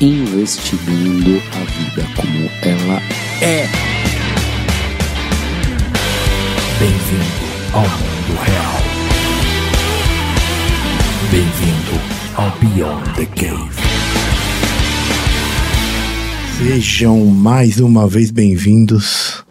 [0.00, 3.02] Investigando a vida como ela
[3.42, 3.66] é.
[6.78, 8.82] Bem-vindo ao mundo real.
[11.32, 12.00] Bem-vindo
[12.36, 13.78] ao Beyond the Cave.
[16.58, 19.44] Sejam mais uma vez bem-vindos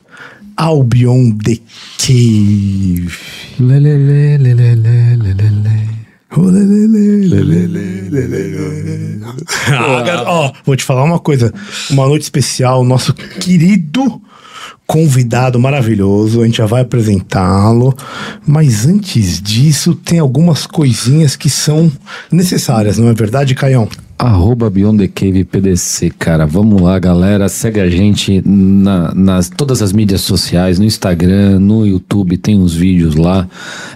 [0.56, 1.60] ao Beyond the
[1.98, 3.18] Cave.
[3.60, 5.97] Lelele, lelele, lelele.
[9.70, 11.54] Ah, Ó, vou te falar uma coisa.
[11.90, 14.22] Uma noite especial, nosso querido
[14.86, 16.42] convidado maravilhoso.
[16.42, 17.96] A gente já vai apresentá-lo.
[18.46, 21.92] Mas antes disso, tem algumas coisinhas que são
[22.32, 23.88] necessárias, não é verdade, Caião?
[24.20, 26.44] Arroba Beyond the Cave PDC, cara.
[26.48, 27.48] Vamos lá, galera.
[27.48, 32.74] Segue a gente na- nas todas as mídias sociais, no Instagram, no YouTube, tem uns
[32.74, 33.48] vídeos lá.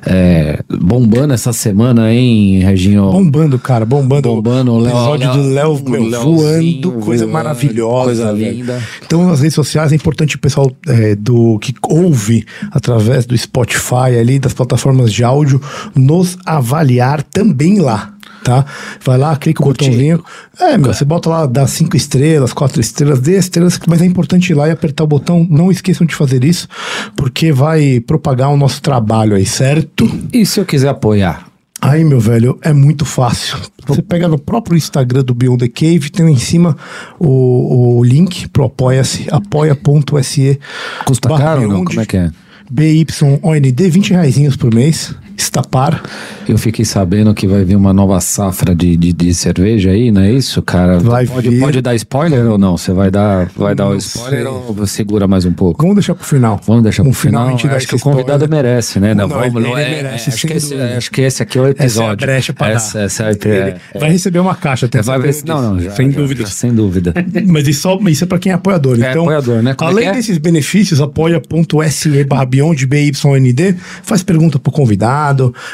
[0.06, 3.12] É, bombando essa semana, hein, Reginho?
[3.12, 4.30] Bombando, cara, bombando.
[4.30, 8.04] Bombando, o Léo- episódio do Léo, o meu, Léozinho voando, coisa voando, maravilhosa.
[8.06, 8.58] coisa velho.
[8.58, 8.80] linda.
[9.04, 14.16] Então, nas redes sociais é importante o pessoal é, do que ouve através do Spotify
[14.20, 15.60] ali, das plataformas de áudio,
[15.96, 18.14] nos avaliar também lá.
[18.44, 18.66] Tá?
[19.04, 20.24] Vai lá, clica o botãozinho.
[20.60, 24.52] É, meu, você bota lá, dá cinco estrelas, quatro estrelas, dê estrelas, mas é importante
[24.52, 25.46] ir lá e apertar o botão.
[25.50, 26.68] Não esqueçam de fazer isso,
[27.16, 30.10] porque vai propagar o nosso trabalho aí, certo?
[30.34, 31.52] E se eu quiser apoiar?
[31.82, 33.58] Aí, meu velho, é muito fácil.
[33.88, 36.78] Você pega no próprio Instagram do Beyond the Cave, tem lá em cima
[37.20, 40.60] o, o link pro Apoia-se, apoia.se.
[41.06, 41.84] Custa caro ou não?
[41.84, 42.32] Como é que é?
[42.70, 46.02] BYOND, 20 reaisinhos por mês, estapar.
[46.48, 50.22] Eu fiquei sabendo que vai vir uma nova safra de, de, de cerveja aí, não
[50.22, 51.00] é isso, cara?
[51.00, 51.60] Vai pode, vir.
[51.60, 52.78] pode dar spoiler ou não?
[52.78, 54.48] Você vai dar, vai dar o Não spoiler sei.
[54.48, 55.82] ou segura mais um pouco?
[55.82, 56.60] Vamos deixar pro final.
[56.66, 57.48] Vamos deixar pro final.
[57.48, 59.14] a gente dá acho que o convidado merece, né?
[59.14, 61.66] Não, vamos, ele- é, merece, acho, sem que esse, acho que esse aqui é o
[61.66, 62.26] Essa é a episódio.
[62.28, 63.06] brecha pra essa, dar.
[63.06, 66.18] essa é, é, vai receber uma caixa, tem vai ver, não, não, já, sem já,
[66.20, 66.42] dúvida.
[66.42, 67.14] já, sem dúvida.
[67.48, 68.96] Mas isso, só- isso é para quem é apoiador.
[69.02, 69.74] É então, apoiador, né?
[69.74, 70.12] Como é além é?
[70.14, 75.21] desses benefícios, apoia.se barra Beyond BYND, faz pergunta pro convidado,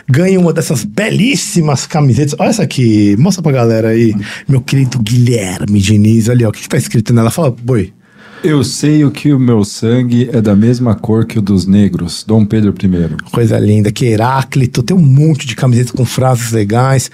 [0.10, 2.36] ganha uma dessas belíssimas camisetas.
[2.40, 4.14] Olha essa aqui, mostra pra galera aí,
[4.48, 6.30] meu querido Guilherme Diniz.
[6.30, 7.32] Ali, ó, o que, que tá escrito nela?
[7.32, 7.94] Fala, boi.
[8.44, 12.24] Eu sei o que o meu sangue é da mesma cor que o dos negros,
[12.26, 13.30] Dom Pedro I.
[13.32, 17.10] Coisa linda, que Heráclito, tem um monte de camisetas com frases legais.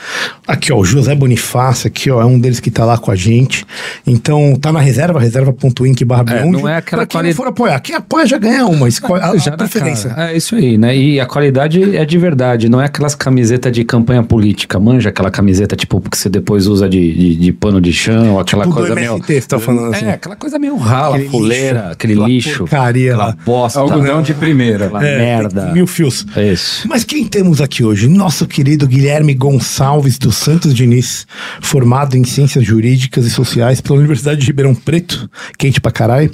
[0.45, 3.16] Aqui, ó, o José Bonifácio, aqui, ó, é um deles que tá lá com a
[3.16, 3.66] gente.
[4.06, 7.47] Então, tá na reserva, reserva.inc barra É, não é aquela Pra quem quali- não for
[7.47, 10.09] apoiar, quem apoia já ganha uma, escolhe a, Já a dá preferência.
[10.11, 10.31] cara.
[10.34, 10.95] É isso aí, né?
[10.95, 14.79] E a qualidade é de verdade, não é aquelas camisetas de campanha política.
[14.79, 18.63] Manja aquela camiseta, tipo, que você depois usa de, de, de pano de chão, aquela
[18.66, 19.41] Tipo do coisa MST, meio.
[19.41, 20.05] você tá falando assim.
[20.05, 22.57] É, aquela coisa meio rala, Aquele fuleira, lixo, aquele aquela lixo.
[22.59, 23.79] porcaria aquela bosta.
[23.79, 24.85] Algodão de primeira.
[24.85, 25.72] Aquela É, merda.
[25.72, 26.25] Mil fios.
[26.35, 26.88] É isso.
[26.88, 28.07] Mas quem temos aqui hoje?
[28.07, 31.25] Nosso querido Guilherme Gonçalves dos Santos Diniz,
[31.62, 36.31] formado em Ciências Jurídicas e Sociais pela Universidade de Ribeirão Preto, quente pra caralho,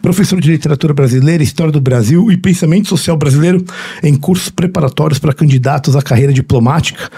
[0.00, 3.64] professor de Literatura Brasileira, História do Brasil e Pensamento Social Brasileiro
[4.02, 7.08] em cursos preparatórios para candidatos à carreira diplomática,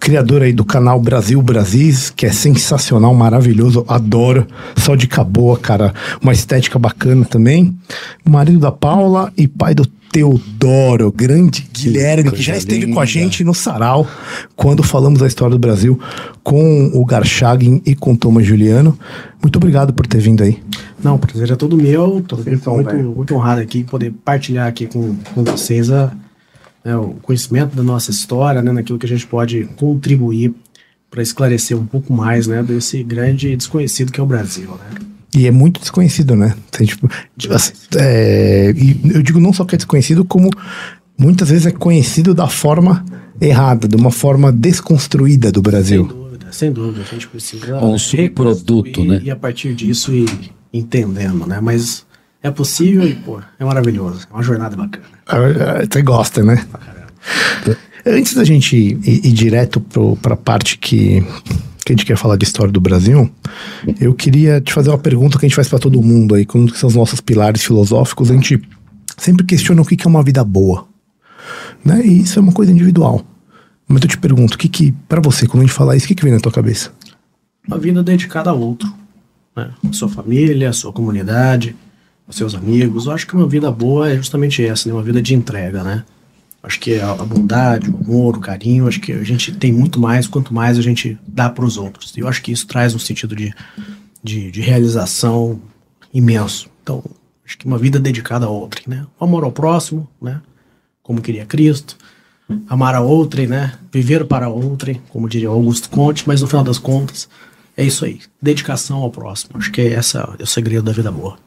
[0.00, 4.46] criador aí do canal Brasil Brasis, que é sensacional, maravilhoso, adoro,
[4.76, 7.76] só de boa, cara, uma estética bacana também,
[8.24, 13.42] marido da Paula e pai do Teodoro, grande Guilherme, que já esteve com a gente
[13.42, 14.06] no Sarau,
[14.54, 15.98] quando falamos da história do Brasil
[16.42, 18.98] com o Garchagin e com o Thomas Juliano.
[19.42, 20.62] Muito obrigado por ter vindo aí.
[21.02, 22.22] Não, o prazer é todo meu.
[22.28, 26.12] Tô Então, muito, muito honrado aqui em poder partilhar aqui com, com vocês a,
[26.84, 30.54] né, o conhecimento da nossa história, né, naquilo que a gente pode contribuir
[31.10, 34.68] para esclarecer um pouco mais né, desse grande desconhecido que é o Brasil.
[34.70, 35.11] Né?
[35.34, 36.54] E é muito desconhecido, né?
[36.70, 37.08] Tem, tipo,
[37.96, 40.50] é, e eu digo não só que é desconhecido, como
[41.18, 43.04] muitas vezes é conhecido da forma
[43.40, 46.04] errada, de uma forma desconstruída do Sem Brasil.
[46.06, 47.02] dúvida, sem dúvida.
[47.08, 47.78] A gente precisa.
[47.78, 49.20] Um subproduto, né?
[49.24, 50.28] E a partir disso ir
[50.72, 51.60] entendendo, né?
[51.62, 52.04] Mas
[52.42, 54.26] é possível e, pô, é maravilhoso.
[54.30, 55.04] É uma jornada bacana.
[55.26, 56.62] Ah, Você gosta, né?
[58.04, 59.80] Antes da gente ir- ir direto
[60.20, 61.24] para a parte que,
[61.84, 63.30] que a gente quer falar de história do Brasil,
[64.00, 66.78] eu queria te fazer uma pergunta que a gente faz para todo mundo aí, que
[66.78, 68.30] são os nossos pilares filosóficos.
[68.30, 68.60] A gente
[69.16, 70.86] sempre questiona o que que é uma vida boa.
[71.84, 72.04] Né?
[72.04, 73.24] E isso é uma coisa individual.
[73.88, 76.08] Mas eu te pergunto, o que que, para você, quando a gente fala isso, o
[76.08, 76.92] que que vem na tua cabeça?
[77.66, 78.92] Uma vida dedicada a outro.
[79.56, 79.70] né?
[79.88, 81.76] A sua família, a sua comunidade,
[82.26, 83.06] os seus amigos.
[83.06, 84.94] Eu acho que uma vida boa é justamente essa, né?
[84.94, 86.04] Uma vida de entrega, né?
[86.62, 89.98] Acho que a, a bondade, o amor, o carinho, acho que a gente tem muito
[90.00, 92.16] mais quanto mais a gente dá para os outros.
[92.16, 93.52] E eu acho que isso traz um sentido de,
[94.22, 95.60] de, de realização
[96.14, 96.68] imenso.
[96.82, 97.02] Então,
[97.44, 99.06] acho que uma vida dedicada a outrem, né?
[99.18, 100.40] O amor ao próximo, né?
[101.02, 101.96] Como queria Cristo.
[102.68, 103.72] Amar a outrem, né?
[103.92, 107.28] Viver para outrem, como diria Augusto Conte, mas no final das contas,
[107.76, 108.20] é isso aí.
[108.40, 109.52] Dedicação ao próximo.
[109.58, 111.38] Acho que é essa é o segredo da vida boa.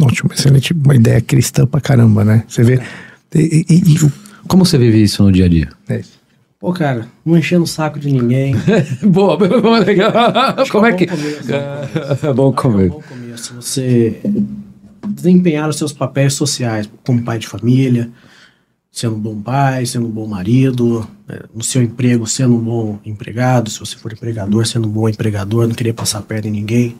[0.00, 0.72] Ótimo, excelente.
[0.72, 2.44] Uma ideia cristã pra caramba, né?
[2.48, 2.80] Você vê.
[3.34, 5.68] E, e- e Como você vive isso no dia a dia?
[5.88, 6.18] é isso.
[6.60, 8.52] Pô, cara, não enchendo o saco de ninguém.
[9.04, 10.12] Boa, boa, legal.
[10.72, 11.06] Como é um que.
[11.06, 11.52] bom começo.
[12.26, 12.88] É bom É comer.
[12.90, 13.54] bom começo.
[13.54, 14.20] Você
[15.08, 18.10] desempenhar os seus papéis sociais como pai de família,
[18.90, 22.98] sendo um bom pai, sendo um bom marido, né, no seu emprego, sendo um bom
[23.06, 26.96] empregado, se você for empregador, sendo um bom empregador, não querer passar perna em ninguém.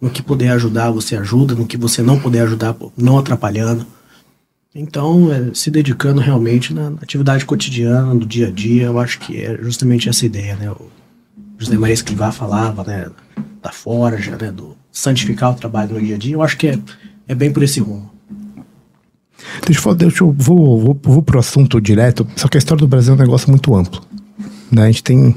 [0.00, 1.54] No que puder ajudar, você ajuda.
[1.54, 3.86] No que você não puder ajudar, não atrapalhando.
[4.78, 9.42] Então, é, se dedicando realmente na, atividade cotidiana, no dia a dia, eu acho que
[9.42, 10.70] é justamente essa ideia, né?
[10.70, 10.90] O
[11.56, 13.08] José Maria Escrivá falava, né?
[13.62, 14.52] Da forja, né?
[14.52, 16.34] Do santificar o trabalho no dia a dia.
[16.34, 16.78] Eu acho que é,
[17.26, 18.10] é bem por esse rumo.
[19.64, 22.80] Deixa eu falar, deixa eu, vou, vou, vou pro assunto direto, só que a história
[22.80, 24.02] do Brasil é um negócio muito amplo.
[24.70, 24.82] Né?
[24.82, 25.34] A gente tem.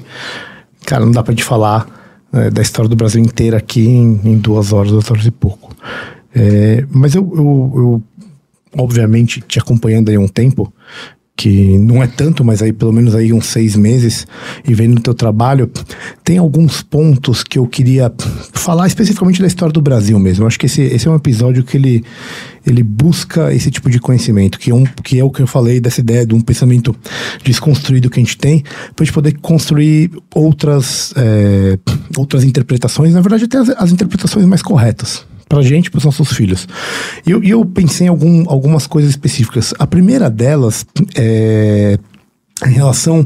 [0.85, 1.87] Cara, não dá pra gente falar
[2.31, 5.73] né, da história do Brasil inteira aqui em, em duas horas, duas horas e pouco.
[6.35, 8.03] É, mas eu, eu, eu,
[8.77, 10.73] obviamente, te acompanhando aí um tempo,
[11.39, 14.27] que não é tanto, mas aí pelo menos aí uns seis meses,
[14.67, 15.71] e vendo o teu trabalho,
[16.21, 18.11] tem alguns pontos que eu queria
[18.51, 20.43] falar especificamente da história do Brasil mesmo.
[20.43, 22.03] Eu acho que esse, esse é um episódio que ele,
[22.67, 25.79] ele busca esse tipo de conhecimento, que é, um, que é o que eu falei
[25.79, 26.93] dessa ideia de um pensamento
[27.41, 28.61] desconstruído que a gente tem,
[28.93, 31.79] para a gente poder construir outras, é,
[32.17, 36.31] outras interpretações, na verdade até as, as interpretações mais corretas pra gente e pros nossos
[36.31, 36.67] filhos.
[37.25, 39.73] E eu, eu pensei em algum, algumas coisas específicas.
[39.79, 40.85] A primeira delas
[41.15, 41.97] é
[42.67, 43.25] em relação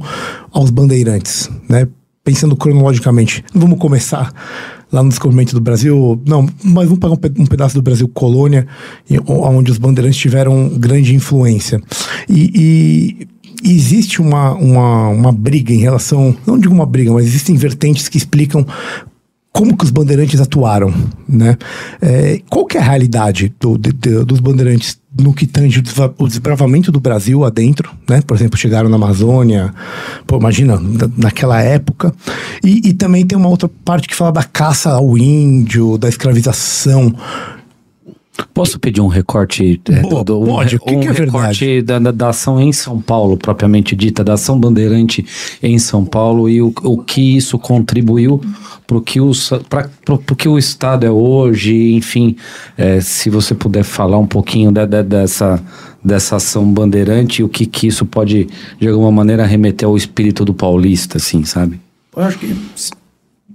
[0.51, 1.87] aos bandeirantes, né?
[2.23, 4.31] Pensando cronologicamente, vamos começar
[4.91, 8.65] lá no descobrimento do Brasil, não, mas vamos pegar um, pe- pedaço do Brasil colônia,
[9.27, 11.81] onde os bandeirantes tiveram grande influência.
[12.29, 13.27] E,
[13.63, 18.07] e existe uma, uma, uma briga em relação, não digo uma briga, mas existem vertentes
[18.07, 18.65] que explicam
[19.53, 20.91] como que os bandeirantes atuaram,
[21.29, 21.55] né?
[22.01, 25.79] É, qual que é a realidade do- de- de- dos bandeirantes no que tange
[26.17, 28.21] o desbravamento do Brasil adentro, né?
[28.25, 29.71] Por exemplo, chegaram na Amazônia,
[30.25, 32.11] pô, imagina, na- naquela época.
[32.63, 37.13] E, e também tem uma outra parte que fala da caça ao índio, da escravização.
[38.53, 39.79] Posso pedir um recorte?
[39.89, 40.75] é, Boa, pode.
[40.75, 44.23] O que um que é recorte da, da, da ação em São Paulo, propriamente dita,
[44.23, 45.23] da ação bandeirante
[45.61, 48.41] em São Paulo e o, o que isso contribuiu
[48.87, 49.31] para o que, o
[50.35, 52.35] que Estado é hoje, enfim,
[52.77, 55.63] é, se você puder falar um pouquinho da- da- dessa,
[56.03, 58.47] dessa ação bandeirante e o que, que isso pode,
[58.79, 61.79] de alguma maneira, remeter ao espírito do paulista, assim, sabe?
[62.15, 62.55] Eu acho que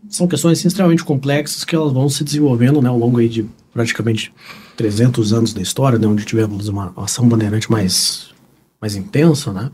[0.09, 3.45] são questões assim, extremamente complexas que elas vão se desenvolvendo né, ao longo aí de
[3.73, 4.33] praticamente
[4.79, 8.29] 300 anos da história, né, onde tivemos uma ação bandeirante mais,
[8.81, 9.71] mais intensa, né?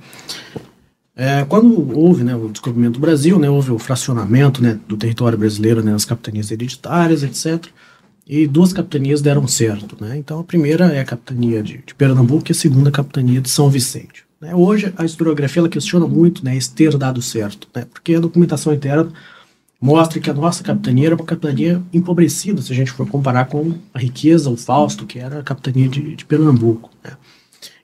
[1.15, 5.39] É, quando houve né, o descobrimento do Brasil, né, houve o fracionamento né, do território
[5.39, 7.67] brasileiro né, nas capitanias hereditárias, etc.
[8.27, 9.97] E duas capitanias deram certo.
[10.03, 10.17] Né?
[10.17, 13.49] Então a primeira é a capitania de, de Pernambuco e a segunda a capitania de
[13.49, 14.25] São Vicente.
[14.41, 14.55] Né?
[14.55, 17.87] Hoje a historiografia ela questiona muito né, esse ter dado certo, né?
[17.93, 19.13] porque a documentação interna
[19.85, 23.75] mostra que a nossa capitania era uma capitania empobrecida, se a gente for comparar com
[23.93, 26.89] a riqueza, o Fausto, que era a capitania de, de Pernambuco.
[27.05, 27.11] Né?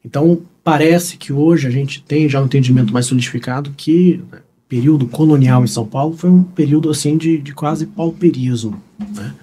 [0.02, 4.66] Então, parece que hoje a gente tem já um entendimento mais solidificado que né, o
[4.66, 8.82] período colonial em São Paulo foi um período assim de, de quase pauperismo.
[9.14, 9.34] Né?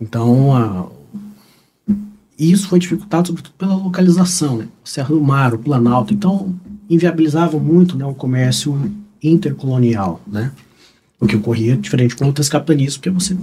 [0.00, 0.88] Então, a,
[2.36, 4.68] isso foi dificultado sobretudo pela localização, né?
[4.82, 6.12] Serra do Mar, o Planalto.
[6.12, 6.52] Então,
[6.90, 10.50] inviabilizava muito né, o comércio intercolonial, né?
[11.20, 13.36] O que ocorria diferente com outras capitanias, porque você,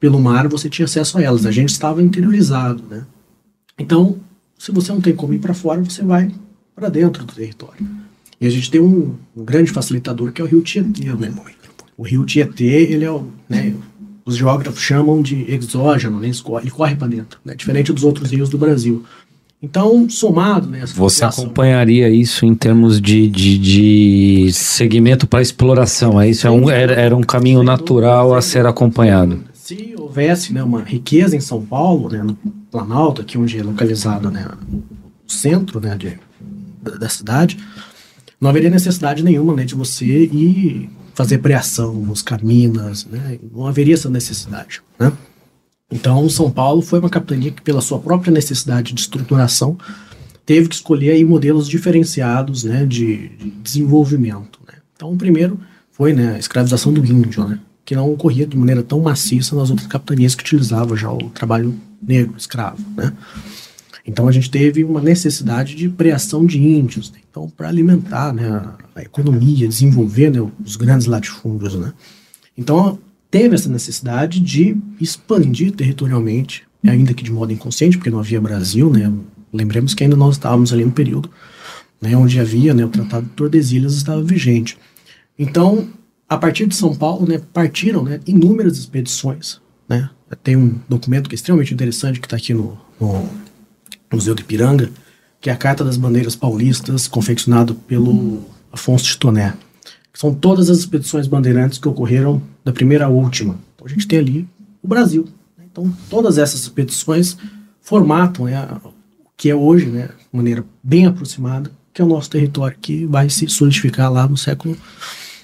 [0.00, 1.46] pelo mar, você tinha acesso a elas.
[1.46, 3.04] A gente estava interiorizado, né?
[3.78, 4.18] Então,
[4.58, 6.32] se você não tem como ir para fora, você vai
[6.74, 7.86] para dentro do território.
[8.40, 11.32] E a gente tem um, um grande facilitador que é o Rio Tietê, né?
[11.96, 13.74] O Rio Tietê, ele é o, né,
[14.24, 16.28] os geógrafos chamam de exógeno, né?
[16.28, 17.54] Ele corre, para dentro, né?
[17.54, 19.04] Diferente dos outros rios do Brasil.
[19.64, 20.80] Então, somado, né?
[20.82, 26.20] essa Você acompanharia isso em termos de, de, de segmento para exploração?
[26.20, 26.46] É isso?
[26.46, 29.42] É um, era, era um caminho natural a ser acompanhado.
[29.54, 32.34] Se houvesse né, uma riqueza em São Paulo, né, no
[32.70, 34.46] Planalto, aqui onde é localizado né,
[35.26, 36.18] o centro né, de,
[36.82, 37.56] da, da cidade,
[38.38, 43.94] não haveria necessidade nenhuma né, de você ir fazer preação, buscar minas, né, não haveria
[43.94, 44.82] essa necessidade.
[44.98, 45.10] Né?
[45.90, 49.76] Então, São Paulo foi uma capitania que, pela sua própria necessidade de estruturação,
[50.46, 54.58] teve que escolher aí modelos diferenciados né, de, de desenvolvimento.
[54.66, 54.74] Né?
[54.94, 55.58] Então, o primeiro
[55.90, 59.70] foi né, a escravização do índio, né, que não ocorria de maneira tão maciça nas
[59.70, 62.82] outras capitanias que utilizavam já o trabalho negro, escravo.
[62.96, 63.12] Né?
[64.06, 67.10] Então, a gente teve uma necessidade de preação de índios.
[67.10, 67.18] Né?
[67.30, 68.62] Então, para alimentar né,
[68.94, 71.74] a, economia, desenvolver né, os grandes latifúndios.
[71.74, 71.92] Né?
[72.56, 72.98] Então,
[73.34, 78.88] teve essa necessidade de expandir territorialmente, ainda que de modo inconsciente, porque não havia Brasil,
[78.88, 79.12] né?
[79.52, 81.28] Lembremos que ainda nós estávamos ali no período
[82.00, 84.78] né, onde havia né, o Tratado de Tordesilhas estava vigente.
[85.36, 85.88] Então,
[86.28, 89.60] a partir de São Paulo, né, partiram né, inúmeras expedições.
[89.88, 90.08] Né?
[90.44, 93.28] Tem um documento que é extremamente interessante que está aqui no, no,
[94.12, 94.92] Museu de Ipiranga,
[95.40, 99.54] que é a Carta das Bandeiras Paulistas, confeccionado pelo Afonso de Toné.
[100.14, 103.58] São todas as expedições bandeirantes que ocorreram da primeira à última.
[103.74, 104.48] Então a gente tem ali
[104.82, 105.28] o Brasil.
[105.58, 105.64] Né?
[105.70, 107.36] Então todas essas expedições
[107.80, 112.30] formatam né, o que é hoje, né, de maneira bem aproximada, que é o nosso
[112.30, 114.76] território que vai se solidificar lá no século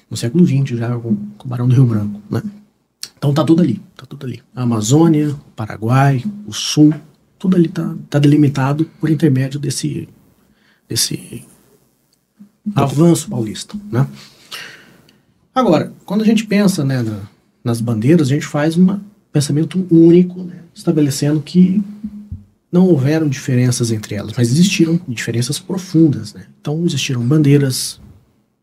[0.09, 2.43] no século XX já com, com o Barão do Rio Branco, né?
[3.17, 4.43] Então tá tudo ali, tá tudo ali.
[4.57, 6.93] A Amazônia, o Paraguai, o Sul,
[7.39, 10.09] tudo ali tá, tá delimitado por intermédio desse
[10.89, 11.45] desse
[12.75, 14.09] avanço paulista, né?
[15.61, 17.21] Agora, quando a gente pensa né, na,
[17.63, 18.99] nas bandeiras, a gente faz um
[19.31, 21.83] pensamento único, né, estabelecendo que
[22.73, 26.33] não houveram diferenças entre elas, mas existiram diferenças profundas.
[26.33, 26.47] Né?
[26.61, 28.01] Então, existiram bandeiras,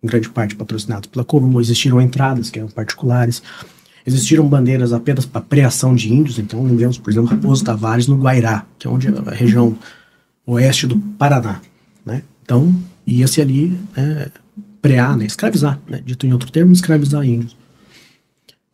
[0.02, 3.44] em grande parte patrocinadas pela coroa, existiram entradas, que eram particulares,
[4.06, 8.66] existiram bandeiras apenas para preação de índios, então lembramos, por exemplo, Raposo Tavares no Guairá,
[8.80, 9.78] que é onde é a região
[10.46, 11.62] oeste do Paraná.
[12.06, 12.24] Né?
[12.44, 12.74] Então,
[13.06, 14.32] ia-se ali né,
[14.88, 17.58] prear, né, escravizar, né, dito em outro termo, escravizar índios.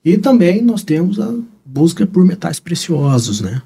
[0.05, 1.34] E também nós temos a
[1.65, 3.62] busca por metais preciosos, né?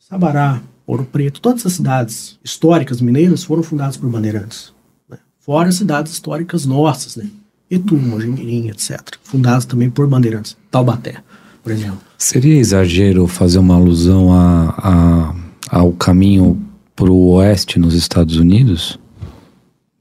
[0.00, 4.72] Sabará, Ouro Preto, todas as cidades históricas mineiras foram fundadas por bandeirantes.
[5.08, 5.18] Né?
[5.38, 7.28] Fora as cidades históricas nossas, né?
[7.70, 9.00] Itu, Mojimirim, etc.
[9.22, 10.56] Fundadas também por bandeirantes.
[10.70, 11.22] Taubaté,
[11.62, 12.00] por exemplo.
[12.18, 15.34] Seria exagero fazer uma alusão a, a
[15.70, 16.60] ao caminho
[16.94, 18.98] para o oeste nos Estados Unidos?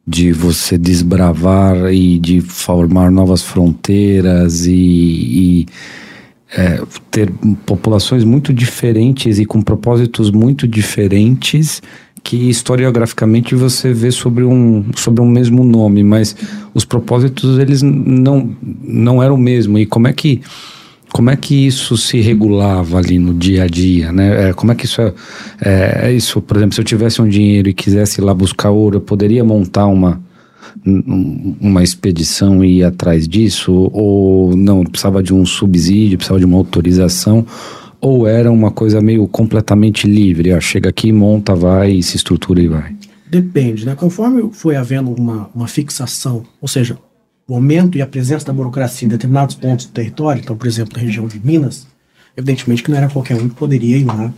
[0.05, 5.65] De você desbravar e de formar novas fronteiras e, e
[6.55, 7.31] é, ter
[7.65, 11.81] populações muito diferentes e com propósitos muito diferentes
[12.23, 16.35] que historiograficamente você vê sobre um, sobre um mesmo nome, mas
[16.73, 19.77] os propósitos eles não, não eram o mesmo.
[19.77, 20.41] E como é que
[21.13, 24.49] como é que isso se regulava ali no dia a dia, né?
[24.49, 25.13] É, como é que isso é,
[25.61, 28.97] é, isso, por exemplo, se eu tivesse um dinheiro e quisesse ir lá buscar ouro,
[28.97, 30.19] eu poderia montar uma
[31.61, 36.57] uma expedição e ir atrás disso ou não precisava de um subsídio, precisava de uma
[36.57, 37.45] autorização
[38.01, 42.67] ou era uma coisa meio completamente livre, ah, chega aqui, monta, vai, se estrutura e
[42.67, 42.95] vai.
[43.29, 43.95] Depende, né?
[43.95, 46.97] Conforme foi havendo uma, uma fixação, ou seja,
[47.47, 50.93] o aumento e a presença da burocracia em determinados pontos do território, então, por exemplo,
[50.95, 51.87] na região de Minas,
[52.35, 54.33] evidentemente que não era qualquer um que poderia ir lá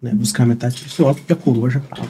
[0.00, 2.08] né, buscar metais preciosos, porque a coroa já estava.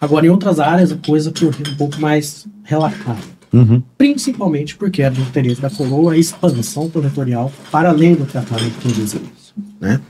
[0.00, 3.20] Agora, em outras áreas, a coisa corria um pouco mais relaxada.
[3.52, 3.82] Uhum.
[3.98, 8.70] Principalmente porque era do interesse da coroa a expansão territorial para além do Tratado de
[8.70, 10.00] Tordesilhas, né?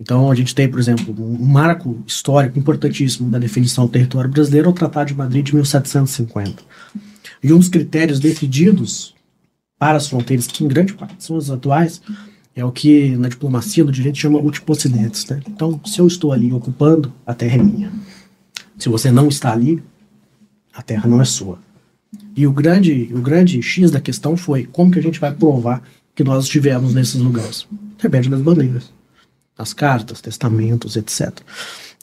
[0.00, 4.70] Então, a gente tem, por exemplo, um marco histórico importantíssimo da definição do território brasileiro,
[4.70, 6.62] o Tratado de Madrid de 1750
[7.42, 9.14] e um dos critérios decididos
[9.78, 12.02] para as fronteiras, que em grande parte são as atuais,
[12.54, 15.24] é o que na diplomacia do direito chama multipocidentes.
[15.26, 15.40] Né?
[15.48, 17.92] Então, se eu estou ali ocupando, a terra é minha.
[18.78, 19.82] Se você não está ali,
[20.74, 21.58] a terra não é sua.
[22.36, 25.82] E o grande, o grande X da questão foi como que a gente vai provar
[26.14, 27.66] que nós estivemos nesses lugares?
[27.96, 28.92] Através das bandeiras,
[29.56, 31.40] as cartas, testamentos, etc.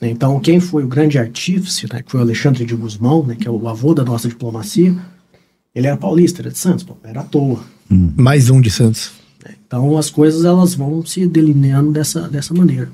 [0.02, 3.48] Então, quem foi o grande artífice, né, que foi o Alexandre de Guzmão, né, que
[3.48, 4.96] é o avô da nossa diplomacia,
[5.78, 7.60] ele era paulista, era de Santos, pô, era à toa.
[7.92, 8.12] Hum.
[8.18, 9.12] Mais um de Santos.
[9.68, 12.90] Então as coisas elas vão se delineando dessa, dessa maneira.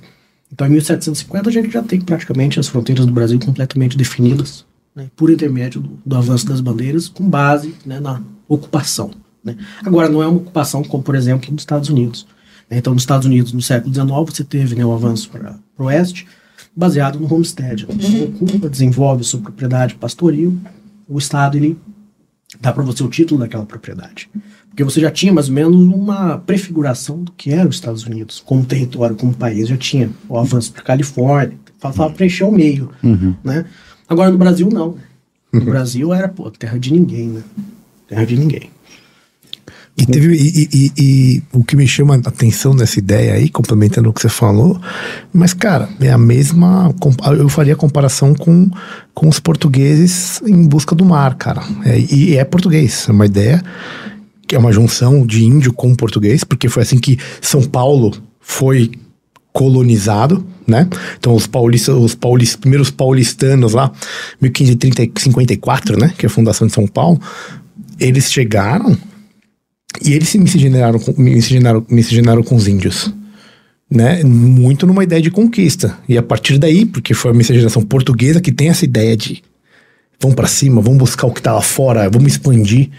[0.52, 5.10] Então em 1750 a gente já tem praticamente as fronteiras do Brasil completamente definidas, né,
[5.16, 9.12] por intermédio do, do, avanço das bandeiras, com base né, na ocupação.
[9.42, 9.56] Né.
[9.86, 12.28] Agora não é uma ocupação como, por exemplo, nos Estados Unidos.
[12.70, 12.80] Né.
[12.80, 16.28] Então nos Estados Unidos, no século XIX, você teve né, o avanço para o oeste,
[16.76, 17.86] baseado no homestead.
[17.86, 20.60] Você ocupa, desenvolve sua propriedade pastoril,
[21.08, 21.78] o Estado ele
[22.64, 24.30] dá para você o título daquela propriedade.
[24.70, 28.42] Porque você já tinha mais ou menos uma prefiguração do que era os Estados Unidos,
[28.44, 29.68] como território, como país.
[29.68, 32.90] Já tinha o avanço para Califórnia, faltava preencher o meio.
[33.04, 33.36] Uhum.
[33.44, 33.66] Né?
[34.08, 34.96] Agora no Brasil, não.
[35.52, 35.66] No uhum.
[35.66, 37.44] Brasil era pô, terra de ninguém, né?
[38.08, 38.70] Terra de ninguém.
[39.96, 44.10] E, teve, e, e- e- o que me chama a atenção nessa ideia aí, complementando
[44.10, 44.82] o que você falou,
[45.32, 46.94] mas, cara, é a mesma.
[47.38, 48.70] Eu faria a comparação com,
[49.14, 51.62] com os portugueses em busca do mar, cara.
[51.86, 53.62] É, e é português, é uma ideia
[54.48, 58.92] que é uma junção de índio com português, porque foi assim que São Paulo foi
[59.54, 60.88] colonizado, né?
[61.20, 63.92] Então os paulistas, os paulis, primeiros paulistanos lá,
[64.42, 67.22] 1554, né, que é a fundação de São Paulo,
[68.00, 68.98] eles chegaram
[70.02, 73.14] e eles se miscigenaram miscigenaram, miscigenaram com os índios.
[73.90, 74.24] Né?
[74.24, 75.98] Muito numa ideia de conquista.
[76.10, 79.44] E a partir daí, porque foi a miscigenação portuguesa que tem essa ideia de
[80.20, 82.90] vamos para cima, vamos buscar o que tá lá fora, vamos expandir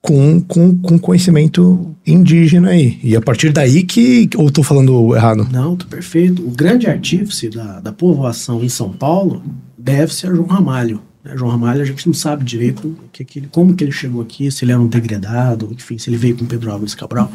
[0.00, 2.98] com, com, com conhecimento indígena aí.
[3.02, 4.28] E a partir daí que.
[4.36, 5.46] Ou tô falando errado?
[5.50, 6.42] Não, tá perfeito.
[6.42, 9.42] O grande artífice da, da povoação em São Paulo
[9.76, 11.02] deve-se a João Ramalho.
[11.24, 11.36] Né?
[11.36, 14.22] João Ramalho, a gente não sabe direito o que que ele- como que ele chegou
[14.22, 17.30] aqui, se ele era um degradado, enfim, se ele veio com Pedro Álvares Cabral.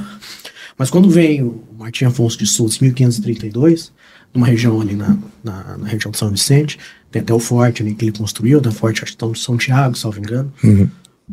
[0.77, 3.91] Mas quando vem o Martim Afonso de Souza, em 1532,
[4.33, 6.77] numa região ali na, na, na região de São Vicente,
[7.09, 8.69] tem até o forte ali que ele construiu, né?
[8.71, 10.51] Forte tá no São Tiago, salvo engano,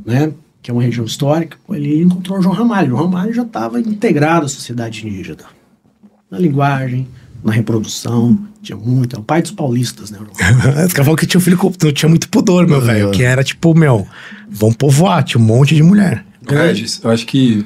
[0.06, 0.32] né?
[0.62, 1.56] Que é uma região histórica.
[1.70, 2.90] Ele encontrou o João Ramalho.
[2.90, 5.44] João Ramalho já estava integrado à sociedade indígena
[6.30, 7.08] na linguagem,
[7.42, 9.16] na reprodução, tinha muito.
[9.16, 10.18] É o pai dos paulistas, né?
[10.18, 10.86] o João Ramalho.
[10.86, 11.70] Os caras falam que tinha um filho com.
[11.70, 13.10] Tinha muito pudor, meu velho.
[13.10, 14.06] Que era tipo, meu,
[14.48, 16.24] vamos povoar, tinha um monte de mulher.
[16.48, 17.64] Regis, eu acho que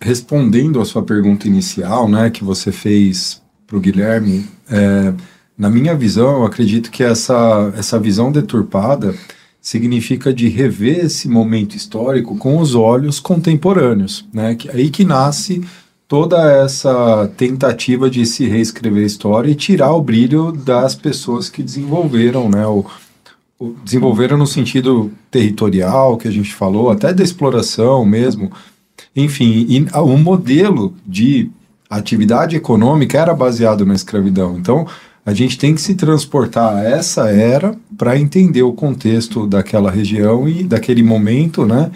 [0.00, 5.12] respondendo a sua pergunta inicial, né, que você fez para o Guilherme, é,
[5.56, 9.14] na minha visão, eu acredito que essa, essa visão deturpada
[9.60, 15.62] significa de rever esse momento histórico com os olhos contemporâneos, né, que aí que nasce
[16.08, 21.62] toda essa tentativa de se reescrever a história e tirar o brilho das pessoas que
[21.62, 22.84] desenvolveram, né, o,
[23.58, 28.50] o- desenvolveram no sentido territorial que a gente falou, até da exploração mesmo.
[29.14, 31.50] Enfim, e a- o modelo de
[31.90, 34.56] atividade econômica era baseado na escravidão.
[34.58, 34.86] Então,
[35.26, 40.48] a gente tem que se transportar a essa era para entender o contexto daquela região
[40.48, 41.90] e daquele momento, né?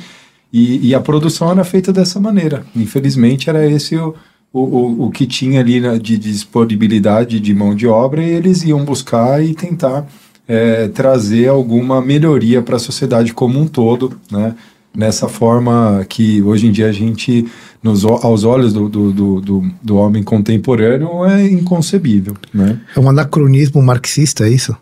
[0.53, 2.65] E, e a produção era feita dessa maneira.
[2.77, 4.15] Infelizmente, era esse o,
[4.53, 8.85] o, o, o que tinha ali de disponibilidade de mão de obra e eles iam
[8.85, 10.07] buscar e tentar
[10.47, 14.55] é, trazer alguma melhoria para a sociedade como um todo, né?
[14.95, 17.47] Nessa forma que hoje em dia a gente,
[17.83, 22.79] nos, aos olhos do, do, do, do, do homem contemporâneo, é inconcebível, né?
[22.95, 24.77] É um anacronismo marxista, é isso?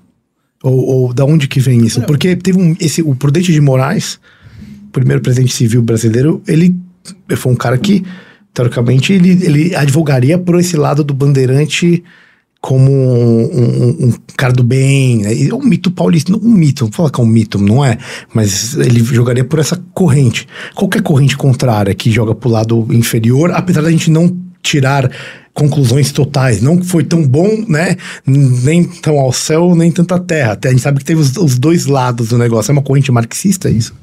[0.64, 2.02] Ou, ou da onde que vem isso?
[2.02, 2.74] Porque teve um.
[2.80, 4.18] Esse, o Prudente de Moraes,
[4.92, 6.74] primeiro presidente civil brasileiro, ele
[7.36, 8.04] foi um cara que,
[8.52, 12.02] teoricamente, ele, ele advogaria por esse lado do bandeirante
[12.60, 15.18] como um, um- um cara do bem.
[15.22, 15.48] Né?
[15.48, 17.96] É um mito paulista, não um mito, vou falar que é um mito, não é?
[18.34, 20.46] Mas ele jogaria por essa corrente.
[20.74, 25.10] Qualquer corrente contrária que joga pro lado inferior, apesar da gente não tirar
[25.54, 26.60] conclusões totais.
[26.60, 27.96] Não foi tão bom, né?
[28.26, 30.58] Nem tão ao céu, nem tanto à terra.
[30.62, 32.70] A gente sabe que teve os, os dois lados do negócio.
[32.70, 33.94] É uma corrente marxista, é isso?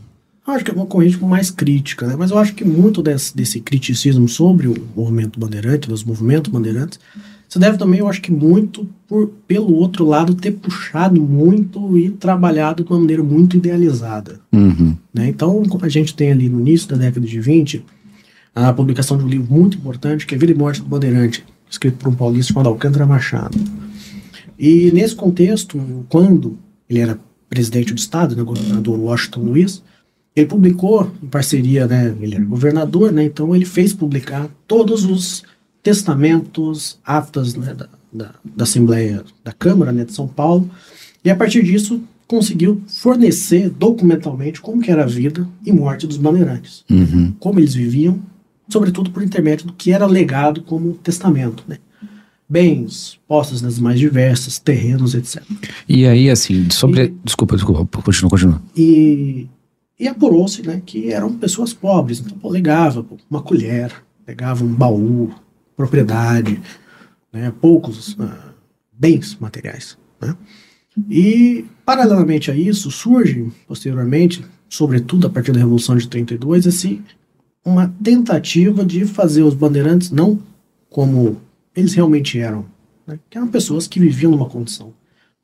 [0.47, 2.15] Acho que é uma corrente mais crítica, né?
[2.17, 6.99] Mas eu acho que muito desse, desse criticismo sobre o movimento bandeirante, dos movimentos bandeirantes,
[7.49, 12.09] se deve também, eu acho que muito por, pelo outro lado, ter puxado muito e
[12.09, 14.39] trabalhado de uma maneira muito idealizada.
[14.51, 14.95] Uhum.
[15.13, 15.27] né?
[15.29, 17.85] Então, a gente tem ali no início da década de 20,
[18.53, 21.97] a publicação de um livro muito importante, que é Vida e Morte do Bandeirante, escrito
[21.97, 23.57] por um paulista chamado Alcântara Machado.
[24.59, 25.79] E nesse contexto,
[26.09, 26.57] quando
[26.89, 29.83] ele era presidente do Estado, né, governador Washington Luiz,
[30.39, 35.43] ele publicou, em parceria, né, ele era governador, né, então ele fez publicar todos os
[35.81, 40.69] testamentos, atas né, da, da, da Assembleia da Câmara né, de São Paulo,
[41.23, 46.17] e a partir disso conseguiu fornecer documentalmente como que era a vida e morte dos
[46.17, 47.33] bandeirantes, Uhum.
[47.39, 48.19] como eles viviam,
[48.69, 51.77] sobretudo por intermédio do que era legado como testamento, né?
[52.49, 55.41] Bens, posses das mais diversas, terrenos, etc.
[55.87, 57.13] E aí, assim, sobre.
[57.23, 58.61] Desculpa, desculpa, continua, continua.
[58.75, 59.47] E,
[59.99, 62.19] e apurou-se né, que eram pessoas pobres.
[62.19, 63.91] Então, pô, legava pô, uma colher,
[64.27, 65.33] legava um baú,
[65.75, 66.61] propriedade,
[67.31, 68.53] né, poucos ah,
[68.91, 69.97] bens materiais.
[70.21, 70.35] Né?
[71.09, 77.01] E, paralelamente a isso, surge, posteriormente, sobretudo a partir da Revolução de 32, esse,
[77.63, 80.39] uma tentativa de fazer os bandeirantes não
[80.89, 81.41] como
[81.75, 82.65] eles realmente eram,
[83.05, 83.19] né?
[83.29, 84.93] que eram pessoas que viviam numa condição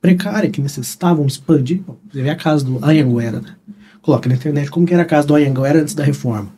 [0.02, 1.82] precária, que necessitavam expandir.
[2.12, 3.56] Você vê a casa do Anhanguera, né?
[4.04, 6.52] Coloca na internet como que era a casa do Anhanguera antes da reforma.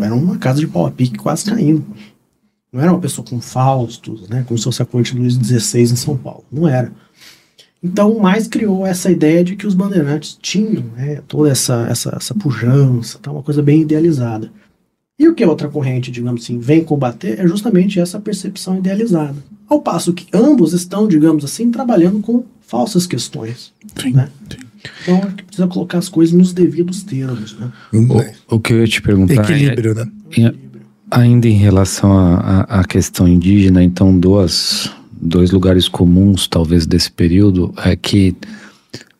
[0.00, 1.86] Era uma casa de pau a pique quase caindo.
[2.72, 4.44] Não era uma pessoa com faustos, né?
[4.46, 6.44] Como se fosse a corte Luís XVI em São Paulo.
[6.50, 6.92] Não era.
[7.80, 12.34] Então, mais criou essa ideia de que os bandeirantes tinham né, toda essa, essa, essa
[12.34, 14.50] pujança, tá, uma coisa bem idealizada.
[15.18, 19.36] E o que a outra corrente, digamos assim, vem combater é justamente essa percepção idealizada.
[19.68, 23.72] Ao passo que ambos estão, digamos assim, trabalhando com falsas questões.
[24.12, 24.28] Né?
[25.02, 27.56] Então, acho que precisa colocar as coisas nos devidos termos.
[27.58, 27.70] Né?
[28.48, 30.06] O, o que eu ia te perguntar Equilíbrio, né?
[30.36, 30.54] é, em-
[31.10, 32.10] ainda em relação
[32.68, 34.90] à questão indígena, então duas,
[35.20, 38.34] dois lugares comuns talvez desse período é que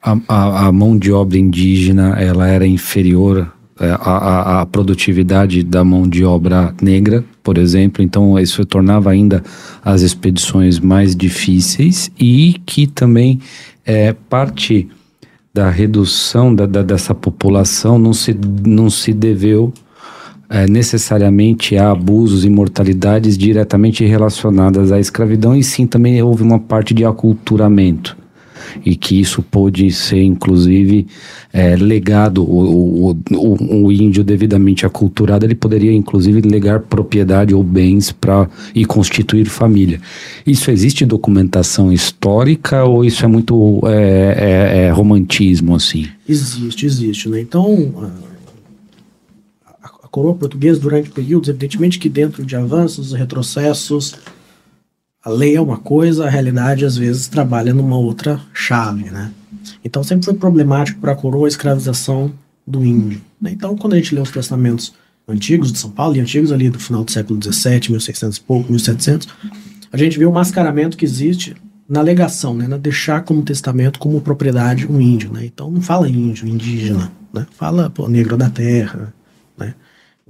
[0.03, 5.63] a, a- a mão de obra indígena ela era inferior é, à, à- à produtividade
[5.63, 9.43] da mão de obra negra, por exemplo, então isso tornava ainda
[9.85, 13.41] as expedições mais difíceis e que também
[13.85, 14.89] é parte
[15.55, 18.35] da redução da, da- dessa população não se,
[18.67, 19.73] não se deveu
[20.49, 26.59] é, necessariamente a abusos e mortalidades diretamente relacionadas à escravidão, e sim também houve uma
[26.59, 28.17] parte de aculturamento.
[28.85, 31.07] E que isso pôde ser, inclusive,
[31.53, 32.43] é, legado.
[32.43, 38.85] O, o, o, índio devidamente aculturado, ele poderia, inclusive, legar propriedade ou bens para e
[38.85, 40.01] constituir família.
[40.47, 46.07] Isso existe documentação histórica ou isso é muito é, é- é romantismo, assim?
[46.29, 47.29] Existe, existe.
[47.29, 47.41] Né?
[47.41, 48.11] Então,
[49.67, 54.15] a, a coroa portuguesa, durante períodos, evidentemente que dentro de avanços, retrocessos,
[55.25, 59.11] a lei é uma coisa, a realidade às vezes trabalha numa outra chave.
[59.11, 59.31] Né?
[59.85, 62.33] Então, sempre foi problemático para a coroa a escravização
[62.67, 63.21] do índio.
[63.41, 63.51] né?
[63.53, 64.93] Então, quando a gente lê os testamentos
[65.29, 68.71] antigos de São Paulo, e antigos ali do final do século XVII, 1600 e pouco,
[68.71, 69.29] 1700,
[69.93, 71.55] a gente vê o mascaramento que existe
[71.89, 75.45] na alegação, né, na deixar como testamento, como propriedade um índio, né?
[75.45, 77.47] Então não fala índio, indígena, né?
[77.53, 79.13] Fala pô, negro da terra?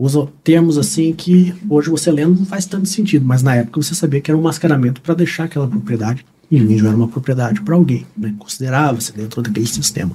[0.02, 3.94] Usa termos assim que hoje você lendo não faz tanto sentido, mas na época você
[3.94, 7.60] sabia que era um mascaramento para deixar aquela propriedade e o índio era uma propriedade
[7.60, 8.34] para alguém, né?
[8.36, 10.10] Considerava-se dentro daquele sistema.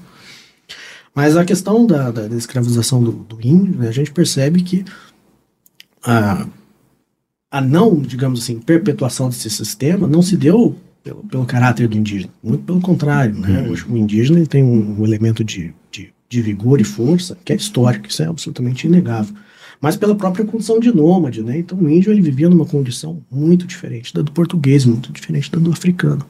[1.16, 4.84] Mas a questão da, da, da escravização do, do índio, né, a gente percebe que
[6.04, 6.46] a,
[7.50, 12.34] a não, digamos assim, perpetuação desse sistema não se deu pelo, pelo caráter do indígena.
[12.44, 13.66] Muito pelo contrário, né?
[13.70, 17.54] Hoje o indígena ele tem um, um elemento de, de, de vigor e força que
[17.54, 19.34] é histórico, isso é absolutamente inegável.
[19.80, 21.60] Mas pela própria condição de nômade, né?
[21.60, 25.60] Então o índio ele vivia numa condição muito diferente da do português, muito diferente da
[25.60, 26.26] do africano.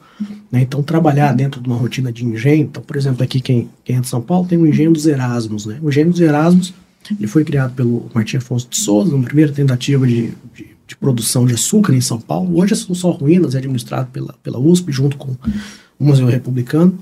[0.52, 0.62] Né?
[0.62, 4.00] Então trabalhar dentro de uma rotina de engenho, então por exemplo aqui quem, quem é
[4.00, 5.78] de São Paulo tem o engenho dos Erasmos, né?
[5.82, 6.74] O engenho dos Erasmos
[7.16, 11.46] ele foi criado pelo Martim Afonso de Souza, uma primeira tentativa de, de, de produção
[11.46, 12.58] de açúcar em São Paulo.
[12.58, 15.34] Hoje são só ruínas, é administrado pela, pela USP, junto com
[15.98, 16.98] o Museu Republicano.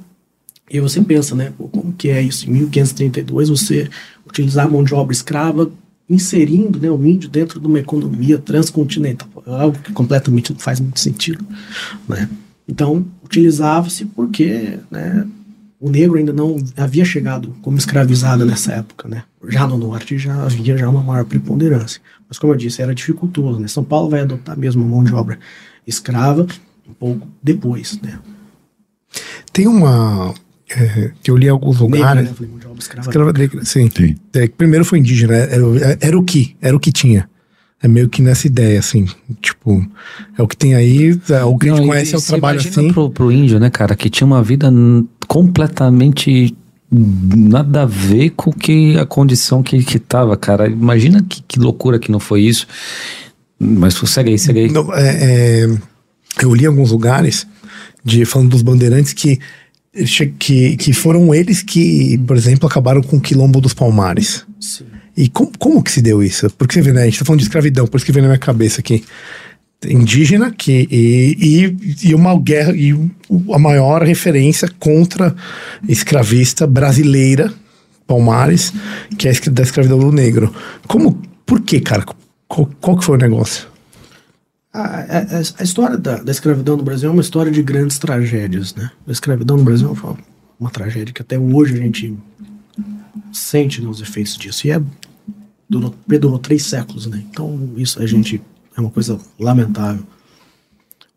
[0.71, 2.49] E você pensa, né, pô, como que é isso?
[2.49, 3.89] Em 1532, você
[4.27, 5.71] utilizar mão de obra escrava,
[6.09, 9.29] inserindo né, o índio dentro de uma economia transcontinental.
[9.47, 11.45] É algo que completamente não faz muito sentido.
[12.09, 12.29] Né?
[12.69, 15.27] Então, utilizava-se porque né,
[15.81, 19.25] o negro ainda não havia chegado como escravizado nessa época, né?
[19.49, 22.01] Já no norte já havia já uma maior preponderância.
[22.29, 23.69] Mas como eu disse, era dificultoso, né?
[23.69, 25.39] São Paulo vai adotar mesmo mão de obra
[25.87, 26.47] escrava
[26.89, 28.19] um pouco depois, né?
[29.53, 30.35] Tem uma.
[30.71, 32.31] É, que eu li em alguns Negra, lugares.
[32.41, 32.49] né?
[32.79, 33.09] Escrava.
[33.09, 33.89] Escrava negra, sim.
[33.95, 34.17] Sim.
[34.35, 35.63] É, que primeiro foi indígena, era,
[36.01, 37.29] era o que, era o que tinha.
[37.83, 39.07] É meio que nessa ideia, assim,
[39.41, 39.87] tipo,
[40.37, 42.23] é o que tem aí, é, o que a Não, gente e- conhece é o
[42.23, 42.93] trabalho assim.
[42.93, 44.71] Pro, pro índio, né, cara, que tinha uma vida
[45.29, 46.57] completamente
[46.91, 50.69] nada a ver com que a condição que, que tava, cara.
[50.69, 52.67] Imagina que, que loucura que não foi isso.
[53.59, 54.71] Mas segue aí, segue aí.
[54.71, 55.79] Não, é, é,
[56.43, 57.47] eu li alguns lugares,
[58.05, 59.39] de, falando dos bandeirantes, que,
[60.39, 64.45] que, que foram eles que, por exemplo, acabaram com o quilombo dos Palmares.
[64.61, 64.85] Sim.
[65.17, 66.51] E como, como que se deu isso?
[66.51, 67.03] Porque você vê, né?
[67.03, 69.03] A gente tá falando de escravidão, por isso que vem na minha cabeça aqui.
[69.87, 72.93] Indígena que, e, e, e uma guerra, e
[73.53, 75.35] a maior referência contra
[75.89, 77.53] escravista brasileira,
[78.07, 78.73] Palmares,
[79.19, 80.55] que é da escravidão do negro.
[80.87, 82.05] Como, por que, cara?
[82.47, 83.67] Qual, qual que foi o negócio?
[84.77, 88.75] A, a- a história da, da escravidão no Brasil é uma história de grandes tragédias,
[88.75, 88.91] né?
[89.07, 90.19] A escravidão no Brasil foi uma,
[90.61, 92.15] uma tragédia que até hoje a gente
[93.33, 94.67] sente né, os efeitos disso.
[94.67, 94.83] E é,
[95.69, 97.23] durou, perdurou três séculos, né?
[97.31, 98.41] Então isso a gente
[98.77, 100.05] é uma coisa lamentável.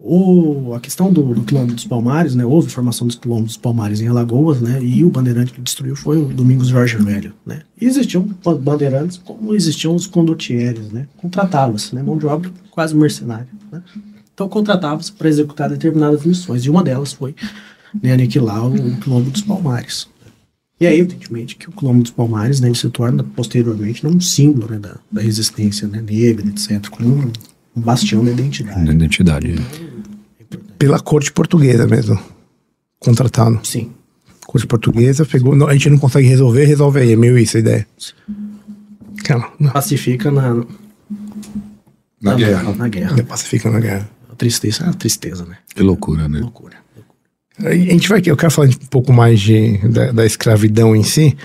[0.02, 2.46] O, a questão do, do quilombo dos Palmares, né?
[2.46, 4.82] Houve formação dos quilombos dos Palmares em Alagoas, né?
[4.82, 7.64] E o bandeirante que destruiu foi o Domingos Jorge Velho, né?
[7.80, 11.06] E existiam ba- bandeirantes como existiam os condotieres, né?
[11.18, 12.02] Contratava-se, né?
[12.02, 13.84] Mão de obra quase mercenária, né?
[14.34, 16.64] Então contratava-se para executar determinadas missões.
[16.64, 17.36] E uma delas foi
[18.02, 20.08] né, aniquilar o quilombo dos Palmares.
[20.80, 24.22] E aí, evidentemente, que o quilombo dos Palmares né, ele se torna posteriormente né, um
[24.22, 27.30] símbolo né, da, da resistência né, negra, etc., como
[27.76, 28.92] um, bastião da identidade.
[28.92, 29.56] Identidade.
[30.78, 32.20] Pela corte portuguesa mesmo.
[33.00, 33.60] Contratado.
[33.64, 33.92] Sim.
[34.46, 35.56] Corte portuguesa pegou.
[35.56, 37.14] não, a gente não consegue resolver, resolve aí.
[37.14, 37.88] É meio isso a ideia.
[39.24, 39.72] Cara, não.
[39.72, 40.64] Pacifica na,
[42.22, 42.74] Na guerra.
[42.74, 43.24] Na guerra.
[43.24, 44.10] Pacifica na guerra.
[44.32, 45.58] A tristeza, a tristeza, né?
[45.76, 46.40] Que loucura, né?
[46.40, 46.78] Loucura.
[47.64, 51.36] A gente vai, eu quero falar um pouco mais de, da, da escravidão em si,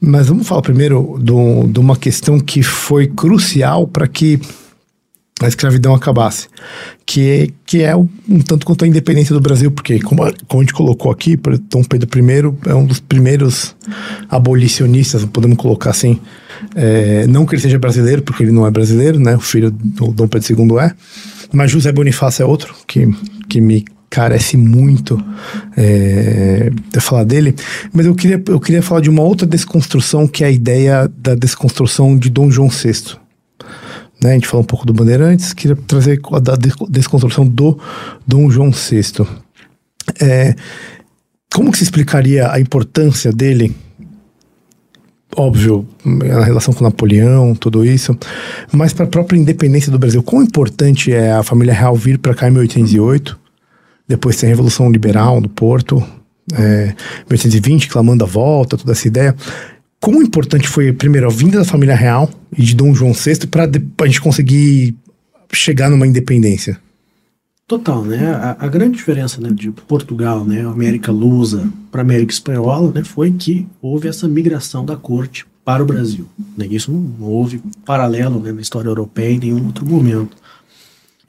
[0.00, 4.40] mas vamos falar primeiro do, de uma questão que foi crucial para que
[5.44, 6.48] a escravidão acabasse,
[7.04, 10.60] que, que é um, um tanto quanto a independência do Brasil, porque como a, como
[10.60, 11.38] a gente colocou aqui,
[11.70, 13.74] Dom Pedro I é um dos primeiros
[14.28, 16.20] abolicionistas, podemos colocar assim,
[16.74, 20.08] é, não que ele seja brasileiro, porque ele não é brasileiro, né, o filho do
[20.12, 20.92] Dom Pedro II é,
[21.52, 23.08] mas José Bonifácio é outro, que,
[23.48, 25.18] que me carece muito
[25.74, 27.54] é, de falar dele,
[27.94, 31.34] mas eu queria, eu queria falar de uma outra desconstrução, que é a ideia da
[31.34, 33.16] desconstrução de Dom João VI.
[34.22, 36.54] Né, a gente falou um pouco do Bandeirantes, queria trazer a da
[36.88, 37.76] desconstrução do
[38.24, 39.26] Dom João VI.
[40.20, 40.54] É,
[41.52, 43.74] como que se explicaria a importância dele?
[45.34, 45.88] Óbvio,
[46.38, 48.16] a relação com Napoleão, tudo isso,
[48.70, 52.34] mas para a própria independência do Brasil, quão importante é a família real vir para
[52.34, 53.38] cá em 1808?
[54.06, 56.02] Depois tem a Revolução Liberal do Porto,
[56.52, 56.94] é,
[57.28, 59.34] 1820, clamando a volta, toda essa ideia.
[60.02, 63.70] Como importante foi, primeiro, a vinda da família real e de Dom João VI para
[64.00, 64.96] a gente conseguir
[65.52, 66.76] chegar numa independência?
[67.68, 68.32] Total, né?
[68.32, 73.30] A, a, grande diferença né, de Portugal, né, América Lusa para América Espanhola, né, foi
[73.30, 76.26] que houve essa migração da corte para o Brasil.
[76.58, 76.66] Né?
[76.68, 80.36] Isso não houve paralelo né, na história europeia em nenhum outro momento.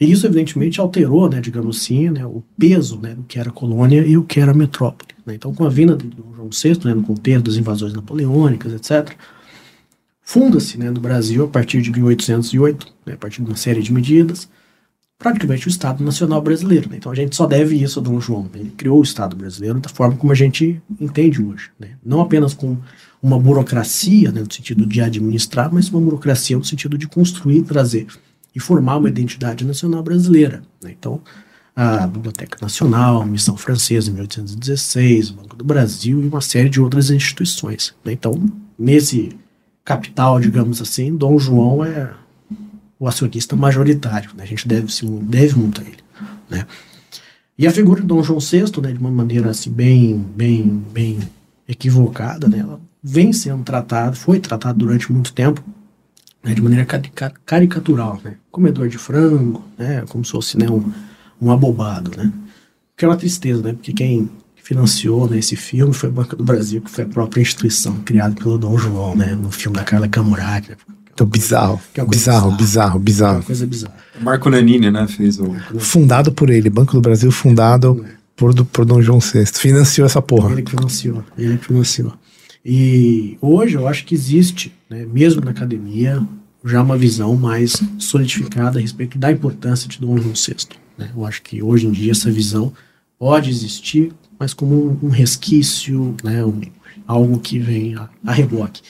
[0.01, 4.03] E isso, evidentemente, alterou, né, digamos assim, né, o peso né, do que era colônia
[4.03, 5.12] e o que era metrópole.
[5.25, 5.36] Né?
[5.36, 9.15] Então, com a vinda de João VI, né, no contexto das invasões napoleônicas, etc.,
[10.21, 13.91] funda-se né, no Brasil, a partir de 1808, né, a partir de uma série de
[13.91, 14.49] medidas,
[15.17, 16.89] praticamente o Estado Nacional Brasileiro.
[16.89, 16.97] Né?
[16.97, 18.43] Então, a gente só deve isso a Dom João.
[18.43, 18.59] Né?
[18.59, 21.69] Ele criou o Estado brasileiro da forma como a gente entende hoje.
[21.79, 21.91] Né?
[22.03, 22.77] Não apenas com
[23.21, 28.07] uma burocracia, né, no sentido de administrar, mas uma burocracia no sentido de construir trazer
[28.53, 30.62] e formar uma identidade nacional brasileira.
[30.81, 30.93] Né?
[30.99, 31.21] Então,
[31.75, 36.69] a Biblioteca Nacional, a Missão Francesa em 1816, o Banco do Brasil e uma série
[36.69, 37.93] de outras instituições.
[38.05, 38.13] Né?
[38.13, 38.43] Então,
[38.77, 39.36] nesse
[39.83, 42.13] capital, digamos assim, Dom João é
[42.99, 44.31] o acionista majoritário.
[44.36, 44.43] Né?
[44.43, 46.03] A gente deve, se, deve muito a ele.
[46.49, 46.67] Né?
[47.57, 51.19] E a figura de Dom João VI, né, de uma maneira assim, bem, bem, bem
[51.67, 55.63] equivocada, né, ela vem sendo tratada, foi tratada durante muito tempo
[56.43, 56.86] né, de maneira
[57.45, 58.36] caricatural, né?
[58.51, 60.03] Comedor de frango, né?
[60.09, 60.91] Como se fosse né, um,
[61.43, 62.32] um abobado, né?
[62.95, 63.73] Que é uma tristeza, né?
[63.73, 67.41] Porque quem financiou né, esse filme foi a Banca do Brasil, que foi a própria
[67.41, 69.36] instituição criada pelo Dom João, né?
[69.36, 70.69] No filme da Carla Camurati.
[70.71, 70.77] Né?
[71.13, 73.95] Então, bizarro, é bizarro, bizarro, bizarro, É uma coisa bizarra.
[74.19, 75.53] Marco Nanini, né, fez o...
[75.77, 78.03] Fundado por ele, Banco do Brasil fundado
[78.36, 79.45] por, por Dom João VI.
[79.45, 80.51] Financiou essa porra.
[80.51, 82.13] Ele que financiou, ele que financiou.
[82.65, 86.25] E hoje eu acho que existe, né, mesmo na academia,
[86.65, 90.83] já uma visão mais solidificada a respeito da importância de Dom João VI.
[90.97, 91.12] Né?
[91.15, 92.73] Eu acho que hoje em dia essa visão
[93.17, 96.62] pode existir, mas como um, resquício, né, um,
[97.08, 98.82] algo que vem a, a, reboque.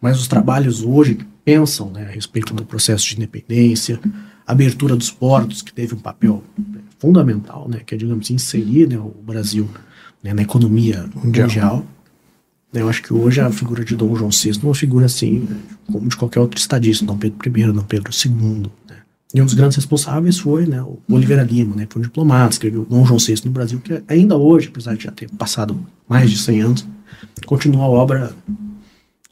[0.00, 4.00] Mas os trabalhos hoje pensam né, a respeito do processo de independência,
[4.46, 8.98] abertura dos portos, que teve um papel né, fundamental, né, que é, digamos, inserir né,
[8.98, 9.68] o Brasil
[10.22, 11.46] né, na economia mundial.
[11.46, 11.86] mundial
[12.80, 15.46] eu acho que hoje a figura de Dom João VI é uma figura assim,
[15.90, 18.66] como de qualquer outro estadista, Dom Pedro I, Dom Pedro II.
[19.34, 22.86] E um dos grandes responsáveis foi né, o Oliveira Lima, né, foi um diplomata, escreveu
[22.88, 25.76] Dom João VI no Brasil, que ainda hoje, apesar de já ter passado
[26.08, 26.86] mais de 100 anos,
[27.44, 28.32] continua a obra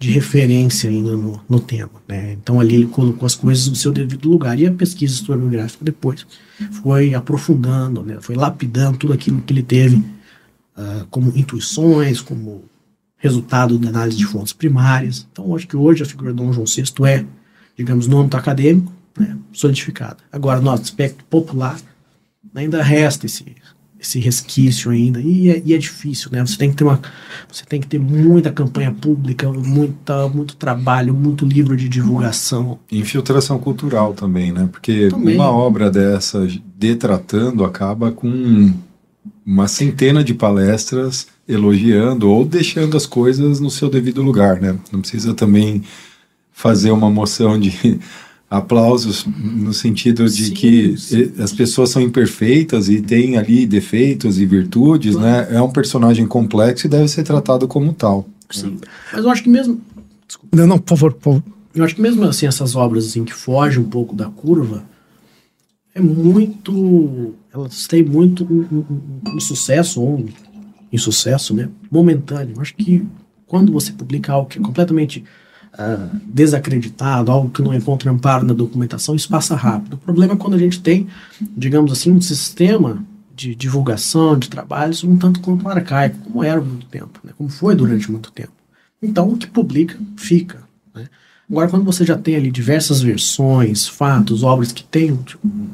[0.02, 1.92] de referência ainda no, no tema.
[2.08, 2.32] Né?
[2.32, 4.58] Então ali ele colocou as coisas no seu devido lugar.
[4.58, 6.26] E a pesquisa historiográfica depois
[6.82, 8.18] foi aprofundando, né?
[8.20, 9.96] foi lapidando tudo aquilo que ele teve
[10.76, 12.64] uh, como intuições, como
[13.16, 15.24] resultado da análise de fontes primárias.
[15.30, 17.24] Então, acho que hoje a figura do Dom João VI é,
[17.76, 20.18] digamos, no âmbito acadêmico, né, solidificada.
[20.31, 21.79] Agora, no aspecto popular,
[22.55, 23.44] ainda resta esse,
[24.01, 26.44] esse resquício ainda, e é, e é, difícil, né?
[26.44, 27.01] Você tem que ter uma,
[27.51, 32.79] você tem que ter muita campanha pública, muita, muito trabalho, muito livro de divulgação.
[32.90, 34.68] Infiltração cultural também, né?
[34.70, 35.35] Porque também.
[35.37, 36.46] uma obra dessa,
[36.77, 38.72] detratando, acaba com
[39.44, 44.77] uma centena de palestras elogiando ou deixando as coisas no seu devido lugar, né?
[44.92, 45.83] Não precisa também
[46.53, 48.01] fazer uma moção de
[48.52, 51.32] aplausos no sentido de sim, que sim.
[51.38, 55.50] as pessoas são imperfeitas e têm ali defeitos e virtudes, claro.
[55.50, 55.56] né?
[55.56, 58.28] É um personagem complexo e deve ser tratado como tal.
[58.50, 58.76] Sim.
[59.10, 59.80] Mas eu acho que mesmo
[60.32, 60.56] Desculpa.
[60.56, 61.42] Não, não, por favor, por favor.
[61.74, 64.84] Eu acho que mesmo assim essas obras assim que fogem um pouco da curva
[65.94, 70.28] é muito elas têm muito um, um, um sucesso ou um
[70.92, 72.60] insucesso, né, momentâneo.
[72.60, 73.06] Acho que
[73.46, 75.24] quando você publica algo que é completamente
[75.76, 79.94] ah, desacreditado, algo que não encontra amparo na documentação, isso passa rápido.
[79.94, 81.06] O problema é quando a gente tem,
[81.56, 83.02] digamos assim, um sistema
[83.35, 87.32] de divulgação de trabalhos um tanto quanto arcaico, como era muito tempo, né?
[87.37, 88.52] como foi durante muito tempo.
[89.02, 90.62] Então, o que publica, fica.
[90.94, 91.08] Né?
[91.50, 95.24] Agora, quando você já tem ali diversas versões, fatos, obras que têm um,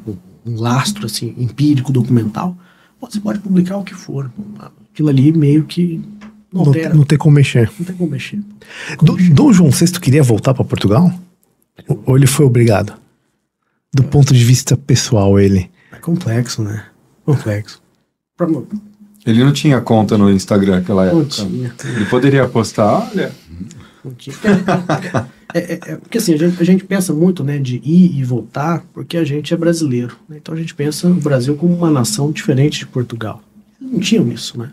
[0.07, 2.57] um, um lastro assim, empírico, documental,
[2.99, 4.31] você pode publicar o que for.
[4.91, 6.01] Aquilo ali meio que
[6.53, 7.71] não, Não, não tem como mexer.
[7.79, 8.39] não tem como mexer.
[9.01, 11.11] Do, Dom João VI queria voltar para Portugal?
[11.87, 12.93] Ou- ele foi obrigado?
[13.93, 15.69] Do ponto de vista pessoal, ele.
[15.91, 16.85] É complexo, né?
[17.25, 17.81] Complexo.
[18.39, 18.65] Não
[19.25, 21.25] Ele não tinha conta no Instagram naquela época.
[21.25, 21.73] tinha.
[21.95, 23.31] Ele poderia postar, olha,
[24.03, 24.35] Não tinha.
[25.53, 28.23] É, é- é- porque assim, a gente, a gente pensa muito né, de ir e
[28.23, 30.15] voltar porque a gente é brasileiro.
[30.29, 30.37] né?
[30.41, 33.41] Então a gente pensa o Brasil como uma nação diferente de Portugal.
[33.81, 34.71] Não tinham isso, né?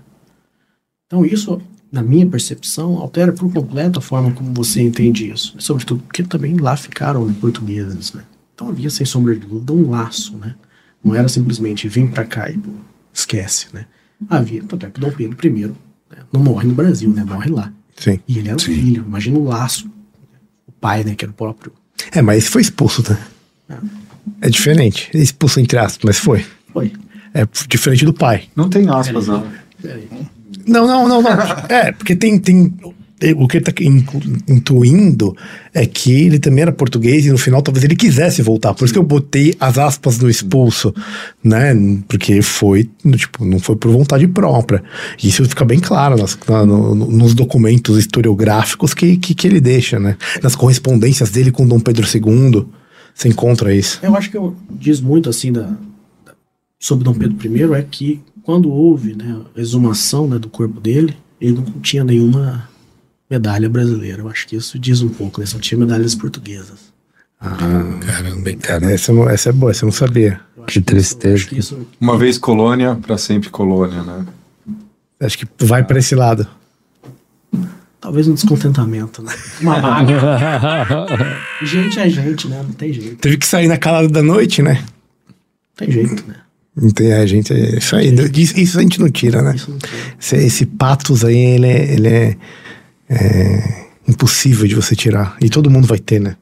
[1.07, 5.55] Então isso, na minha percepção, altera por completo a forma como você entende isso.
[5.59, 8.23] Sobretudo porque também lá ficaram né, portugueses, né?
[8.55, 10.55] Então havia, sem sombra de dúvida, um laço, né?
[11.05, 12.71] Não era simplesmente vir para cá e pô,
[13.13, 13.87] esquece, né?
[14.29, 15.75] Havia, tanto é que Dom Pedro I né,
[16.33, 17.23] não morre no Brasil, né?
[17.23, 17.73] Morre lá.
[17.97, 18.19] Sim.
[18.27, 19.91] E ele era o filho, imagina o laço.
[20.67, 21.73] O pai, né, que era o próprio.
[22.13, 23.81] É, mas esse foi expulso, né?
[24.41, 25.11] É diferente.
[25.15, 26.45] Expulso entre aspas, mas foi.
[26.73, 26.93] Foi.
[27.33, 28.49] É diferente do pai.
[28.57, 29.47] não tem aspas, não.
[29.81, 30.09] Peraí.
[30.67, 31.31] Não, não, não, não.
[31.69, 32.75] É, porque tem, tem.
[33.39, 35.35] O que ele tá incu- intuindo
[35.73, 38.75] é que ele também era português e no final talvez ele quisesse voltar.
[38.75, 40.93] Por isso que eu botei as aspas no expulso,
[41.43, 41.75] né?
[42.07, 44.83] Porque foi, tipo, não foi por vontade própria.
[45.23, 49.99] Isso fica bem claro nas- na- no- nos documentos historiográficos que, que, que ele deixa,
[49.99, 50.19] né?
[50.43, 52.67] Nas correspondências dele com Dom Pedro II.
[53.15, 53.99] Você encontra isso.
[54.03, 56.35] Eu acho que eu, diz muito assim da, da-
[56.79, 61.17] sobre Dom Pedro I é que quando houve né, a exumação né, do corpo dele,
[61.41, 62.69] ele não tinha nenhuma
[63.29, 64.23] medalha brasileira.
[64.23, 65.47] Eu acho que isso diz um pouco, né?
[65.47, 66.95] Só tinha medalhas portuguesas.
[67.41, 68.91] Caramba, hein, cara.
[68.93, 70.41] Essa, essa é boa, essa eu não sabia.
[70.57, 71.35] Eu Que isso- tristeza.
[71.35, 74.25] acho que isso Uma vez colônia, pra sempre colônia, né?
[75.19, 76.47] Acho que vai pra esse lado.
[78.01, 79.33] talvez um descontentamento, né?
[79.61, 80.39] Uma mágoa.
[81.67, 82.63] gente é gente, né?
[82.63, 83.17] Não tem jeito.
[83.17, 84.85] Teve que sair na calada da noite, né?
[85.29, 85.35] Não
[85.77, 86.37] tem jeito, né?
[86.77, 88.15] Não tem, a gente, é isso aí.
[88.35, 89.55] Isso, a gente não tira, né?
[89.67, 89.79] Não.
[90.21, 92.37] Esse, esse patos aí, ele é, ele é,
[93.09, 95.37] é impossível de você tirar.
[95.41, 96.37] E todo mundo vai ter, né?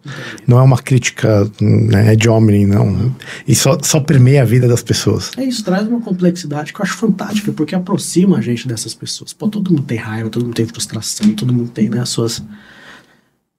[0.47, 3.15] Não é uma crítica né, de homem, não.
[3.47, 5.31] E só, só permeia a vida das pessoas.
[5.37, 9.33] É isso, traz uma complexidade que eu acho fantástica, porque aproxima a gente dessas pessoas.
[9.33, 12.43] Pô, todo mundo tem raiva, todo mundo tem frustração, todo mundo tem né, as suas,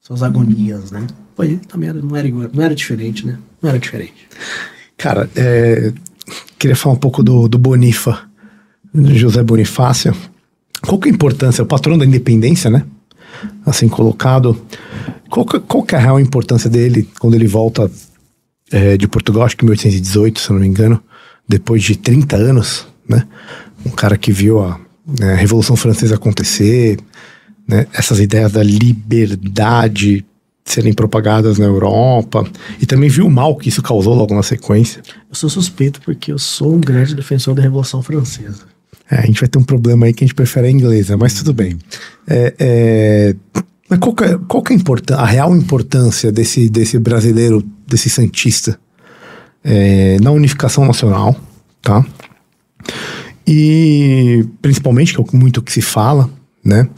[0.01, 1.07] suas agonias, né?
[1.35, 3.37] Pô, também era, não, era igual, não era diferente, né?
[3.61, 4.27] Não era diferente.
[4.97, 5.91] Cara, é,
[6.65, 8.23] queria falar um pouco do, do Bonifa,
[8.91, 10.15] José Bonifácio.
[10.81, 11.63] Qual que é a importância?
[11.63, 12.83] O patrão da independência, né?
[13.63, 14.59] Assim colocado.
[15.29, 17.91] Qual que, qual que é a real importância dele quando ele volta
[18.71, 20.99] é, de Portugal, acho que em 1818, se não me engano,
[21.47, 23.27] depois de 30 anos, né?
[23.85, 24.79] Um cara que viu a,
[25.19, 26.97] né, a Revolução Francesa acontecer,
[27.67, 27.85] né?
[27.93, 30.25] Essas ideias da liberdade
[30.65, 32.43] serem propagadas na Europa
[32.81, 35.03] e também viu o mal que isso causou logo na sequência.
[35.29, 38.63] Eu sou suspeito porque eu sou um grande defensor da Revolução Francesa.
[39.09, 41.35] É, a gente vai ter um problema aí que a gente prefere a inglesa, mas
[41.35, 41.77] tudo bem.
[42.27, 43.35] É, é,
[43.87, 48.79] mas qual é, qual é a, importância, a real importância desse, desse brasileiro, desse santista,
[49.63, 51.35] é, na unificação nacional,
[51.83, 52.03] tá?
[53.47, 56.27] E principalmente, que é muito o que se fala,
[56.63, 56.89] né?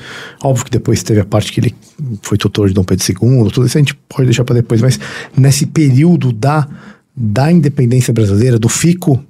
[0.41, 1.75] Óbvio que depois teve a parte que ele
[2.21, 4.99] foi tutor de Dom Pedro II, tudo isso a gente pode deixar para depois, mas
[5.35, 6.67] nesse período da,
[7.15, 9.23] da independência brasileira, do fico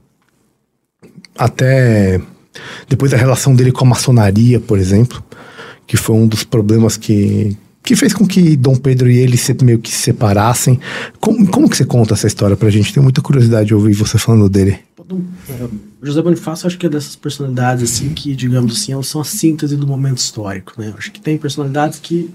[1.38, 2.20] até
[2.90, 5.24] depois da relação dele com a maçonaria, por exemplo,
[5.86, 9.56] que foi um dos problemas que, que fez com que Dom Pedro e ele se,
[9.64, 10.80] meio que se separassem.
[11.20, 12.94] Como, como que você conta essa história pra gente?
[12.94, 14.80] Tenho muita curiosidade de ouvir você falando dele.
[15.50, 15.68] É,
[16.04, 19.88] José Bonifácio acho que é dessas personalidades assim que, digamos assim, são a síntese do
[19.88, 20.94] momento histórico, né?
[20.98, 22.30] Acho que tem personalidades que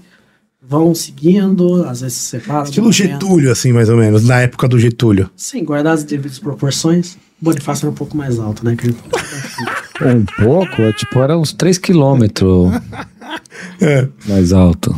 [0.67, 2.63] vão seguindo, às vezes se separam.
[2.63, 2.91] Estilo.
[2.91, 5.29] Getúlio, assim, mais ou menos, na época do Getúlio.
[5.35, 7.17] Sim, guardadas as devidas proporções.
[7.41, 8.75] Bonifácio era um pouco mais alto, né?
[8.81, 8.95] Ele-
[10.05, 12.71] Um pouco, é, tipo, era uns 3 quilômetros
[13.81, 14.07] É.
[14.27, 14.95] mais alto.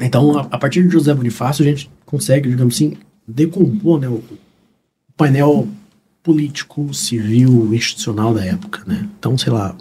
[0.00, 2.94] Então, a, a partir de José Bonifácio, a gente consegue, digamos assim,
[3.28, 4.38] decompor né, o, o
[5.16, 5.68] painel
[6.22, 9.08] político, civil, institucional da época, né?
[9.18, 9.76] Então, sei lá,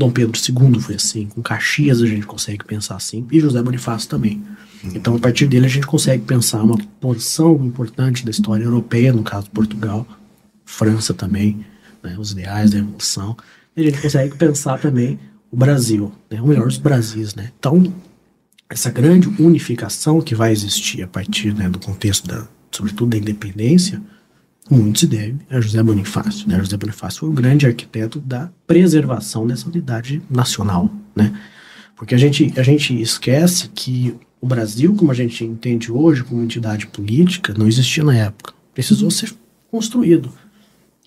[0.00, 4.08] Dom Pedro II foi assim, com Caxias a gente consegue pensar assim, e José Bonifácio
[4.08, 4.42] também.
[4.82, 9.22] Então, a partir dele, a gente consegue pensar uma porção importante da história europeia, no
[9.22, 10.06] caso Portugal,
[10.64, 11.66] França também,
[12.02, 13.36] né, os ideais da Revolução,
[13.76, 15.18] e a gente consegue pensar também
[15.52, 17.52] o Brasil, né, ou melhor, os Brasis, né?
[17.58, 17.92] Então,
[18.70, 24.00] essa grande unificação que vai existir a partir né, do contexto, da, sobretudo da independência,
[24.70, 26.48] muito se deve a José Bonifácio.
[26.48, 26.58] Né?
[26.58, 30.90] José Bonifácio foi o grande arquiteto da preservação dessa unidade nacional.
[31.14, 31.38] Né?
[31.96, 36.42] Porque a gente, a gente esquece que o Brasil, como a gente entende hoje, como
[36.42, 38.54] entidade política, não existia na época.
[38.72, 39.34] Precisou ser
[39.70, 40.32] construído.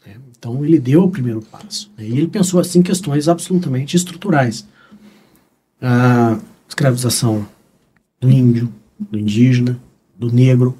[0.05, 0.17] né?
[0.37, 1.91] Então ele deu o primeiro passo.
[1.97, 2.05] né?
[2.05, 4.67] E ele pensou assim questões absolutamente estruturais.
[5.81, 6.37] A
[6.67, 7.47] escravização
[8.19, 9.79] do índio, do indígena,
[10.17, 10.77] do negro,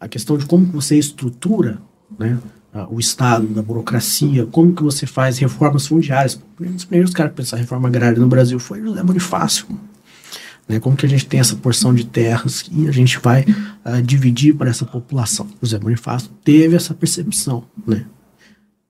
[0.00, 1.80] a questão de como você estrutura
[2.18, 2.38] né,
[2.72, 6.40] a- o Estado, da burocracia, como que você faz reformas fundiárias.
[6.60, 9.66] Um dos primeiros caras a pensar reforma agrária no Brasil foi José Bonifácio.
[10.68, 13.44] Né, como que a gente tem essa porção de terras e a gente vai
[13.84, 15.48] ah, dividir para essa população.
[15.60, 17.64] José Bonifácio teve essa percepção.
[17.86, 18.06] Né?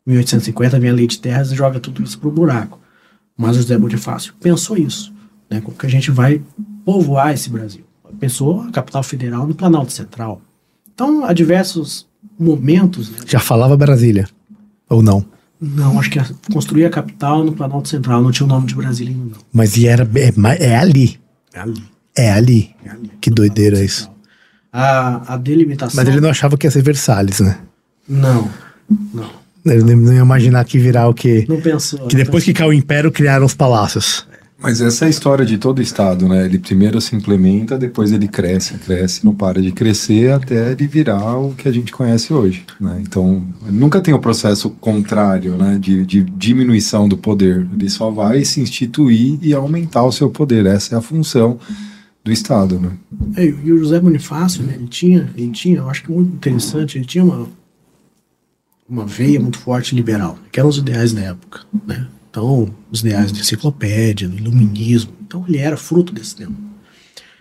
[0.07, 2.79] Em 1850 vem a lei de terras e joga tudo isso para o buraco.
[3.37, 5.13] Mas José Bonifácio pensou isso.
[5.51, 6.43] Né, como que a gente vai
[6.85, 7.85] povoar esse Brasil.
[8.21, 10.41] Pensou a capital federal no Planalto Central.
[10.95, 12.07] Então, há diversos
[12.39, 13.11] momentos.
[13.11, 13.19] Né?
[13.27, 14.29] Já falava Brasília.
[14.89, 15.25] Ou não?
[15.61, 18.75] Não, acho que a- construir a capital no Planalto Central não tinha o nome de
[18.75, 19.43] Brasília ainda, não.
[19.53, 20.33] Mas e era, é,
[20.65, 21.19] é ali.
[21.55, 21.85] É ali.
[22.17, 22.71] É ali.
[22.85, 23.11] É ali.
[23.21, 24.03] Que doideira Planalto isso.
[24.03, 24.13] Central.
[24.73, 25.97] A, a delimitação.
[25.97, 27.59] Mas ele não achava que ia ser Versalhes, né?
[28.09, 28.51] Não,
[29.15, 29.31] não.
[29.65, 31.45] Ele não ia imaginar que virar o quê?
[31.49, 32.07] Não pensou.
[32.09, 34.27] Que depois que caiu o Império, criaram os palácios.
[34.63, 36.45] Mas essa é a história de todo Estado, né?
[36.45, 41.37] Ele primeiro se implementa, depois ele cresce, cresce, não para de crescer até ele virar
[41.37, 43.03] o que a gente conhece hoje, né?
[43.03, 45.79] Então, nunca tem o processo contrário, né?
[45.81, 47.67] De, de diminuição do poder.
[47.73, 50.65] Ele só vai se instituir e aumentar o seu poder.
[50.65, 51.59] Essa é a função
[52.25, 52.93] do Estado, né?
[53.37, 56.97] É, e o José Bonifácio, né, ele tinha, ele tinha, eu acho que muito interessante,
[56.97, 57.49] ele tinha uma,
[58.89, 62.07] uma veia muito forte liberal, que eram os ideais da época, né?
[62.33, 65.13] Então, os ideais de enciclopédia, do iluminismo.
[65.21, 66.55] Então, ele era fruto desse tempo.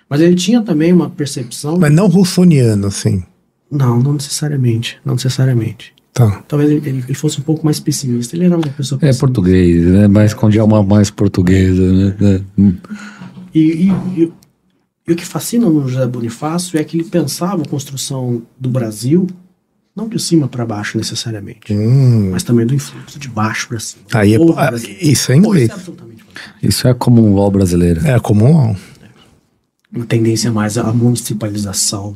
[0.10, 1.78] Mas ele tinha também uma percepção.
[1.80, 3.24] Mas não russoniano, assim.
[3.72, 5.00] Não, não necessariamente.
[5.06, 5.94] Não necessariamente.
[6.14, 6.44] Tá.
[6.46, 8.36] Talvez ele, ele- fosse um pouco mais pessimista.
[8.36, 9.26] Ele era uma pessoa É pessimista.
[9.28, 10.08] português, né?
[10.10, 12.16] Mas com alma mais portuguesa, né?
[12.20, 12.42] É.
[13.54, 14.34] E, e- e-
[15.08, 19.26] e o que fascina no José Bonifácio é que ele pensava a construção do Brasil
[19.96, 22.30] não de cima para baixo necessariamente, Hum.
[22.32, 24.04] mas também do influxo de baixo para cima.
[24.14, 24.72] Aí é, ah,
[25.02, 25.70] isso é Pô, inglês.
[25.72, 26.68] isso é.
[26.68, 28.06] Isso é como um LOL brasileiro.
[28.08, 28.76] É comum,
[29.94, 32.16] Uma tendência mais à municipalização,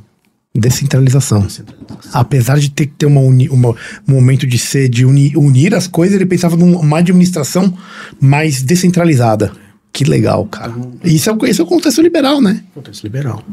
[0.53, 1.41] descentralização.
[1.41, 2.11] descentralização.
[2.13, 3.73] Apesar de ter que ter um
[4.07, 7.77] momento de ser, de uni- unir as coisas, ele pensava numa administração
[8.21, 9.51] mais descentralizada.
[9.91, 10.73] Que legal, cara.
[11.03, 12.63] Isso é, o- esse é o contexto liberal, né?
[12.73, 13.43] Contexto liberal.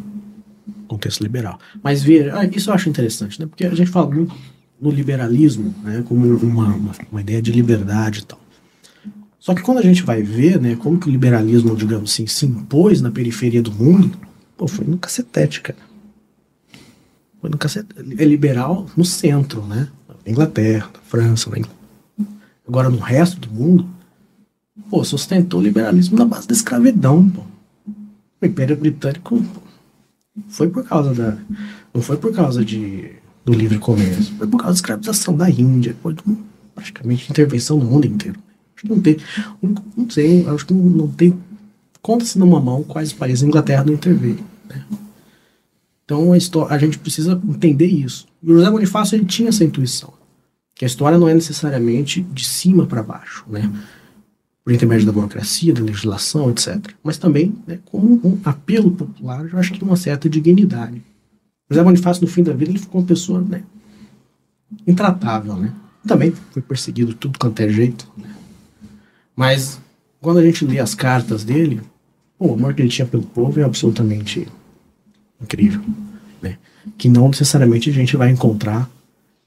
[0.92, 1.58] Contexto liberal.
[1.82, 3.46] Mas veja, ah, isso eu acho interessante, né?
[3.46, 4.34] Porque a gente fala muito
[4.78, 6.04] no liberalismo, né?
[6.06, 8.38] Como uma, uma, uma ideia de liberdade e tal.
[9.38, 10.76] Só que quando a gente vai ver, né?
[10.76, 14.12] Como que o liberalismo, digamos assim, se impôs na periferia do mundo,
[14.56, 15.78] pô, foi no cacetete, cara.
[17.40, 18.14] Foi no cacetete.
[18.18, 19.88] É liberal no centro, né?
[20.08, 21.82] Na Inglaterra, na França, na Inglaterra.
[22.68, 23.88] Agora no resto do mundo,
[24.90, 27.42] pô, sustentou o liberalismo na base da escravidão, pô.
[28.42, 29.42] O Império Britânico
[30.48, 31.36] foi por causa da.
[31.92, 33.12] Não foi por causa de,
[33.44, 36.36] do livre comércio, foi por causa da escravização da Índia, foi um-
[36.74, 38.38] praticamente intervenção no mundo inteiro.
[38.74, 39.16] Acho que não tem.
[39.96, 41.38] Não, sei, acho que não, tem.
[42.00, 44.42] Conta-se numa mão quais países a Inglaterra não interveio.
[44.68, 44.84] né?
[46.04, 48.26] Então a, histó- a gente precisa entender isso.
[48.42, 50.12] E o José Bonifácio ele tinha essa intuição.
[50.74, 53.70] Que a história não é necessariamente de cima para baixo, né?
[54.64, 56.92] Por intermédio da burocracia, da legislação, etc.
[57.02, 61.02] Mas também né, como um apelo popular, eu acho que uma certa dignidade.
[61.68, 63.62] José Bonifácio, no fim da vida, ele ficou uma pessoa né,
[64.86, 65.72] intratável, né?
[66.06, 68.08] Também foi perseguido tudo quanto é jeito.
[68.16, 68.28] Né?
[69.34, 69.80] Mas
[70.20, 71.80] quando a gente lê as cartas dele,
[72.38, 74.46] pô, o amor que ele tinha pelo povo é absolutamente
[75.40, 75.80] incrível.
[76.40, 76.58] Né?
[76.98, 78.90] Que não necessariamente a gente vai encontrar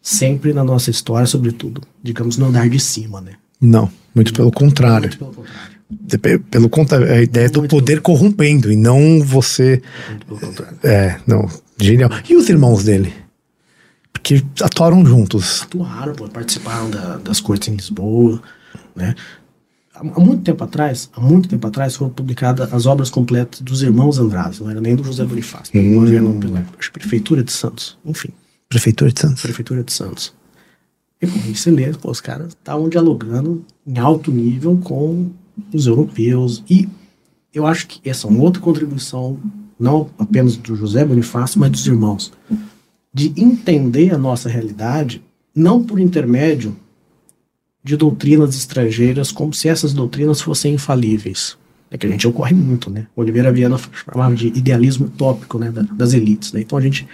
[0.01, 3.33] sempre na nossa história, sobretudo, digamos, no andar de cima, né?
[3.59, 5.01] Não, muito pelo contrário.
[5.09, 5.75] Muito pelo contrário.
[6.19, 9.81] Pe- Pelo contrário, a ideia do poder corrompendo e não você.
[10.09, 10.77] Muito pelo contrário.
[10.83, 11.47] É, não.
[11.79, 12.09] Genial.
[12.27, 13.13] E os irmãos dele?
[14.11, 15.61] Porque atuaram juntos.
[15.61, 18.41] atuaram, pô, participaram da- das cortes em Lisboa,
[18.95, 19.13] né?
[19.93, 23.83] Há, há muito tempo atrás, há muito tempo atrás, foram publicadas as obras completas dos
[23.83, 28.29] irmãos Andrade, não era nem do José Bonifácio, do governo pela Prefeitura de Santos, enfim,
[28.67, 29.41] Prefeitura de Santos.
[29.43, 30.33] Prefeitura de Santos.
[31.45, 35.29] Aí você lê, pô, os caras estavam dialogando em alto nível com
[35.73, 36.87] os europeus, e
[37.53, 39.37] eu acho que essa é uma outra contribuição,
[39.79, 42.31] não apenas do José Bonifácio, mas dos irmãos,
[43.13, 45.21] de entender a nossa realidade,
[45.55, 46.75] não por intermédio
[47.83, 51.57] de doutrinas estrangeiras, como se essas doutrinas fossem infalíveis.
[51.91, 53.05] é que a gente ocorre muito, né?
[53.15, 56.59] Oliveira Viana chamava de idealismo utópico, né, da- das elites, né?
[56.61, 57.07] Então a gente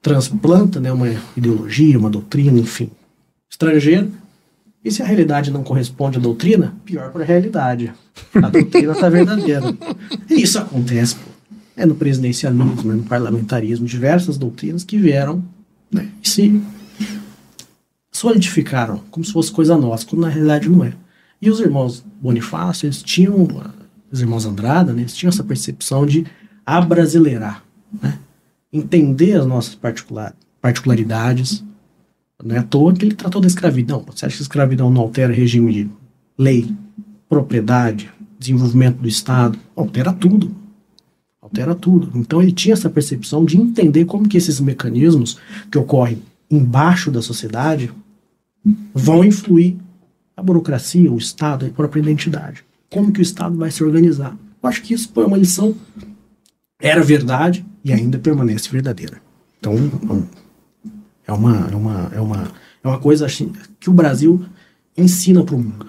[0.00, 2.90] transplanta, né, uma ideologia, uma doutrina, enfim,
[3.50, 4.08] estrangeira.
[4.84, 7.92] E se a realidade não corresponde à doutrina, pior para a realidade.
[8.34, 9.62] A doutrina está verdadeira.
[10.30, 11.30] E isso acontece, pô.
[11.76, 15.44] É no presidencialismo, é no parlamentarismo, diversas doutrinas que vieram
[15.92, 16.62] né, e se
[18.10, 20.94] solidificaram como se fosse coisa nossa, quando na realidade não é.
[21.40, 23.46] E os irmãos Bonifácio, eles tinham,
[24.10, 26.24] os irmãos Andrada, né, eles tinham essa percepção de
[26.64, 27.62] abrasileirar,
[28.02, 28.18] né?
[28.72, 31.62] entender as nossas particular, particularidades.
[32.42, 34.04] Não é à toa que ele tratou da escravidão.
[34.06, 35.90] Você acha que a escravidão não altera regime de
[36.38, 36.70] lei,
[37.28, 39.58] propriedade, desenvolvimento do Estado?
[39.74, 40.54] Altera tudo.
[41.40, 42.10] Altera tudo.
[42.14, 45.38] Então ele tinha essa percepção de entender como que esses mecanismos
[45.70, 47.90] que ocorrem embaixo da sociedade
[48.94, 49.76] vão influir
[50.36, 52.64] a burocracia, o Estado, a própria identidade.
[52.90, 54.36] Como que o Estado vai se organizar?
[54.62, 55.74] Eu acho que isso foi uma lição,
[56.80, 59.20] era verdade e ainda permanece verdadeira.
[59.58, 59.74] Então,
[61.26, 62.52] é uma, é uma, é uma,
[62.84, 64.44] é uma coisa assim, que o Brasil
[64.96, 65.86] ensina para o mundo.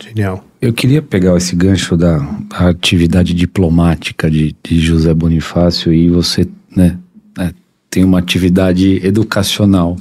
[0.00, 0.44] Genial.
[0.60, 6.46] Eu queria pegar esse gancho da, da atividade diplomática de, de José Bonifácio e você,
[6.76, 6.96] né,
[7.36, 7.52] né,
[7.90, 9.96] tem uma atividade educacional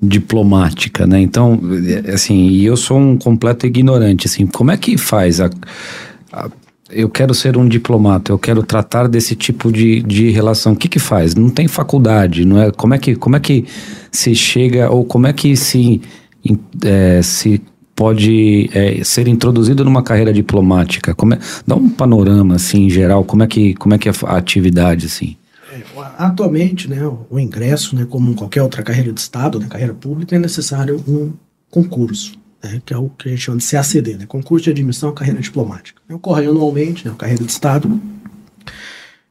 [0.00, 1.20] diplomática, né?
[1.20, 1.60] Então,
[2.04, 5.48] é, assim, e eu sou um completo ignorante, assim, como é que faz a,
[6.32, 6.50] a-
[6.92, 10.72] eu quero ser um diplomata, eu quero tratar desse tipo de, de relação.
[10.72, 11.34] O que que faz?
[11.34, 12.70] Não tem faculdade, não é?
[12.70, 13.64] Como é que, como é que
[14.10, 16.00] se chega, ou como é que se,
[16.84, 17.62] é, se
[17.94, 21.14] pode é, ser introduzido numa carreira diplomática?
[21.14, 24.12] Como é, dá um panorama, assim, em geral, como é que, como é, que é
[24.24, 25.36] a atividade, assim?
[26.18, 30.38] Atualmente, né, o ingresso, né, como qualquer outra carreira de Estado, né, carreira pública, é
[30.38, 31.32] necessário um
[31.70, 35.10] concurso, né, que é o que a gente chama de CACD, né, Concurso de Admissão
[35.10, 36.00] à Carreira Diplomática.
[36.10, 38.00] Ocorre anualmente, né, carreira de Estado,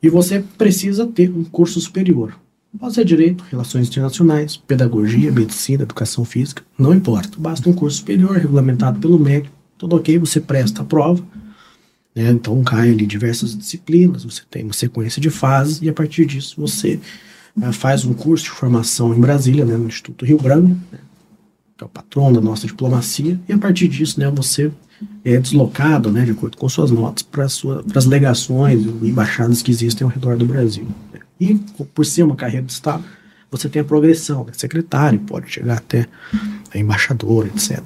[0.01, 2.35] e você precisa ter um curso superior.
[2.79, 7.37] Pode ser Direito, Relações Internacionais, Pedagogia, Medicina, Educação Física, não importa.
[7.37, 11.21] Basta um curso superior regulamentado pelo MEC, tudo ok, você presta a prova,
[12.15, 12.29] né?
[12.29, 16.55] Então cai ali diversas disciplinas, você tem uma sequência de fases e a partir disso
[16.59, 16.99] você
[17.61, 20.99] eh, faz um curso de formação em Brasília, né, no Instituto Rio Branco, né,
[21.81, 24.71] que é o patrão da nossa diplomacia, e a partir disso né, você
[25.25, 30.05] é deslocado, né, de acordo com suas notas, para as legações e embaixadas que existem
[30.05, 30.87] ao redor do Brasil.
[31.11, 31.19] né.
[31.39, 31.55] E
[31.95, 33.03] por ser uma carreira de Estado,
[33.49, 36.07] você tem a progressão, né, secretário, pode chegar até
[36.71, 37.81] a embaixador, etc.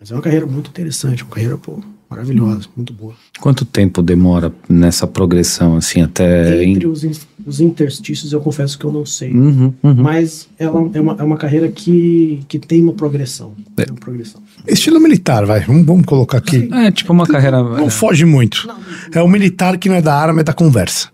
[0.00, 1.80] Mas é uma carreira muito interessante, uma carreira pô,
[2.10, 3.14] maravilhosa, muito boa.
[3.40, 6.64] Quanto tempo demora nessa progressão, assim, até...
[6.64, 7.12] Entre os, in-
[7.46, 9.32] os interstícios, eu confesso que eu não sei.
[9.32, 9.94] Uhum, uhum.
[9.94, 13.52] Mas ela é uma, é uma carreira que, que tem uma progressão.
[13.76, 14.42] Tem uma progressão.
[14.66, 15.60] Estilo militar, vai.
[15.60, 16.68] Vamos, vamos colocar aqui.
[16.72, 17.62] É, tipo uma carreira...
[17.62, 18.68] Não foge muito.
[19.12, 21.10] É o militar que não é da arma, é da conversa.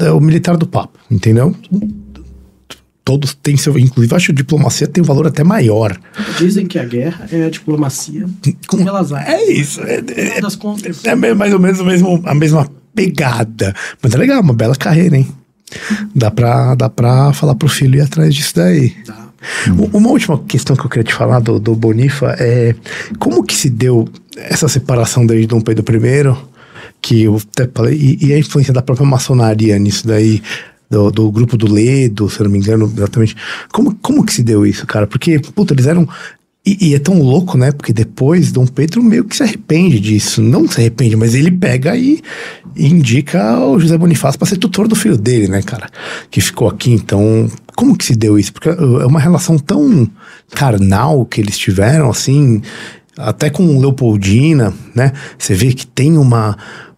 [0.00, 1.54] É o militar do papo, entendeu?
[3.04, 3.78] Todos têm seu.
[3.78, 5.94] Inclusive, acho que a diplomacia tem um valor até maior.
[6.38, 8.26] Dizem que a guerra é a diplomacia
[8.66, 9.12] Com- armas.
[9.12, 9.80] É isso.
[9.82, 10.40] É, é-
[11.04, 13.74] é me- mais ou menos o mesmo, a mesma pegada.
[14.02, 15.28] Mas é legal, uma bela carreira, hein?
[16.14, 18.90] Dá pra, dá pra falar pro filho ir atrás disso daí.
[19.04, 19.24] Tá.
[19.92, 22.74] Uma última questão que eu queria te falar do, do Bonifa é
[23.18, 26.34] como que se deu essa separação desde Dom Pedro I,
[27.02, 30.42] que eu até falei, e, e a influência da própria maçonaria nisso daí,
[30.88, 33.36] do, do grupo do Ledo, se não me engano, exatamente.
[33.72, 35.06] Como, como que se deu isso, cara?
[35.06, 36.08] Porque, puta, eles eram.
[36.66, 37.72] E, e é tão louco, né?
[37.72, 40.40] Porque depois Dom Pedro meio que se arrepende disso.
[40.40, 42.22] Não se arrepende, mas ele pega e,
[42.74, 45.90] e indica o José Bonifácio para ser tutor do filho dele, né, cara?
[46.30, 46.90] Que ficou aqui.
[46.92, 48.52] Então, como que se deu isso?
[48.52, 50.08] Porque é uma relação tão
[50.54, 52.62] carnal que eles tiveram, assim,
[53.16, 55.12] até com Leopoldina, né?
[55.38, 56.56] Você vê que tem uma,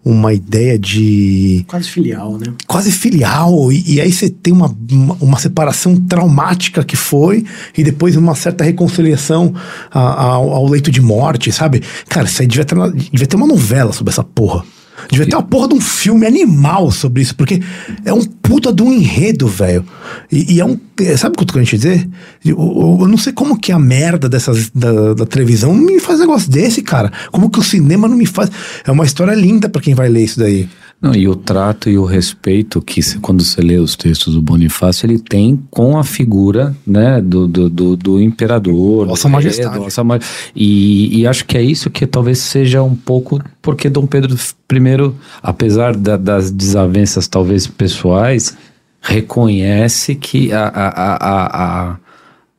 [0.09, 2.55] uma ideia de Quase filial, né?
[2.69, 7.45] quase filial, e, e aí você tem uma, uma, uma separação traumática que foi,
[7.77, 9.53] e depois uma certa reconciliação
[9.91, 11.83] a- ao, ao leito de morte, sabe?
[12.09, 12.77] Cara, isso aí devia ter,
[13.13, 14.65] devia ter uma novela sobre essa porra.
[15.11, 17.61] Devia ter uma porra de um filme animal sobre isso, porque
[18.05, 19.85] é um puta de um enredo, velho.
[20.33, 20.79] E, e é um.
[21.01, 22.09] é, Sabe o que eu tô querendo te dizer?
[22.45, 26.21] Eu, eu- eu não sei como que a merda dessas, da, da televisão me faz
[26.21, 27.13] negócio desse, cara.
[27.31, 28.51] Como que o cinema não me faz.
[28.85, 30.69] É uma história linda pra quem vai ler isso daí.
[31.07, 35.07] Não, e o trato e o respeito que quando você lê os textos do Bonifácio,
[35.07, 39.07] ele tem com a figura né, do, do, do, do imperador.
[39.07, 39.77] Vossa do- Majestade.
[39.77, 40.19] é, Vossa Ma-
[40.55, 45.13] e, e acho que é isso que talvez seja um pouco porque Dom Pedro I,
[45.43, 48.57] apesar da- das desavenças talvez pessoais,
[49.01, 51.97] reconhece que a, a- a-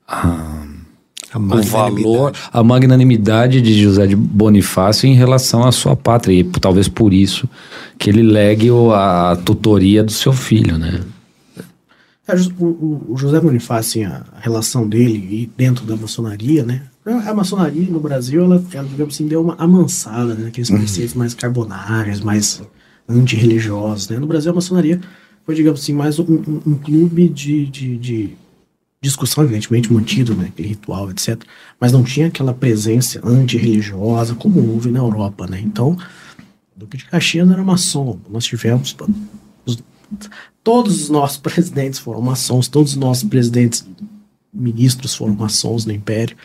[0.09, 0.66] A
[1.35, 6.39] o valor, a magnanimidade de José de Bonifácio em relação à sua pátria.
[6.39, 7.47] E talvez por isso
[7.97, 11.01] que ele legue a tutoria do seu filho, né?
[12.27, 16.81] É, o, José Bonifácio, assim, a, a relação dele e dentro da maçonaria, né?
[17.25, 20.47] A maçonaria no Brasil, ela, ela digamos assim, deu uma amansada, né?
[20.49, 22.61] Aqueles preceitos mais carbonários, mais
[23.07, 24.19] antirreligiosos, né?
[24.19, 24.99] No Brasil, a maçonaria
[25.45, 28.29] foi, digamos assim, mais um, um- um clube de, de, de
[29.01, 30.45] discussão, evidentemente, mantido, né?
[30.47, 31.41] Aquele ritual, etc.
[31.79, 35.59] Mas não tinha aquela presença antirreligiosa como houve na Europa, né?
[35.61, 35.97] Então,
[36.75, 38.19] Duque de Caxias era maçom.
[38.29, 38.95] Nós tivemos
[39.65, 39.83] os-
[40.63, 43.87] todos os nossos presidentes foram maçons, todos os nossos presidentes
[44.53, 46.35] ministros foram maçons no Império.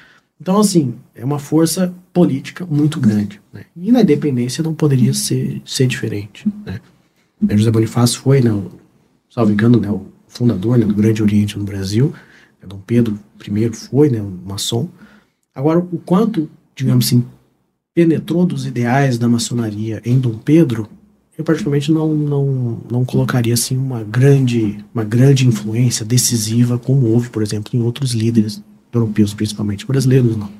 [0.41, 3.41] Então, assim, é uma força política muito grande.
[3.53, 3.65] Né?
[3.77, 6.47] E na independência não poderia ser, ser diferente.
[6.67, 6.81] Né?
[7.57, 8.71] José Bonifácio foi, né, o,
[9.31, 12.13] salvo engano, né, o fundador né, do Grande Oriente no Brasil.
[12.63, 14.89] Né, Dom Pedro I foi né, um maçom.
[15.55, 17.25] Agora, o quanto, digamos assim,
[17.95, 20.89] penetrou dos ideais da maçonaria em Dom Pedro,
[21.37, 27.29] eu particularmente não, não, não colocaria assim uma grande, uma grande influência decisiva como houve,
[27.31, 30.51] por exemplo, em outros líderes europeus, principalmente brasileiros, não.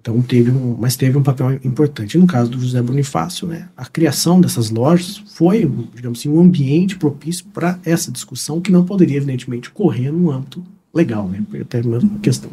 [0.00, 2.18] Então teve um, mas teve um papel importante.
[2.18, 5.60] No caso do José Bonifácio, né, a criação dessas lojas foi,
[5.94, 10.62] digamos assim, um ambiente propício para essa discussão que não poderia evidentemente correr no âmbito
[10.94, 11.42] legal, né?
[11.48, 12.50] Porque até mesmo a questão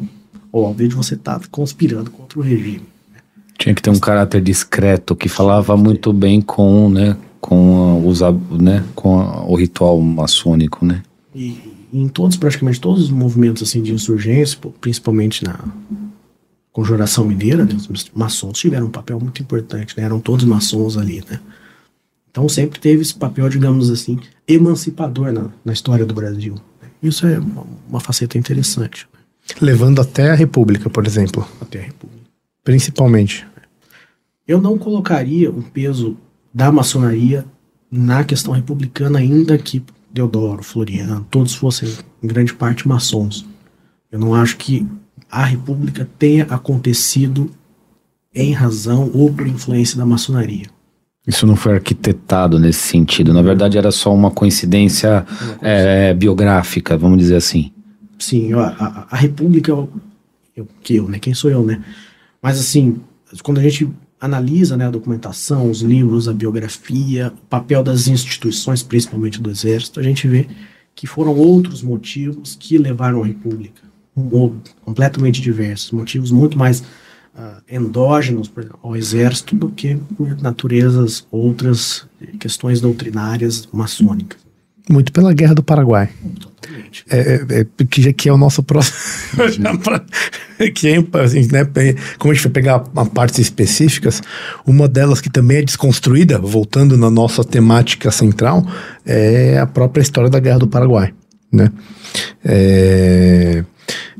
[0.52, 2.82] óbvia de você estar conspirando contra o regime.
[3.58, 8.20] Tinha que ter um caráter discreto que falava muito bem com, né, com, os,
[8.58, 11.02] né, com o ritual maçônico, né?
[11.34, 11.58] E,
[11.92, 15.58] em todos, praticamente todos os movimentos assim, de insurgência, principalmente na
[16.72, 21.22] Conjuração Mineira, né, os maçons tiveram um papel muito importante, né, eram todos maçons ali,
[21.28, 21.38] né.
[22.30, 26.54] Então sempre teve esse papel, digamos assim, emancipador na, na história do Brasil.
[27.02, 29.20] Isso é uma, uma faceta interessante, né,
[29.60, 31.46] Levando até a República, por exemplo.
[31.60, 32.24] até a República.
[32.62, 33.46] Principalmente.
[34.46, 36.16] Eu não colocaria um peso
[36.52, 37.44] da maçonaria
[37.90, 39.82] na questão republicana, ainda que
[40.12, 41.88] Deodoro, Floriano, todos fossem
[42.22, 43.46] em grande parte maçons.
[44.10, 44.86] Eu não acho que
[45.30, 47.50] a república tenha acontecido
[48.34, 50.66] em razão ou por influência da maçonaria.
[51.26, 53.32] Isso não foi arquitetado nesse sentido.
[53.32, 55.26] Na verdade, era só uma coincidência
[55.60, 57.70] é, biográfica, vamos dizer assim.
[58.18, 59.88] Sim, a, a, a república, eu,
[60.56, 61.18] eu, que eu, né?
[61.18, 61.82] Quem sou eu, né?
[62.42, 63.00] Mas assim,
[63.42, 63.88] quando a gente
[64.20, 69.98] analisa né, a documentação, os livros, a biografia, o papel das instituições, principalmente do exército,
[69.98, 70.46] a gente vê
[70.94, 73.82] que foram outros motivos que levaram à república,
[74.14, 76.82] um, completamente diversos, motivos muito mais
[77.70, 82.06] endógenos por exemplo, ao exército do que por naturezas outras
[82.38, 84.38] questões doutrinárias maçônicas.
[84.88, 86.08] Muito pela Guerra do Paraguai.
[86.40, 87.04] Totalmente.
[87.08, 88.96] É, é, é, que, que é o nosso próximo.
[90.74, 91.64] Que é, assim, né,
[92.18, 92.80] como a gente vai pegar
[93.14, 94.22] partes específicas,
[94.66, 98.66] uma delas que também é desconstruída, voltando na nossa temática central,
[99.06, 101.14] é a própria história da Guerra do Paraguai.
[101.50, 101.72] Né?
[102.44, 103.64] É,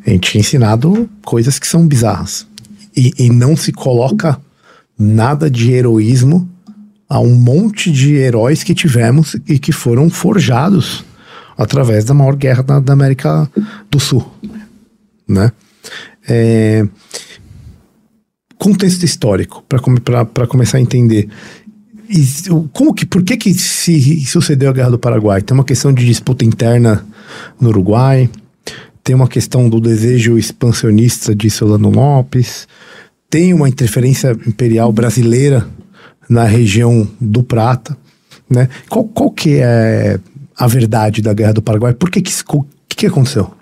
[0.07, 2.47] a gente tinha ensinado coisas que são bizarras.
[3.01, 4.39] E, e não se coloca
[4.99, 6.47] nada de heroísmo
[7.09, 11.03] a um monte de heróis que tivemos e que foram forjados
[11.57, 13.51] através da maior guerra da, da América
[13.91, 14.31] do Sul,
[15.27, 15.51] né?
[16.29, 16.87] É,
[18.59, 21.31] contexto histórico para começar a entender
[22.11, 22.23] E
[22.75, 26.05] como que por que que se sucedeu a guerra do Paraguai tem uma questão de
[26.05, 27.07] disputa interna
[27.59, 28.29] no Uruguai
[29.03, 32.69] tem uma questão do desejo expansionista de Solano Lopes
[33.31, 35.67] tem uma interferência imperial brasileira
[36.29, 37.97] na região do Prata,
[38.49, 38.69] né?
[38.89, 40.19] Qual, qual que é
[40.57, 41.95] a verdade da Guerra do Paraguai?
[41.95, 42.33] Por que que,
[42.89, 43.55] que, que aconteceu?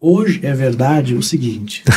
[0.00, 1.94] Hoje é verdade o seguinte: né?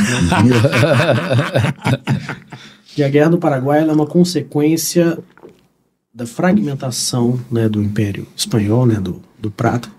[2.85, 5.17] que a Guerra do Paraguai ela é uma consequência
[6.13, 9.89] da fragmentação né, do Império Espanhol, né, do, do Prata,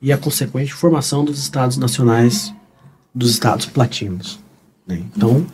[0.00, 2.54] e a consequente formação dos Estados Nacionais,
[3.12, 4.38] dos Estados Platinos.
[4.90, 5.02] Né?
[5.16, 5.46] Então,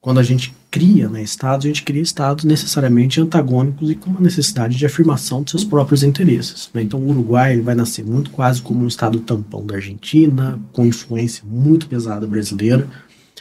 [0.00, 4.20] quando a gente cria né, estados, a gente cria estados necessariamente antagônicos e com uma
[4.20, 6.70] necessidade de afirmação de seus próprios interesses.
[6.72, 6.82] né?
[6.82, 11.42] Então, o Uruguai vai nascer muito quase como um estado tampão da Argentina, com influência
[11.46, 12.86] muito pesada brasileira.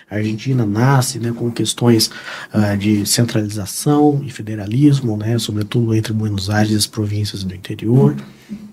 [0.09, 2.09] A Argentina nasce né, com questões
[2.53, 8.15] ah, de centralização e federalismo, né, sobretudo entre Buenos Aires e as províncias do interior.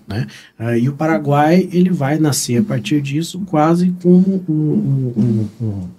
[0.07, 0.27] Né?
[0.57, 5.65] Ah, e o Paraguai ele vai nascer a partir disso quase como um, um- um-
[5.65, 5.89] um-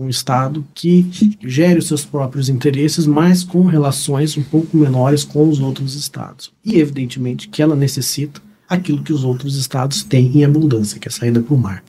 [0.00, 1.10] um Estado que
[1.42, 6.50] gere os seus próprios interesses, mas com relações um pouco menores com os outros Estados.
[6.64, 11.10] E, evidentemente, que ela necessita aquilo que os outros Estados têm em abundância, que é
[11.10, 11.84] a saída para o mar.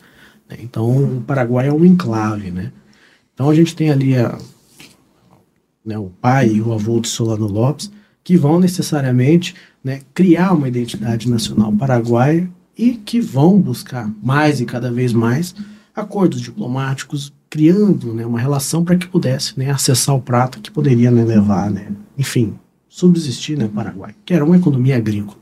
[0.49, 0.57] né?
[0.59, 2.74] Então, o Paraguai é um enclave, né?
[3.34, 4.38] Então, a gente tem ali a,
[5.86, 7.89] né, o pai e o avô de Solano Lopes,
[8.26, 14.66] que vão necessariamente né, criar uma identidade nacional paraguaia e que vão buscar mais e
[14.66, 15.55] cada vez mais
[15.95, 21.12] acordos diplomáticos, criando né, uma relação para que pudesse né, acessar o prato que poderia
[21.12, 25.38] né, levar, né, enfim, subsistir no né, Paraguai, que era uma economia agrícola.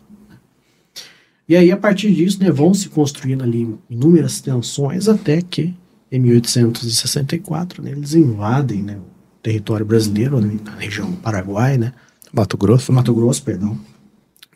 [1.47, 5.75] E aí, a partir disso, né, vão se construindo ali inúmeras tensões até que,
[6.11, 11.93] em 1864, né, eles invadem né, o território brasileiro, né, na região do Paraguai, né?
[12.33, 12.91] Mato Grosso?
[12.91, 13.77] Mato Grosso, perdão.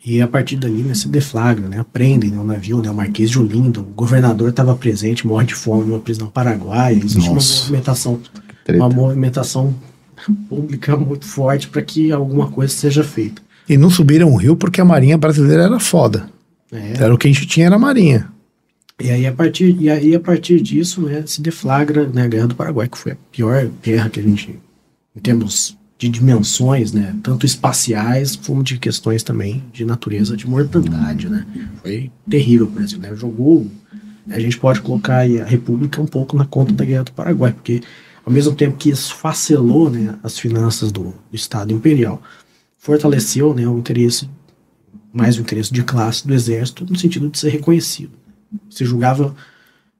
[0.04, 3.30] E a partir dali, né, se deflagra, né, aprendem né, o navio, né, o Marquês
[3.30, 7.30] de Olinda, o governador estava presente, morre de fome numa prisão paraguaia, existe Nossa.
[7.30, 8.20] uma movimentação,
[8.68, 9.74] uma movimentação
[10.48, 13.40] pública muito forte para que alguma coisa seja feita.
[13.66, 16.28] E não subiram o rio porque a marinha brasileira era foda.
[16.70, 17.02] É.
[17.02, 18.28] Era o que a gente tinha, era a marinha.
[19.00, 22.48] E aí, a partir, e aí, a partir disso, né, se deflagra né, a Guerra
[22.48, 24.58] do Paraguai, que foi a pior guerra que a gente
[25.16, 31.28] em termos de dimensões, né, tanto espaciais como de questões também de natureza de mortandade,
[31.28, 31.46] né.
[31.82, 33.70] Foi terrível o Brasil, né, jogou,
[34.28, 37.82] a gente pode colocar a República um pouco na conta da Guerra do Paraguai, porque
[38.24, 42.22] ao mesmo tempo que esfacelou, né, as finanças do, do Estado Imperial,
[42.78, 44.28] fortaleceu, né, o interesse,
[45.12, 48.12] mais o interesse de classe do Exército no sentido de ser reconhecido.
[48.70, 49.34] Se julgava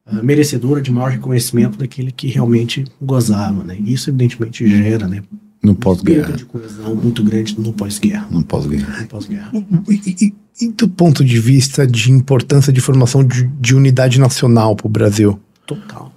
[0.07, 3.77] uh, merecedora de maior reconhecimento daquele que realmente gozava, né?
[3.85, 5.23] Isso evidentemente gera, né?
[5.65, 6.33] No pós-guerra.
[6.35, 8.27] de coesão muito grande no pós-guerra.
[8.31, 9.01] No pós-guerra.
[9.01, 9.51] No pós-guerra.
[9.89, 9.95] E,
[10.27, 14.87] e, e, do ponto de vista de importância de formação de, de unidade nacional para
[14.87, 15.41] o Brasil?
[15.67, 16.13] Total.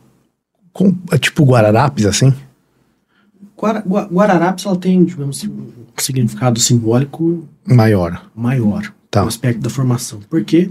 [0.73, 2.33] Com, é tipo Guararapes, assim?
[3.57, 7.47] Guara, Guararapes, ela tem, digamos assim, um significado simbólico...
[7.65, 8.29] Maior.
[8.35, 8.93] Maior.
[9.09, 9.21] Tá.
[9.21, 10.19] No aspecto da formação.
[10.29, 10.69] Porque...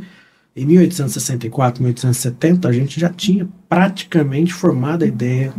[0.55, 5.53] Em 1864, 1870, a gente já tinha praticamente formado a ideia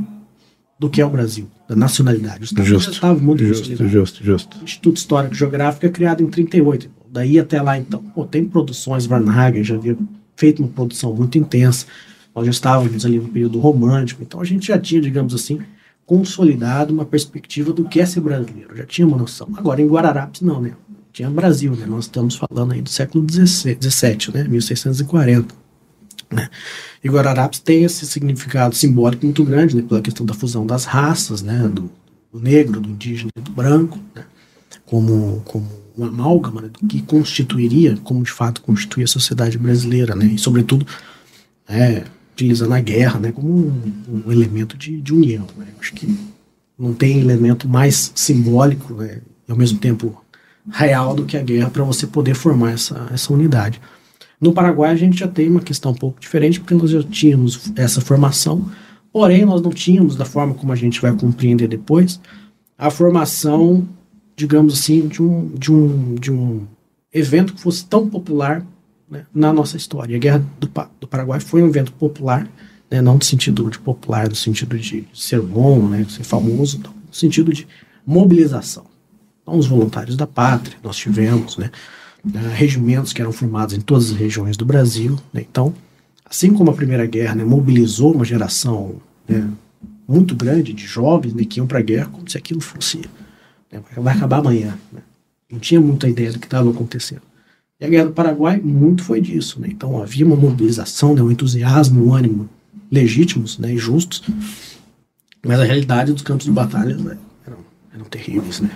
[0.79, 2.43] do que é o Brasil, da nacionalidade.
[2.43, 4.57] Os justo, estava muito justo, justo, justo.
[4.59, 6.89] O Instituto Histórico e Geográfico é criado em 38.
[7.11, 9.97] Daí até lá, então, pô, tem produções, Varnhagen já havia
[10.35, 11.85] feito uma produção muito intensa.
[12.33, 15.59] Nós já estávamos ali no período romântico, então a gente já tinha, digamos assim,
[16.05, 19.49] consolidado uma perspectiva do que é ser brasileiro, já tinha uma noção.
[19.57, 20.73] Agora, em Guararapes, não, né?
[21.17, 21.87] tinha Brasil, né?
[21.87, 24.43] Nós estamos falando aí do século XVII, né?
[24.47, 25.66] 1640.
[26.31, 26.49] Né?
[27.03, 29.81] E Guararapes tem esse significado simbólico muito grande, né?
[29.81, 31.67] Pela questão da fusão das raças, né?
[31.67, 31.89] Do,
[32.31, 34.25] do negro, do indígena e do branco, né?
[34.85, 35.67] Como, como
[35.97, 36.69] uma amálgama né?
[36.87, 40.25] que constituiria, como de fato constitui a sociedade brasileira, né?
[40.25, 40.85] E sobretudo,
[41.67, 42.03] é,
[42.33, 43.31] utilizando a guerra, né?
[43.31, 45.67] Como um, um elemento de, de união, né?
[45.79, 46.17] Acho que
[46.77, 49.21] não tem elemento mais simbólico, né?
[49.47, 50.21] E ao mesmo tempo
[50.69, 53.79] real do que a guerra para você poder formar essa, essa unidade.
[54.39, 57.71] No Paraguai a gente já tem uma questão um pouco diferente, porque nós já tínhamos
[57.75, 58.69] essa formação,
[59.11, 62.19] porém nós não tínhamos, da forma como a gente vai compreender depois,
[62.77, 63.87] a formação,
[64.35, 66.67] digamos assim, de um, de um, de um
[67.11, 68.63] evento que fosse tão popular
[69.09, 70.15] né, na nossa história.
[70.15, 70.69] A Guerra do,
[70.99, 72.47] do Paraguai foi um evento popular,
[72.91, 77.13] né, não no sentido de popular, no sentido de ser bom, né, ser famoso, no
[77.13, 77.67] sentido de
[78.05, 78.85] mobilização.
[79.41, 81.71] Então, os voluntários da pátria, nós tivemos, né,
[82.33, 85.17] né, regimentos que eram formados em todas as regiões do Brasil.
[85.33, 85.73] Né, então,
[86.25, 88.95] assim como a Primeira Guerra né, mobilizou uma geração
[89.27, 89.47] né,
[90.07, 93.01] muito grande de jovens né, que iam para a guerra como se aquilo fosse.
[93.71, 94.77] Né, vai acabar amanhã.
[95.51, 97.21] Não tinha muita ideia do que estava acontecendo.
[97.79, 99.61] E a Guerra do Paraguai, muito foi disso.
[99.65, 102.49] Então, havia uma mobilização, um entusiasmo, um ânimo
[102.91, 104.23] legítimos e justos,
[105.45, 106.97] mas a realidade dos campos de batalha
[107.45, 107.59] eram,
[107.93, 108.59] eram terríveis.
[108.61, 108.71] Né?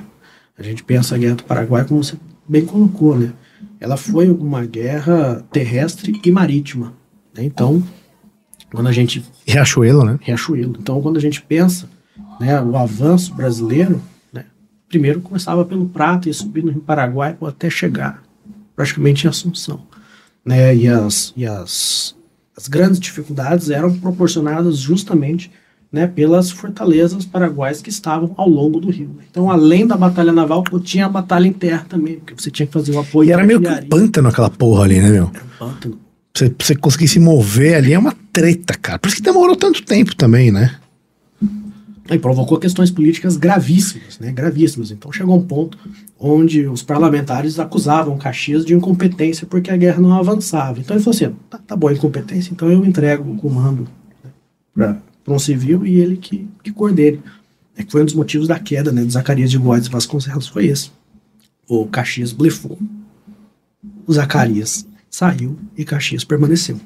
[0.57, 2.15] A gente pensa a Guerra do Paraguai como você
[2.47, 3.33] bem colocou, né?
[3.81, 6.93] Ela foi uma guerra terrestre e marítima.
[7.35, 7.43] Né?
[7.43, 7.83] Então,
[8.71, 9.25] quando a gente...
[9.43, 10.19] Riachuelo, né?
[10.21, 10.77] Riachuelo.
[10.79, 11.89] Então, quando a gente pensa
[12.39, 13.99] né, o avanço brasileiro,
[14.31, 14.45] né,
[14.87, 18.21] primeiro começava pelo Prata e subindo no Paraguai até chegar
[18.75, 19.81] praticamente em Assunção.
[20.45, 20.75] Né?
[20.75, 22.15] E, as, e as,
[22.55, 25.51] as grandes dificuldades eram proporcionadas justamente
[25.91, 29.17] né, pelas fortalezas paraguaias que estavam ao longo do rio.
[29.29, 32.71] Então, além da batalha naval, tinha a batalha em terra também, porque você tinha que
[32.71, 33.29] fazer o apoio.
[33.29, 35.29] E era meio que um pântano aquela porra ali, né, meu?
[35.33, 35.99] Era um pântano.
[36.33, 38.99] Você, você conseguir se mover ali é uma treta, cara.
[38.99, 40.77] Por isso que demorou tanto tempo também, né?
[42.09, 44.31] E provocou questões políticas gravíssimas, né?
[44.31, 44.91] Gravíssimas.
[44.91, 45.77] Então chegou um ponto
[46.19, 50.79] onde os parlamentares acusavam Caxias de incompetência porque a guerra não avançava.
[50.79, 53.87] Então ele falou assim: tá, tá bom, incompetência, então eu entrego o comando
[54.23, 54.31] né,
[54.73, 57.21] para para um civil e ele que, que coordene.
[57.77, 60.67] É que foi um dos motivos da queda né, de Zacarias de Góes Vasconcelos, foi
[60.67, 60.91] esse.
[61.67, 62.77] O Caxias blefou,
[64.05, 66.79] o Zacarias saiu e Caxias permaneceu.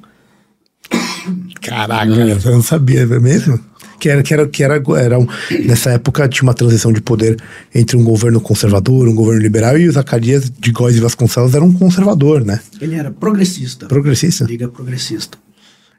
[1.62, 3.60] Caraca, eu não sabia é mesmo?
[4.00, 5.28] Que era, que era, que era, era um,
[5.66, 7.42] nessa época tinha uma transição de poder
[7.74, 11.64] entre um governo conservador, um governo liberal, e o Zacarias de Góes e Vasconcelos era
[11.64, 12.60] um conservador, né?
[12.80, 13.88] Ele era progressista.
[13.88, 14.44] Progressista.
[14.46, 15.38] Liga progressista.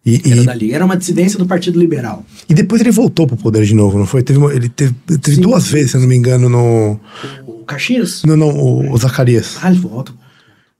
[0.07, 0.75] E, Era e, da Liga.
[0.77, 2.25] Era uma dissidência do Partido Liberal.
[2.49, 4.23] e depois ele voltou pro poder de novo, não foi?
[4.23, 5.41] Teve, uma- ele teve, teve Sim.
[5.43, 7.01] duas vezes, se eu não me engano, no.
[7.45, 8.23] O Caxias?
[8.25, 9.57] Não, não, o, o Zacarias.
[9.61, 10.13] Ah, ele volta.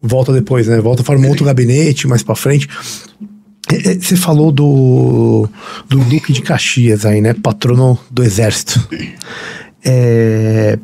[0.01, 0.81] Volta depois, né?
[0.81, 2.69] Volta, forma um outro gabinete mais pra frente.
[4.01, 5.49] Você falou do,
[5.89, 7.35] do Duque de Caxias aí, né?
[7.35, 8.87] Patrono do Exército.
[9.85, 10.79] É,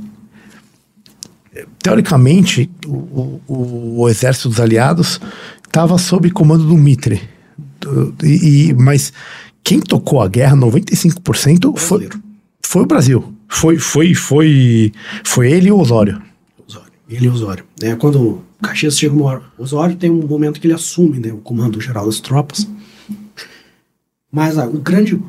[1.83, 5.21] teoricamente, o, o- o Exército dos Aliados
[5.65, 7.21] estava sob comando do Mitre.
[8.23, 9.13] E, mas
[9.63, 12.09] quem tocou a guerra, 95%, foi,
[12.65, 13.35] foi o Brasil.
[13.49, 14.93] Foi, foi, foi,
[15.25, 16.21] foi ele e o Osório.
[16.67, 16.93] Osório.
[17.09, 17.65] Ele e Osório.
[17.83, 21.33] É, quando o Caxias chega uma hora, Osório tem um momento que ele assume né,
[21.33, 22.67] o comando geral das tropas.
[24.31, 25.21] Mas ah, o grande.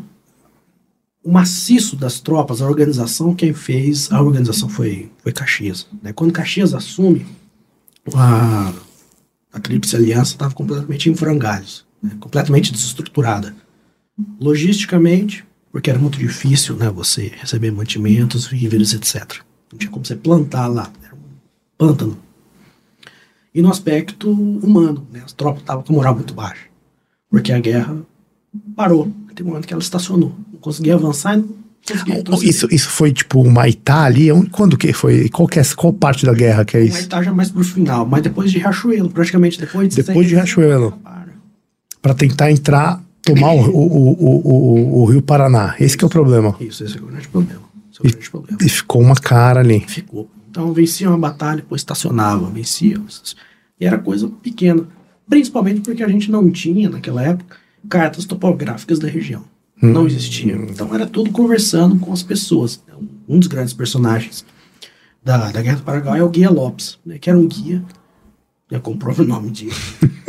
[1.22, 5.88] O maciço das tropas, a organização, quem fez a organização foi, foi Caxias.
[6.02, 6.12] né?
[6.12, 7.26] Quando Caxias assume,
[8.14, 8.74] a,
[9.54, 12.12] a Tríplice Aliança estava completamente em frangalhos, né?
[12.20, 13.56] completamente desestruturada.
[14.40, 19.40] Logisticamente, porque era muito difícil né, você receber mantimentos, víveres, etc.
[19.72, 21.20] Não tinha como você plantar lá, era um
[21.78, 22.18] pântano.
[23.56, 26.66] E no aspecto humano, né, as tropas estavam com a moral muito baixa,
[27.30, 27.96] porque a guerra
[28.76, 29.12] parou.
[29.34, 31.44] Tem um momento que ela estacionou, não conseguia avançar e.
[32.44, 34.32] Isso, isso foi tipo o Maitá ali?
[34.32, 35.28] Onde- Quando que foi?
[35.30, 37.00] Qual, que é, qual parte da guerra que é isso?
[37.00, 40.98] estar já mais pro final, mas depois de Riachuelo, praticamente depois de Depois de Riachuelo.
[42.04, 42.14] Para.
[42.14, 45.76] Tentar entrar, tomar o, o, o, Rio Paraná.
[45.80, 46.56] Esse que é o problema.
[46.60, 47.62] Isso, esse é o grande problema.
[47.90, 48.58] Esse é o grande problema.
[48.62, 49.80] E ficou uma cara ali.
[49.88, 50.30] Ficou.
[50.52, 53.02] Então vencia uma batalha, depois estacionava, vencia.
[53.80, 54.86] E era coisa pequena.
[55.28, 57.56] Principalmente porque a gente não tinha, naquela época,
[57.90, 59.44] cartas topográficas da região.
[59.82, 60.54] Não existia.
[60.54, 62.84] Então era tudo conversando com as pessoas.
[63.28, 64.46] Um dos grandes personagens
[65.24, 67.84] da, da Guerra do Paraguai é o Guia Lopes, né, que era um guia,
[68.70, 69.52] né, como o próprio nome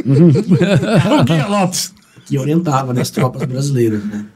[1.24, 1.94] diz, Lopes.
[2.26, 4.05] que orientava né, as tropas brasileiras.
[4.05, 4.26] Né.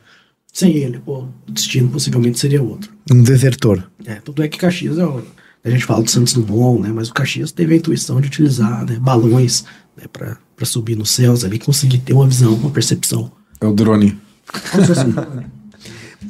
[0.52, 2.90] Sem ele, pô, o destino possivelmente seria outro.
[3.10, 3.82] Um desertor.
[4.06, 5.22] É, tanto é que Caxias é o,
[5.64, 6.90] a gente fala do Santos Dumont, né?
[6.94, 9.64] Mas o Caxias teve a intuição de utilizar né, balões
[9.96, 13.30] né, para subir nos céus ali, conseguir ter uma visão, uma percepção.
[13.60, 14.16] É o drone.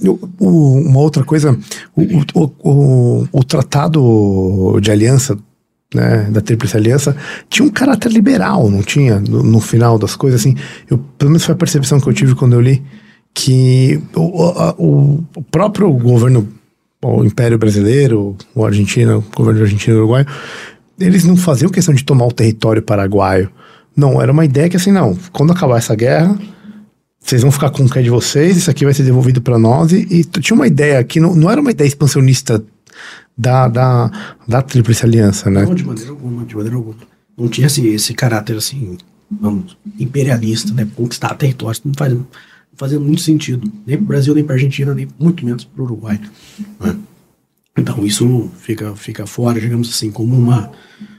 [0.04, 1.58] O- o- uma outra coisa,
[1.96, 2.02] o,
[2.34, 2.52] o,
[3.22, 5.36] o, o tratado de aliança,
[5.94, 7.16] né, da Tríplice Aliança,
[7.48, 9.20] tinha um caráter liberal, não tinha?
[9.20, 10.54] No, no final das coisas, assim,
[10.90, 12.82] eu, pelo menos foi a percepção que eu tive quando eu li,
[13.32, 16.48] que o, o, próprio governo,
[17.02, 20.26] o Império Brasileiro, o Argentina, o governo argentino e uruguaio,
[20.98, 23.50] eles não faziam questão de tomar o território paraguaio.
[23.96, 26.36] Não, era uma ideia que assim, não, quando acabar essa guerra,
[27.20, 29.58] vocês vão ficar com o que é de vocês, isso aqui vai ser devolvido para
[29.58, 29.92] nós.
[29.92, 32.62] E, e tinha uma ideia que não, não era uma ideia expansionista
[33.38, 34.10] da, da,
[34.48, 35.62] da Tríplice Aliança, né?
[35.64, 36.96] Não, de maneira alguma, de maneira alguma.
[37.36, 38.98] Não tinha esse, esse caráter assim,
[39.30, 40.86] vamos, imperialista, né?
[40.96, 41.80] Conquistar territórios.
[41.84, 42.12] Não faz,
[42.92, 43.70] não muito sentido.
[43.86, 46.20] Nem pro Brasil, nem pra Argentina, nem muito menos pro Uruguai.
[46.80, 46.96] né?
[47.76, 50.72] Então isso fica, fica fora, digamos assim, como uma,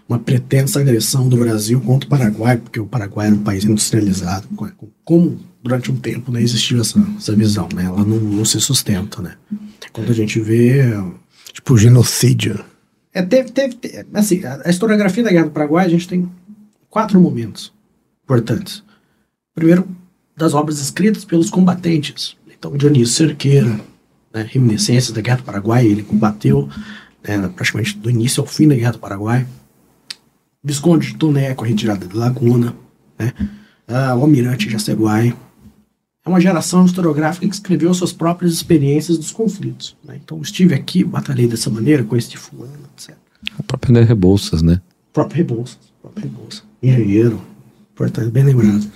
[0.09, 4.45] uma pretensa agressão do Brasil contra o Paraguai, porque o Paraguai era um país industrializado.
[4.57, 4.69] co-
[5.05, 7.85] Como durante um tempo né, existiu essa, essa visão, né?
[7.85, 9.35] Ela não, não se sustenta, né?
[9.93, 10.83] Quando a gente vê
[11.53, 12.63] Tipo, genocídio.
[13.13, 16.29] é, teve, teve, te- assim, a, a historiografia da Guerra do Paraguai, a gente tem
[16.89, 17.73] quatro momentos
[18.23, 18.83] importantes.
[19.55, 19.87] Primeiro,
[20.37, 22.37] das obras escritas pelos combatentes.
[22.57, 23.79] Então, Dionísio Cerqueira,
[24.33, 26.69] né, Reminiscências da Guerra do Paraguai, ele combateu
[27.27, 29.45] né, praticamente do início ao fim da Guerra do Paraguai.
[30.63, 32.75] Visconde de Toné, com a retirada de Laguna,
[33.17, 33.33] né,
[33.87, 35.35] ah, o Almirante Jaceguai.
[36.25, 39.95] É uma geração historiográfica que escreveu suas próprias experiências dos conflitos.
[40.03, 40.19] né.
[40.23, 43.15] Então, estive aqui, batalhei dessa maneira, conheci fulano, etc
[43.57, 44.81] O próprio André Rebouças, né?
[45.13, 47.41] próprio Rebouças, próprio Rebouças, engenheiro,
[47.93, 48.89] importante, bem lembrado.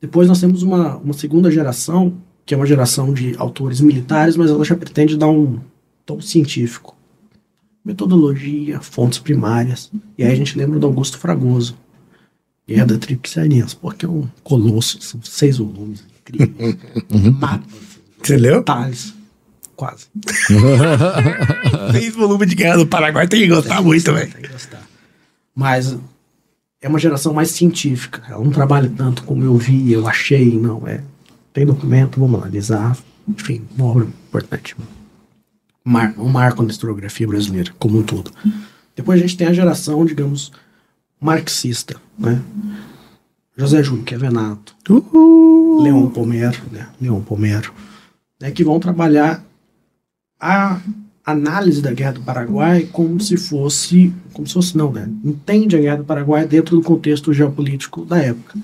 [0.00, 2.14] Depois nós temos uma, uma segunda geração,
[2.46, 5.58] que é uma geração de autores militares, mas ela já pretende dar um
[6.06, 6.96] tom científico.
[7.84, 9.90] Metodologia, fontes primárias.
[10.16, 11.76] E aí a gente lembra do Augusto Fragoso,
[12.66, 16.04] Guerra da Tríplice Aliança, porque é um colosso, são seis volumes,
[16.34, 17.60] incrível.
[18.22, 18.58] Você leu?
[18.58, 19.14] detalhes,
[19.76, 20.06] quase.
[21.92, 24.30] Seis volumes de Guerra do Paraguai, tem que gostar muito, velho.
[24.30, 24.82] Tem que gostar.
[25.54, 25.96] Mas
[26.80, 28.22] é uma geração mais científica.
[28.28, 30.86] Ela não trabalha tanto como eu vi, eu achei, não.
[30.86, 31.02] É,
[31.52, 32.96] tem documento, vamos analisar.
[33.28, 34.76] Enfim, uma obra importante.
[35.84, 38.32] Mar, um marco na historiografia brasileira, como um todo.
[38.94, 40.52] Depois a gente tem a geração, digamos,
[41.20, 42.40] marxista, né?
[43.60, 45.82] José Júlio Quevenato, Uhul.
[45.82, 46.88] Leon Pomero, né?
[46.98, 47.74] Leon Pomero,
[48.40, 48.50] né?
[48.50, 49.44] que vão trabalhar
[50.40, 50.80] a
[51.26, 55.06] análise da Guerra do Paraguai como se fosse, como se fosse não, né?
[55.22, 58.58] Entende a Guerra do Paraguai dentro do contexto geopolítico da época,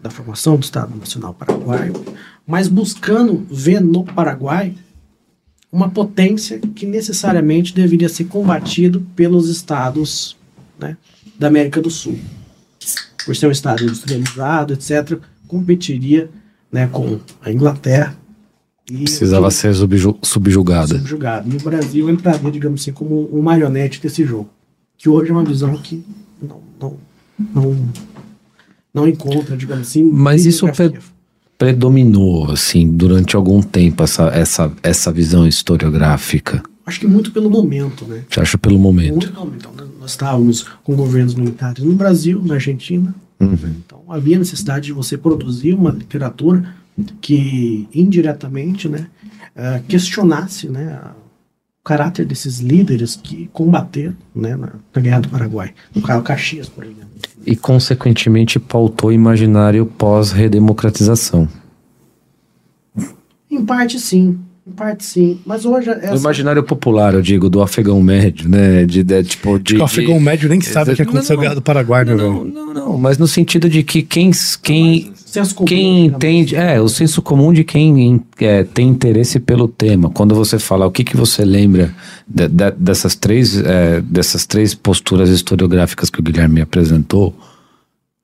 [0.00, 1.92] da formação do Estado Nacional Paraguaio,
[2.46, 4.74] mas buscando ver no Paraguai
[5.70, 10.38] uma potência que necessariamente deveria ser combatido pelos estados
[10.78, 10.96] né,
[11.38, 12.18] da América do Sul.
[13.28, 16.30] Por ser um estado industrializado, etc., competiria
[16.72, 18.16] né, com a Inglaterra.
[18.90, 20.96] E Precisava ser subju- subjugada.
[20.96, 21.52] subjugado.
[21.52, 24.48] E o Brasil entraria, digamos assim, como um marionete desse jogo.
[24.96, 26.02] Que hoje é uma visão que
[26.40, 26.96] não, não,
[27.54, 27.88] não,
[28.94, 30.02] não encontra, digamos assim.
[30.02, 30.66] Mas isso.
[31.58, 36.62] Predominou, assim, durante algum tempo, essa, essa, essa visão historiográfica.
[36.88, 38.24] Acho que muito pelo momento, né?
[38.30, 39.12] Você acha pelo momento?
[39.12, 39.68] Muito pelo momento.
[39.72, 43.14] Então, nós estávamos com governos militares no Brasil, na Argentina.
[43.40, 46.74] Então havia necessidade de você produzir uma literatura
[47.20, 49.06] que indiretamente, né,
[49.54, 50.98] eh, questionasse, né,
[51.80, 55.74] o caráter desses líderes que combateram, né, na, na Guerra do Paraguai.
[55.94, 57.06] No caso Caxias, por exemplo.
[57.46, 61.48] E, consequentemente, pautou o imaginário pós-redemocratização.
[63.50, 65.38] Em parte sim, em parte sim.
[65.46, 68.84] Mas hoje O essa, imaginário popular, eu digo, do afegão médio, né?
[68.84, 71.42] De, de, tipo, de, o afegão médio nem sabe o que Não, aconteceu não.
[71.42, 72.52] Guerra do Paraguai, né, Não, velho?
[72.54, 74.30] não, não, mas no sentido de que quem,
[74.62, 79.40] quem, senso comum, quem digamos entende, é, o senso comum de quem é, tem interesse
[79.40, 80.10] pelo tema.
[80.10, 81.94] Quando você fala, o que, que você lembra
[82.28, 87.34] de- de- dessas, três, é, dessas três posturas historiográficas que o Guilherme apresentou,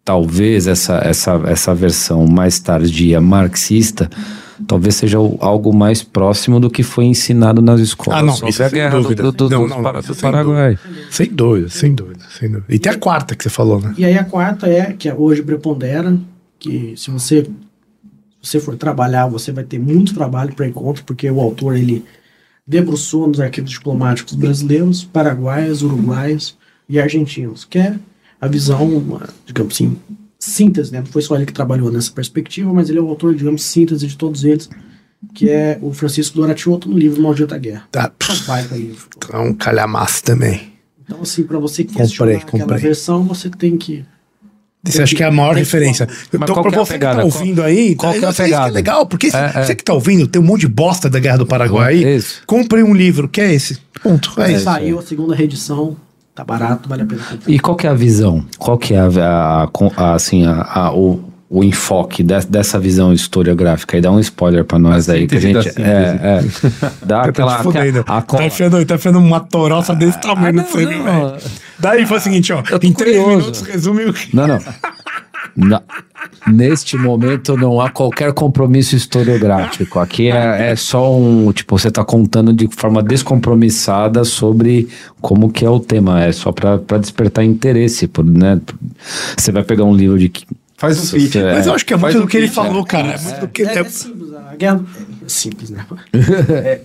[0.05, 4.11] talvez essa, essa, essa versão mais tardia marxista
[4.67, 8.63] talvez seja algo mais próximo do que foi ensinado nas escolas Ah, não, sobre isso
[8.63, 9.23] a sem guerra do, dúvida.
[9.23, 10.79] do, do, Não, do não, Para- isso do sem Paraguai.
[11.11, 12.67] Sem dúvida, sem dúvida, sem dúvida.
[12.75, 13.95] E tem a quarta que você falou, né?
[13.99, 16.17] E aí a quarta é, que hoje prepondera,
[16.59, 17.51] que se você, se
[18.51, 22.05] você for trabalhar, você vai ter muito trabalho para encontro, porque o autor ele
[22.67, 26.57] debruçou nos arquivos diplomáticos brasileiros, paraguaios, uruguaios
[26.89, 27.95] e argentinos, que é
[28.41, 29.97] a visão, uma, digamos assim,
[30.51, 31.01] síntese, né?
[31.01, 34.07] Não foi só ele que trabalhou nessa perspectiva, mas ele é o autor, digamos, síntese
[34.07, 34.69] de todos eles,
[35.35, 37.85] que é o Francisco Doratiotto no livro Maldita Guerra.
[37.91, 38.13] Tá.
[38.31, 39.09] Um baita livro.
[39.33, 40.73] É um calhamaço também.
[41.05, 42.81] Então, assim, para você questionar aquela comprei.
[42.81, 44.05] versão, você tem que
[44.83, 46.09] Você acha que é a maior referência.
[46.33, 48.71] Então, pra que é a você que tá ouvindo aí, Qual que é a é
[48.71, 49.65] legal, porque É, é.
[49.65, 52.17] você que tá ouvindo, tem um monte de bosta da Guerra do Paraguai aí.
[52.17, 52.43] Isso.
[52.47, 53.79] Compre um livro, que é esse.
[54.03, 54.35] Ponto.
[54.41, 54.65] É isso.
[54.65, 55.97] Saiu a segunda reedição,
[56.35, 57.51] tá barato, vale a pena comprar.
[57.53, 58.45] E qual que é a visão?
[58.59, 59.07] Qual que é a,
[59.65, 63.97] a- a- assim, a, a- o, o enfoque de- dessa visão historiográfica?
[63.97, 65.27] E dá um spoiler pra nós aí.
[65.27, 66.45] Que a gente, é, é,
[67.05, 67.59] dá Tá aquela...
[67.63, 68.01] fudendo.
[68.01, 71.19] aquela- a- Tá enfiando, tá enfiando uma toroça desse tamanho Ah, no sangue, não, velho.
[71.23, 71.37] não.
[71.79, 72.61] Daí foi o seguinte, ó.
[72.83, 73.29] Em três curioso.
[73.39, 74.35] minutos, resume o que.
[74.35, 74.59] Não, não.
[75.57, 75.83] Na-
[76.51, 80.01] neste momento não há qualquer compromisso historiográfico.
[80.01, 81.53] Aqui é, é só um.
[81.53, 84.89] Tipo, você está contando de forma descompromissada sobre
[85.21, 86.25] como que é o tema.
[86.25, 88.09] É só para despertar interesse.
[88.09, 88.61] Por, né?
[89.37, 90.29] Você vai pegar um livro de.
[90.29, 90.47] que-
[90.77, 91.37] Faz um pitch.
[91.37, 93.13] É, Mas eu acho que é muito do que ele pitch, falou, cara.
[93.13, 93.71] É muito do que ele.
[93.71, 94.85] É, é simples, a guerra.
[95.25, 95.87] É simples, né?
[96.51, 96.81] É,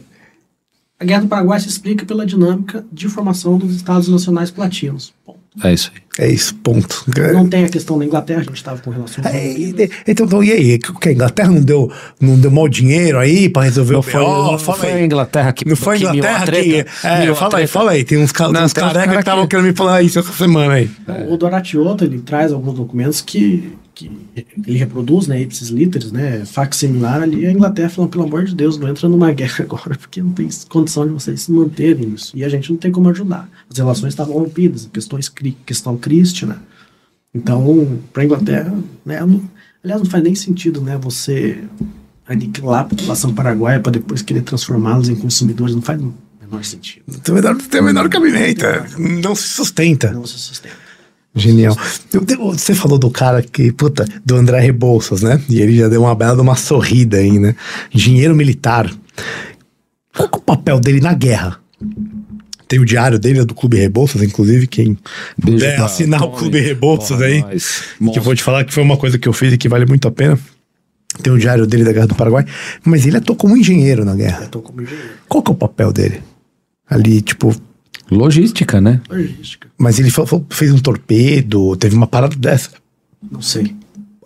[0.99, 5.11] a guerra do Paraguai se explica pela dinâmica de formação dos Estados Nacionais Platinos.
[5.26, 6.01] Bom, É isso aí.
[6.21, 7.05] É isso, ponto.
[7.33, 9.25] não tem a questão da Inglaterra, a gente estava com relações.
[9.25, 10.77] É, e- então, então, e aí?
[10.77, 11.89] Que que a Inglaterra não deu,
[12.19, 14.51] não deu mal dinheiro aí pra resolver Não o foi, BO?
[14.51, 15.01] não foi a.
[15.05, 16.51] Inglaterra que Não foi a que Inglaterra que.
[16.51, 16.91] treta?
[17.07, 18.03] É, fala aí, fala aí.
[18.03, 20.73] Tem uns, ca- Não, uns careca que estavam que- querendo me falar isso essa semana
[20.73, 20.89] aí.
[21.29, 24.11] O Doratiotto, ele traz alguns documentos que, que
[24.65, 28.77] ele reproduz, né, ipsis literis, né, facsimilar ali, a Inglaterra falando, pelo amor de Deus,
[28.77, 32.31] não entra numa guerra agora, porque não tem condição de vocês se manterem nisso.
[32.35, 33.49] E a gente não tem como ajudar.
[33.69, 35.29] As relações estavam rompidas, questões,
[35.65, 36.61] questão crística.
[37.33, 38.73] Então, para a Inglaterra,
[39.05, 39.43] né, não-
[39.83, 41.63] aliás, não faz nem sentido, né, você
[42.27, 47.03] aniquilar a população paraguaia para depois querer transformá-los em consumidores, não faz o menor sentido.
[47.23, 48.65] Tem o menor, tem o menor cabimento.
[48.65, 48.85] é.
[48.97, 50.11] Não se sustenta.
[50.11, 50.75] Não se sustenta.
[51.36, 51.77] Genial.
[52.53, 55.39] Você falou do cara que, puta, do André Rebouças, né?
[55.47, 57.55] E ele já deu uma bela de uma sorrida aí, né?
[57.93, 58.91] Engenheiro militar.
[60.15, 61.59] Qual que é o papel dele na guerra?
[62.67, 64.97] Tem o diário dele, é do Clube Rebouças, inclusive, quem
[65.38, 66.32] Beijo puder pra assinar o.
[66.32, 67.41] Clube Rebouças Porra, aí.
[67.41, 67.84] nós.
[68.13, 69.86] Que eu vou te falar que foi uma coisa que eu fiz e que vale
[69.86, 70.38] muito a pena.
[71.23, 72.45] Tem o diário dele da Guerra do Paraguai.
[72.84, 74.47] Mas ele atuou como engenheiro na guerra.
[74.47, 75.09] Tô como engenheiro.
[75.27, 76.21] Qual que é o papel dele?
[76.88, 77.55] Ali, tipo,
[78.12, 79.01] Logística, né?
[79.10, 79.68] Logística.
[79.78, 82.72] mas ele fa- fa- fez um torpedo, teve uma parada dessa.
[83.32, 83.76] Não sei.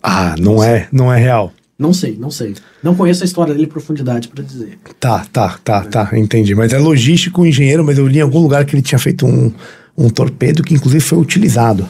[0.02, 1.52] Ah, não é, não é real.
[1.78, 2.54] Não sei, não sei.
[2.82, 4.78] Não conheço a história dele em profundidade pra dizer.
[5.00, 6.54] Tá, tá, tá, tá, entendi.
[6.54, 9.52] Mas é logístico engenheiro, mas eu li em algum lugar que ele tinha feito um,
[9.98, 11.86] um torpedo que inclusive foi utilizado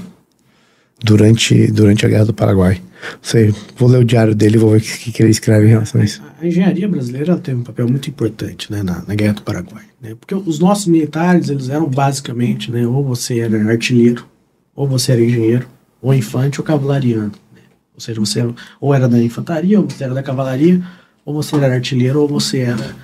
[1.04, 2.80] durante, durante a Guerra do Paraguai.
[3.20, 5.70] Sei, vou ler o diário dele e vou ver o que, que ele escreve em
[5.70, 6.22] relação a isso.
[6.40, 9.84] A engenharia brasileira teve um papel muito importante né, na, na Guerra do Paraguai.
[10.00, 10.14] Né?
[10.18, 14.26] Porque os nossos militares, eles eram basicamente, né, ou você era artilheiro,
[14.74, 15.66] ou você era engenheiro,
[16.00, 17.32] ou infante, ou cavalariano.
[17.54, 17.62] Né?
[17.94, 18.42] Ou seja, você
[18.80, 20.82] ou era da infantaria, ou você era da cavalaria,
[21.26, 22.96] ou você era artilheiro, ou você era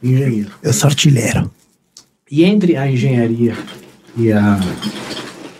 [0.00, 0.52] engenheiro.
[0.62, 1.50] Eu sou artilheiro.
[2.30, 3.54] E entre a engenharia
[4.16, 4.60] e a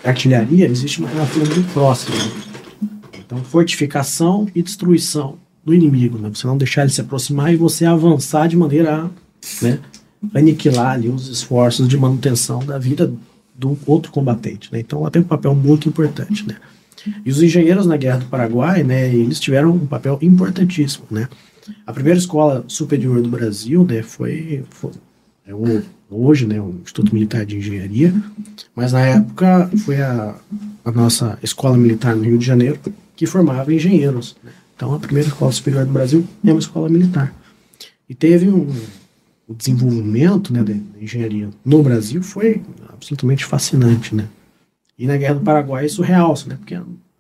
[0.09, 2.17] artilharia existe uma relação muito próxima.
[3.19, 6.31] Então, fortificação e destruição do inimigo, né?
[6.33, 9.11] Você não deixar ele se aproximar e você avançar de maneira a
[9.65, 9.79] né,
[10.35, 13.13] aniquilar ali os esforços de manutenção da vida
[13.55, 14.81] do outro combatente, né?
[14.81, 16.57] Então, ela tem um papel muito importante, né?
[17.25, 21.29] E os engenheiros na Guerra do Paraguai, né, eles tiveram um papel importantíssimo, né?
[21.87, 24.93] A primeira escola superior do Brasil, né, foi, foi
[25.47, 28.15] é um, hoje, né, o Instituto Militar de Engenharia,
[28.75, 30.35] mas na época foi a,
[30.85, 32.79] a nossa escola militar no Rio de Janeiro
[33.15, 34.37] que formava engenheiros.
[34.77, 37.35] Então, a primeira escola superior do Brasil é uma escola militar.
[38.09, 38.73] E teve um,
[39.47, 44.29] o desenvolvimento né, da engenharia no Brasil foi absolutamente fascinante, né?
[44.99, 46.57] E na Guerra do Paraguai isso realça, né?
[46.57, 46.79] Porque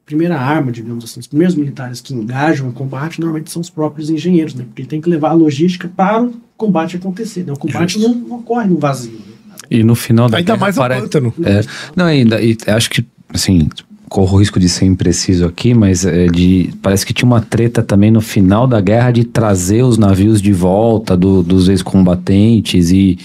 [0.08, 4.08] primeira arma, digamos assim, os primeiros militares que engajam o combate normalmente são os próprios
[4.08, 4.64] engenheiros, né?
[4.64, 7.52] Porque tem que levar a logística para o combate acontecer, né?
[7.52, 9.12] O combate não, não, ocorre no vazio.
[9.12, 9.56] Né?
[9.70, 11.34] E no final da Ainda guerra mais o pare- pântano.
[11.44, 11.60] É,
[11.94, 13.04] não, ainda, e acho que,
[13.34, 13.68] assim,
[14.08, 17.82] corro o risco de ser impreciso aqui, mas é de, parece que tinha uma treta
[17.82, 23.18] também no final da guerra de trazer os navios de volta do- dos ex-combatentes e,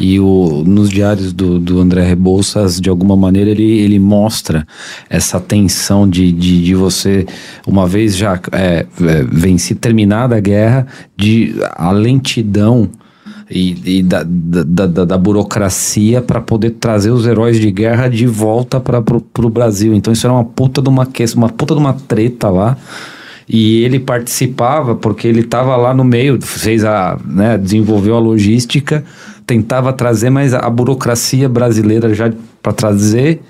[0.00, 4.66] e o, nos diários do, do André Rebouças, de alguma maneira, ele, ele mostra
[5.08, 7.26] essa tensão de, de, de você,
[7.66, 10.86] uma vez já é, é, terminada a guerra,
[11.16, 12.90] de a lentidão
[13.48, 18.26] e, e da, da, da, da burocracia para poder trazer os heróis de guerra de
[18.26, 19.94] volta para pro Brasil.
[19.94, 22.76] Então isso era uma puta de uma uma puta de uma treta lá.
[23.46, 29.04] E ele participava porque ele estava lá no meio, fez a, né, desenvolveu a logística,
[29.46, 32.32] tentava trazer, mas a burocracia brasileira já
[32.62, 33.42] para trazer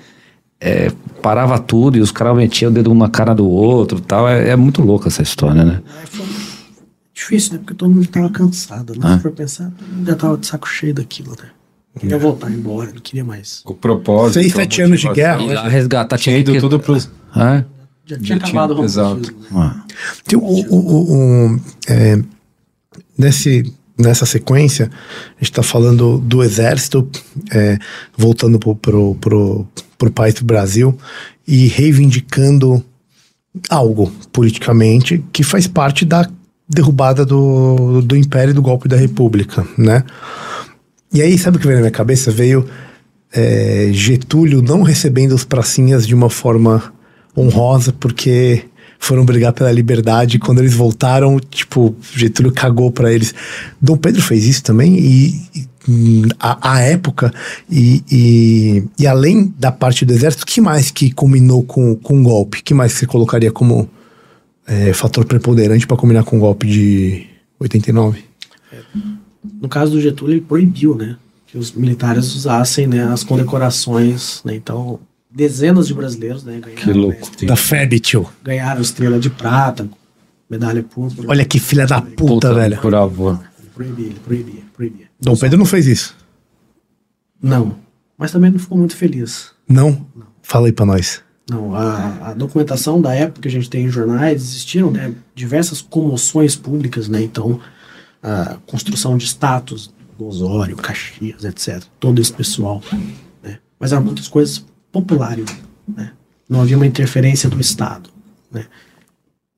[0.59, 0.91] é,
[1.21, 4.27] parava tudo e os caras metiam o dedo um na cara do outro, tal.
[4.27, 5.81] É, é muito louca essa história, né?
[7.13, 7.59] Difícil, né?
[7.59, 8.99] Porque todo mundo estava cansado, né?
[9.03, 9.17] Ah.
[9.17, 9.71] Se for pensar,
[10.05, 11.49] já estava de saco cheio daquilo, né?
[11.97, 13.61] Queria voltar embora, não queria mais.
[13.65, 14.41] O propósito.
[14.41, 15.41] Seis, sete anos de guerra.
[15.45, 16.95] Lá resgatar Tinha ido que- tudo pro.
[16.97, 16.99] É?
[16.99, 17.65] Já tinha
[18.05, 19.31] Já tinha- acabado o exato.
[19.33, 19.47] né?
[19.53, 19.83] Ah.
[20.25, 22.21] Tem o, o- o- o- é,
[23.17, 27.07] nesse, nessa sequência, a gente está falando do exército,
[27.51, 27.77] é,
[28.17, 29.67] voltando pro, pro, pro,
[29.97, 30.97] pro país do Brasil
[31.47, 32.83] e reivindicando
[33.69, 36.29] algo politicamente que faz parte da
[36.67, 40.03] derrubada do, do Império e do golpe da República, né?
[41.13, 42.31] E aí, sabe o que veio na minha cabeça?
[42.31, 42.67] Veio
[43.31, 46.93] é, Getúlio não recebendo os pracinhas de uma forma
[47.37, 48.65] honrosa, porque
[48.99, 50.39] foram brigar pela liberdade.
[50.39, 53.33] Quando eles voltaram, tipo, Getúlio cagou pra eles.
[53.81, 55.41] Dom Pedro fez isso também, e,
[55.87, 57.33] e, a, a época,
[57.69, 62.23] e, e, e além da parte do exército, que mais que combinou com, com o
[62.23, 62.63] golpe?
[62.63, 63.89] Que mais você colocaria como
[64.67, 67.27] é, fator preponderante para combinar com o golpe de
[67.59, 68.23] 89?
[69.61, 71.17] No caso do Getúlio, ele proibiu, né?
[71.47, 74.55] Que os militares usassem né, as condecorações, né?
[74.55, 74.99] Então,
[75.35, 76.59] dezenas de brasileiros, né?
[76.59, 77.19] Ganharam, Que louco.
[77.41, 78.29] né, Da FEB, tio.
[78.43, 79.87] ganharam estrela de prata,
[80.49, 81.27] medalha púrpura.
[81.29, 82.79] Olha que filha da puta, velho.
[82.79, 83.39] Por favor.
[83.59, 85.05] Ele proibia, ele proibia, proibia.
[85.19, 86.15] Dom Pedro não fez isso.
[87.41, 87.77] Não.
[88.17, 89.51] Mas também não ficou muito feliz.
[89.67, 90.05] Não?
[90.41, 91.21] Fala aí pra nós.
[91.49, 95.79] Não, a, a documentação da época que a gente tem em jornais, existiram né, diversas
[95.81, 97.21] comoções públicas, né?
[97.21, 97.59] Então,
[98.23, 101.83] a construção de status do Osório, Caxias, etc.
[101.99, 102.81] Todo esse pessoal,
[103.43, 103.59] né?
[103.79, 104.65] Mas eram muitas coisas
[104.95, 105.45] populares,
[105.85, 106.13] né?
[106.47, 108.09] Não havia uma interferência do Estado,
[108.49, 108.65] né?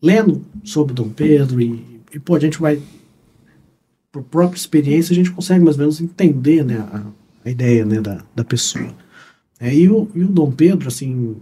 [0.01, 2.81] Lendo sobre Dom Pedro e, e pô, a gente vai
[4.11, 7.03] por própria experiência a gente consegue mais ou menos entender, né, a,
[7.45, 8.91] a ideia, né, da, da pessoa.
[9.59, 11.35] É, e, o, e o Dom Pedro, assim,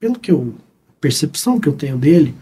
[0.00, 0.54] pelo que eu
[1.00, 2.34] percepção que eu tenho dele,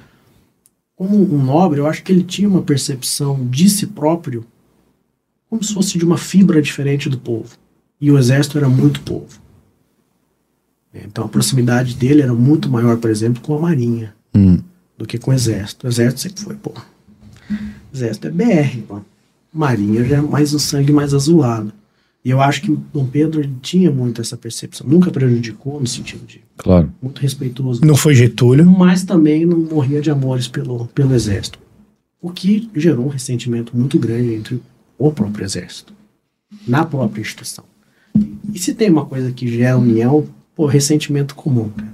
[0.96, 4.46] como um nobre, eu acho que ele tinha uma percepção de si próprio
[5.50, 7.54] como se fosse de uma fibra diferente do povo.
[8.00, 9.43] E o exército era muito povo.
[10.94, 14.58] Então a proximidade dele era muito maior, por exemplo, com a marinha Hum.
[14.98, 15.86] do que com o exército.
[15.86, 16.72] O exército sempre foi, pô.
[17.92, 19.00] Exército é BR, pô.
[19.52, 21.72] Marinha já é mais o sangue mais azulado.
[22.24, 24.86] E eu acho que Dom Pedro tinha muito essa percepção.
[24.88, 26.90] Nunca prejudicou no sentido de Claro.
[27.02, 28.64] muito respeitoso Não foi Getúlio.
[28.70, 31.58] mas também não morria de amores pelo, pelo exército.
[32.20, 34.60] O que gerou um ressentimento muito grande entre
[34.98, 35.92] o próprio exército,
[36.66, 37.64] na própria instituição.
[38.52, 41.68] E se tem uma coisa que gera união, pô, ressentimento comum.
[41.68, 41.92] cara.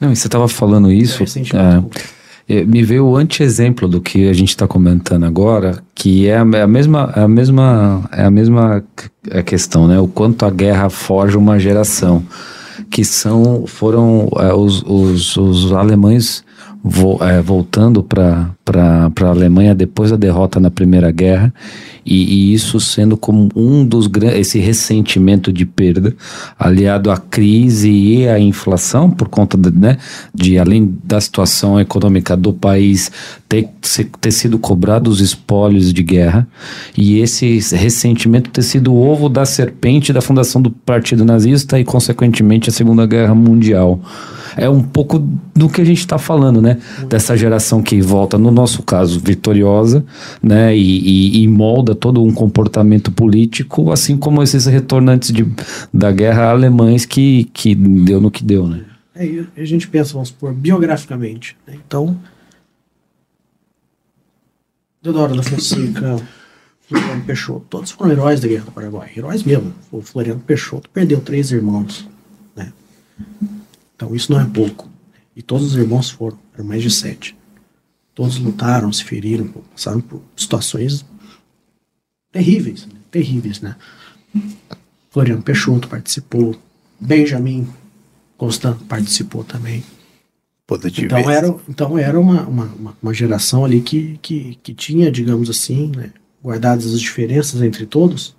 [0.00, 1.20] Não, e você estava falando isso.
[1.20, 2.14] Recentemente.
[2.46, 6.46] É, me veio o anti-exemplo do que a gente está comentando agora, que é a,
[6.54, 8.84] é a mesma, é a mesma, é a mesma
[9.30, 9.98] é questão, né?
[9.98, 12.22] O quanto a guerra forja uma geração,
[12.90, 16.44] que são, foram é, os, os, os alemães
[16.84, 21.52] vo, é, voltando para a Alemanha depois da derrota na Primeira Guerra
[22.04, 26.14] e, e, isso sendo como um dos grandes, esse ressentimento de perda,
[26.58, 29.96] aliado à crise e à inflação, por conta de, né,
[30.34, 33.10] de além da situação econômica do país
[33.48, 33.70] ter,
[34.20, 36.46] ter sido cobrado os espólios de guerra,
[36.94, 41.84] e esse ressentimento ter sido o ovo da serpente da fundação do Partido Nazista e,
[41.84, 43.98] consequentemente, a Segunda Guerra Mundial
[44.56, 45.18] é um pouco
[45.54, 46.78] do que a gente está falando, né?
[47.08, 50.04] Dessa geração que volta, no nosso caso, vitoriosa,
[50.42, 50.76] né?
[50.76, 55.46] E, e, e, molda todo um comportamento político, assim como esses retornantes de,
[55.92, 58.84] da guerra alemães que, que deu no que deu, né?
[59.14, 61.56] É, a gente pensa, vamos supor, biograficamente.
[61.66, 61.78] Né?
[61.86, 62.18] Então,
[65.04, 66.16] Deodoro da Fonseca,
[66.88, 69.72] Floriano Peixoto, todos foram heróis da Guerra do Paraguai, heróis mesmo.
[69.92, 72.08] O Floriano Peixoto perdeu três irmãos,
[72.56, 72.72] né?
[73.94, 74.88] Então isso não é pouco.
[75.36, 77.36] E todos os irmãos foram, eram mais de sete.
[78.14, 81.04] Todos lutaram, se feriram, passaram por situações
[82.30, 83.76] terríveis, terríveis, né?
[85.10, 86.56] Floriano Peixoto participou,
[87.00, 87.68] Benjamin
[88.36, 89.84] Constant participou também.
[91.22, 95.92] Então era, então era uma, uma, uma geração ali que, que, que tinha, digamos assim,
[95.94, 96.12] né,
[96.42, 98.34] guardadas as diferenças entre todos,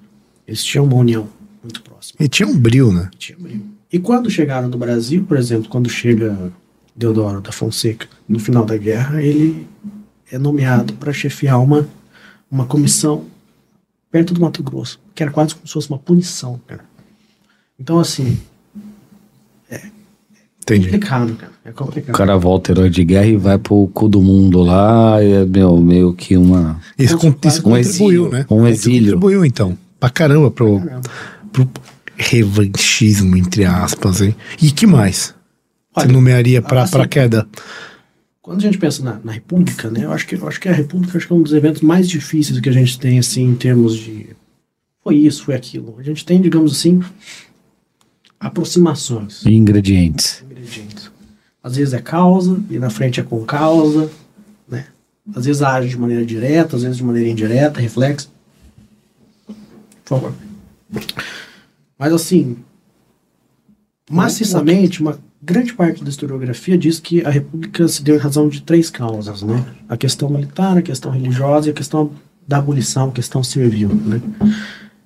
[0.48, 1.28] eles tinham uma união
[1.62, 2.18] muito próxima.
[2.20, 3.10] E tinha um brilho, né?
[3.18, 3.75] Tinha um brilho.
[3.92, 6.52] E quando chegaram no Brasil, por exemplo, quando chega
[6.96, 9.68] Deodoro da Fonseca no final da guerra, ele
[10.32, 11.88] é nomeado para chefiar uma,
[12.50, 13.26] uma comissão
[14.12, 16.84] perto do Mato Grosso, que era quase como se fosse uma punição, cara.
[17.80, 18.38] Então, assim,
[19.70, 19.82] é
[20.62, 20.86] Entendi.
[20.86, 21.52] complicado, cara.
[21.66, 22.16] É complicado.
[22.16, 25.46] O cara volta herói de guerra e vai pro cu do mundo lá, e é
[25.46, 26.80] meu, meio que uma.
[26.98, 28.46] Isso, isso Um contribuiu, exílio, né?
[28.50, 29.14] um Isso exílio.
[29.14, 29.78] contribuiu, então.
[30.00, 31.02] Pra caramba, pro, Caramba.
[31.52, 31.70] pro
[32.18, 34.36] revanchismo, entre aspas, hein?
[34.62, 35.34] E que mais?
[35.94, 37.48] Você Olha, nomearia pra, assim, pra queda?
[38.42, 40.74] Quando a gente pensa na, na República, né, eu acho que eu acho que a
[40.74, 43.56] República acho que é um dos eventos mais difíceis que a gente tem assim em
[43.56, 44.36] termos de
[45.04, 45.96] foi isso, foi aquilo.
[46.00, 47.00] A gente tem, digamos assim,
[48.40, 50.44] aproximações, Ingredientes.
[50.44, 51.12] ingredientes.
[51.62, 54.10] Às vezes é causa e na frente é com causa,
[54.68, 54.88] né?
[55.36, 58.32] Às vezes age de maneira direta, às vezes de maneira indireta, reflexo.
[59.48, 60.34] Por favor.
[61.98, 62.58] Mas assim,
[64.10, 68.62] maciçamente, uma grande parte da historiografia diz que a República se deu em razão de
[68.62, 69.64] três causas, né?
[69.88, 72.12] A questão militar, a questão religiosa e a questão
[72.48, 74.22] da abolição, a questão civil, né?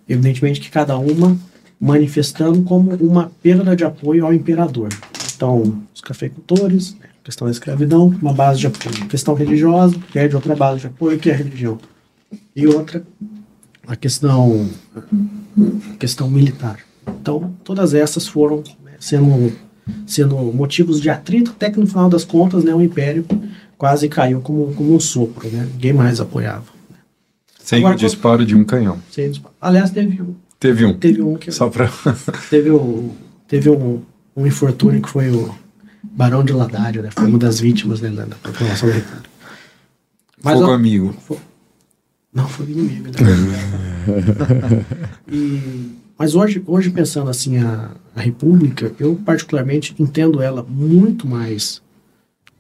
[0.07, 1.37] Evidentemente que cada uma
[1.79, 4.89] manifestando como uma perda de apoio ao imperador.
[5.35, 9.07] Então, os cafeicultores, né, questão da escravidão, uma base de apoio.
[9.07, 11.77] Questão religiosa, perde outra base de apoio, que é a religião.
[12.55, 13.03] E outra,
[13.89, 16.79] a questão, a questão militar.
[17.07, 19.51] Então, todas essas foram né, sendo,
[20.05, 23.25] sendo motivos de atrito, até que no final das contas, né, o Império
[23.77, 25.67] quase caiu como, como um sopro, né?
[25.73, 26.65] Ninguém mais apoiava.
[27.63, 28.99] Sem Agora, o disparo de um canhão.
[29.11, 29.55] Sem disparo.
[29.59, 30.93] Aliás, teve, um- Teve um.
[30.93, 31.89] teve um que Só pra.
[32.49, 33.11] teve, o,
[33.47, 34.01] teve um,
[34.35, 35.55] um infortúnio que foi o
[36.03, 37.09] Barão de Ladário, né?
[37.11, 39.23] Foi uma das vítimas né, da, da República.
[40.43, 41.15] Mas, Fogo ó, amigo.
[42.39, 43.05] Não, foi inimigo.
[43.07, 44.85] Né?
[45.31, 51.81] E- mas hoje, hoje, pensando assim, a, a República, eu particularmente entendo ela muito mais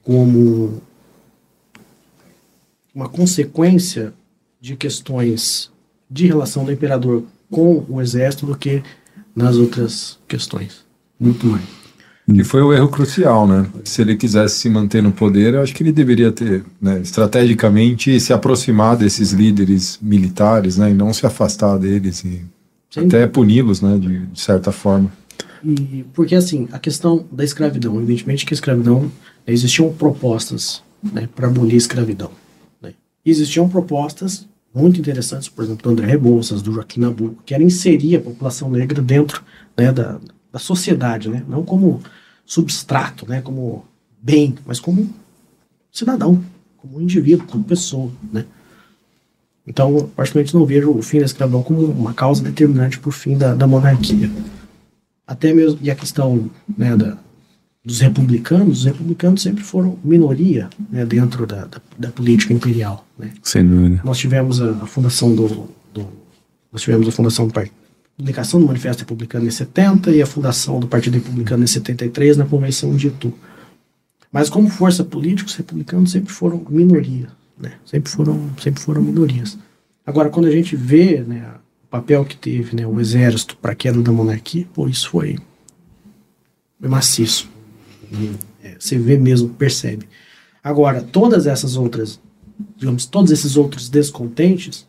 [0.03, 0.81] como
[2.95, 4.13] uma consequência
[4.61, 5.71] de questões
[6.09, 8.81] de relação do imperador com o exército do que
[9.35, 10.85] nas outras questões.
[11.19, 11.65] Muito mais.
[12.33, 13.67] Que foi o erro crucial, né?
[13.83, 18.19] Se ele quisesse se manter no poder, eu acho que ele deveria ter, né, estrategicamente,
[18.19, 20.91] se aproximar desses líderes militares, né?
[20.91, 22.41] E não se afastar deles e
[22.89, 23.97] Sem até puni-los, né?
[23.97, 25.11] De, de certa forma.
[25.63, 29.11] E porque assim, a questão da escravidão, evidentemente que a escravidão
[29.45, 32.31] existiam propostas né, para abolir a escravidão.
[32.81, 32.93] Né.
[33.25, 38.17] Existiam propostas muito interessantes, por exemplo, do André Rebouças, do Joaquim Nabuco, que era inserir
[38.17, 39.43] a população negra dentro
[39.77, 40.19] né, da,
[40.51, 42.01] da sociedade, né, não como
[42.53, 43.85] substrato, né, como
[44.19, 45.07] bem, mas como
[45.91, 46.43] cidadão,
[46.77, 48.43] como indivíduo, como pessoa, né.
[49.67, 53.37] Então, particularmente não vejo o fim da escravidão como uma causa determinante para o fim
[53.37, 54.29] da, da monarquia
[55.27, 57.15] até mesmo e a questão né, da,
[57.85, 63.05] dos republicanos, os republicanos sempre foram minoria né, dentro da, da, da política imperial.
[63.15, 63.31] Né.
[63.43, 64.01] Sem dúvida.
[64.03, 66.09] Nós tivemos a, a fundação do, do-
[66.71, 67.75] nós tivemos a fundação do partido,
[68.19, 72.45] publicação do Manifesto Republicano em 70 e a fundação do Partido Republicano em 73 na
[72.45, 73.33] Convenção de Itu.
[74.29, 77.75] Mas como força política, os republicanos sempre foram minoria, né?
[77.85, 79.57] Sempre foram, sempre foram minorias.
[80.05, 81.49] Agora, quando a gente vê né,
[81.85, 85.37] o papel que teve né, o exército para a queda da monarquia, pô, isso foi,
[86.77, 87.49] maciço.
[88.61, 90.09] É, você vê mesmo, percebe.
[90.61, 92.19] Agora, todas essas outras,
[92.75, 94.88] digamos, todos esses outros descontentes,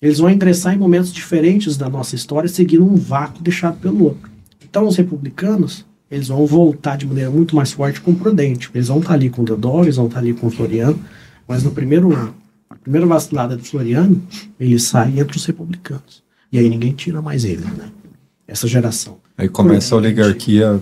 [0.00, 4.30] eles vão ingressar em momentos diferentes da nossa história, seguindo um vácuo deixado pelo outro.
[4.62, 8.70] Então, os republicanos, eles vão voltar de maneira muito mais forte com o Prudente.
[8.74, 10.98] Eles vão estar ali com o Deodoro, eles vão estar ali com o Floriano,
[11.48, 12.34] mas no primeiro ano,
[12.68, 14.20] a primeira vacilada do Floriano,
[14.60, 16.22] ele sai entre os republicanos.
[16.52, 17.90] E aí ninguém tira mais ele, né?
[18.46, 19.18] Essa geração.
[19.36, 20.80] Aí começa a oligarquia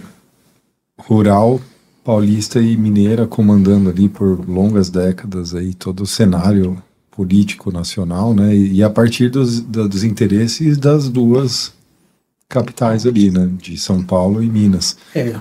[0.99, 1.61] rural,
[2.05, 6.83] paulista e mineira comandando ali por longas décadas aí todo o cenário
[7.15, 8.55] político nacional, né?
[8.55, 11.73] E, e a partir dos, da- dos interesses das duas
[12.49, 13.49] capitais ali, né?
[13.61, 14.97] De São Paulo e Minas.
[15.15, 15.37] É,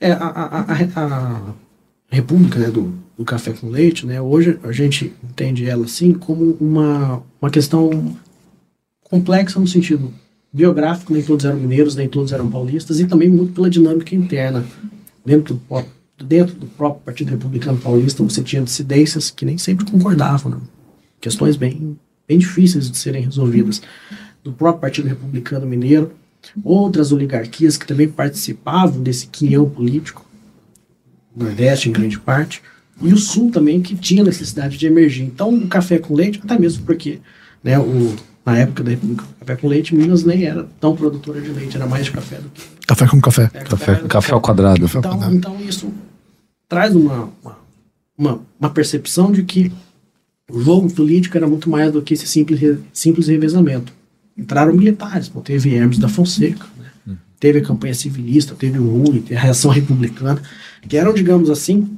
[0.00, 1.54] é a, a, a, a
[2.10, 6.56] República né, do, do Café com Leite, né, hoje a gente entende ela assim como
[6.60, 8.16] uma, uma questão
[9.02, 10.12] complexa no sentido
[10.52, 14.64] biográfico, nem todos eram mineiros, nem todos eram paulistas, e também muito pela dinâmica interna.
[15.26, 20.52] Dentro do, dentro do próprio Partido Republicano Paulista, você tinha dissidências que nem sempre concordavam,
[20.52, 20.58] né?
[21.24, 21.98] Questões bem,
[22.28, 23.80] bem difíceis de serem resolvidas.
[24.42, 26.12] Do próprio Partido Republicano Mineiro,
[26.62, 30.22] outras oligarquias que também participavam desse quinhão político,
[31.34, 32.62] Nordeste em grande parte,
[33.02, 35.24] e o Sul também, que tinha necessidade de emergir.
[35.24, 37.18] Então, o café com leite, até mesmo porque
[37.62, 38.14] né, o,
[38.44, 41.76] na época da República do Café com Leite, Minas nem era tão produtora de leite,
[41.76, 43.50] era mais de café do que Café com café.
[43.54, 44.84] é, Café, café ao quadrado.
[44.84, 45.90] então, então isso
[46.68, 47.58] traz uma, uma,
[48.16, 49.72] uma, uma percepção de que
[50.50, 53.92] o jogo político era muito mais do que esse simples, simples revezamento.
[54.36, 57.16] Entraram militares, pô, teve Hermes da Fonseca, né?
[57.38, 60.42] teve a campanha civilista, teve o Rui, teve a reação republicana,
[60.88, 61.88] que eram, digamos assim,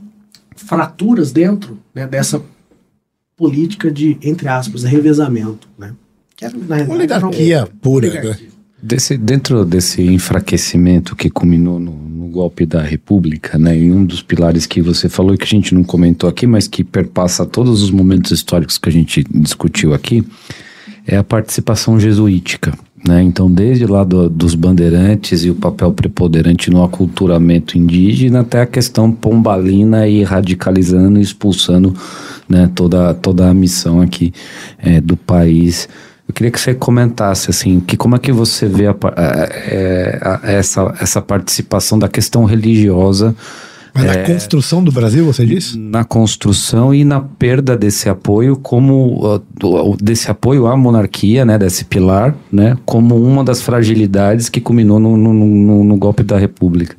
[0.54, 2.42] fraturas dentro né, dessa
[3.36, 5.68] política de, entre aspas, revezamento.
[5.78, 5.94] Né?
[6.36, 8.12] Que era, na realidade, uma Oligarquia pura.
[8.12, 8.38] né?
[8.82, 14.20] Desse, dentro desse enfraquecimento que culminou no, no golpe da República, né, e um dos
[14.22, 17.82] pilares que você falou e que a gente não comentou aqui, mas que perpassa todos
[17.82, 20.22] os momentos históricos que a gente discutiu aqui,
[21.06, 22.76] é a participação jesuítica.
[23.06, 23.22] Né?
[23.22, 28.66] Então, desde lá do- dos bandeirantes e o papel preponderante no aculturamento indígena, até a
[28.66, 31.94] questão pombalina e radicalizando e expulsando
[32.48, 34.32] né, toda, toda a missão aqui
[34.78, 35.88] eh, do país.
[36.28, 40.18] Eu queria que você comentasse assim, que como é que você vê a pa- eh,
[40.20, 43.34] a- essa, essa participação da questão religiosa
[43.94, 45.78] Mas na construção do Brasil, você disse?
[45.78, 49.40] na construção e na perda desse apoio como
[50.02, 55.16] desse apoio à monarquia, né, desse pilar, né, como uma das fragilidades que culminou no,
[55.16, 56.96] no, no- no golpe da República.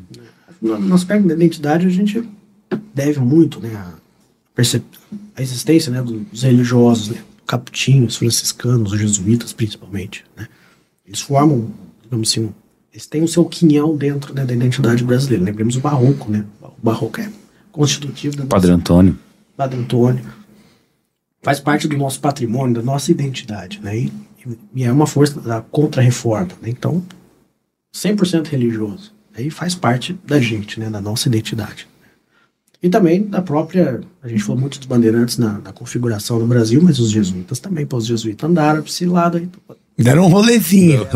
[0.62, 2.24] no, aspecto da identidade, a gente
[2.96, 3.92] deve muito né, a,
[5.36, 7.18] a existência né, dos religiosos, né,
[7.48, 10.26] capuchinhos, franciscanos, os jesuítas principalmente.
[10.36, 10.48] Né.
[11.06, 11.72] Eles formam,
[12.04, 12.54] digamos assim,
[12.92, 15.46] eles têm o seu quinhão dentro né, da identidade brasileira.
[15.46, 16.46] Lembremos o barroco, né?
[16.62, 17.32] O barroco é
[17.72, 19.18] constitutivo da nossa Padre Antônio.
[19.56, 20.26] Padre Antônio,
[21.42, 23.98] faz parte do nosso patrimônio, da nossa identidade, né?
[23.98, 24.12] E,
[24.76, 26.70] e é uma força da contra-reforma, né?
[26.70, 27.04] Então,
[27.96, 29.14] 100% religioso.
[29.36, 30.90] Aí faz parte da gente, né?
[30.90, 31.88] Da nossa identidade.
[32.82, 36.80] E também da própria, a gente falou muito dos bandeirantes na, na configuração do Brasil,
[36.82, 39.50] mas os jesuítas também, pô, os jesuítas andaram pra esse lado aí.
[39.98, 41.08] Deram um rolezinho.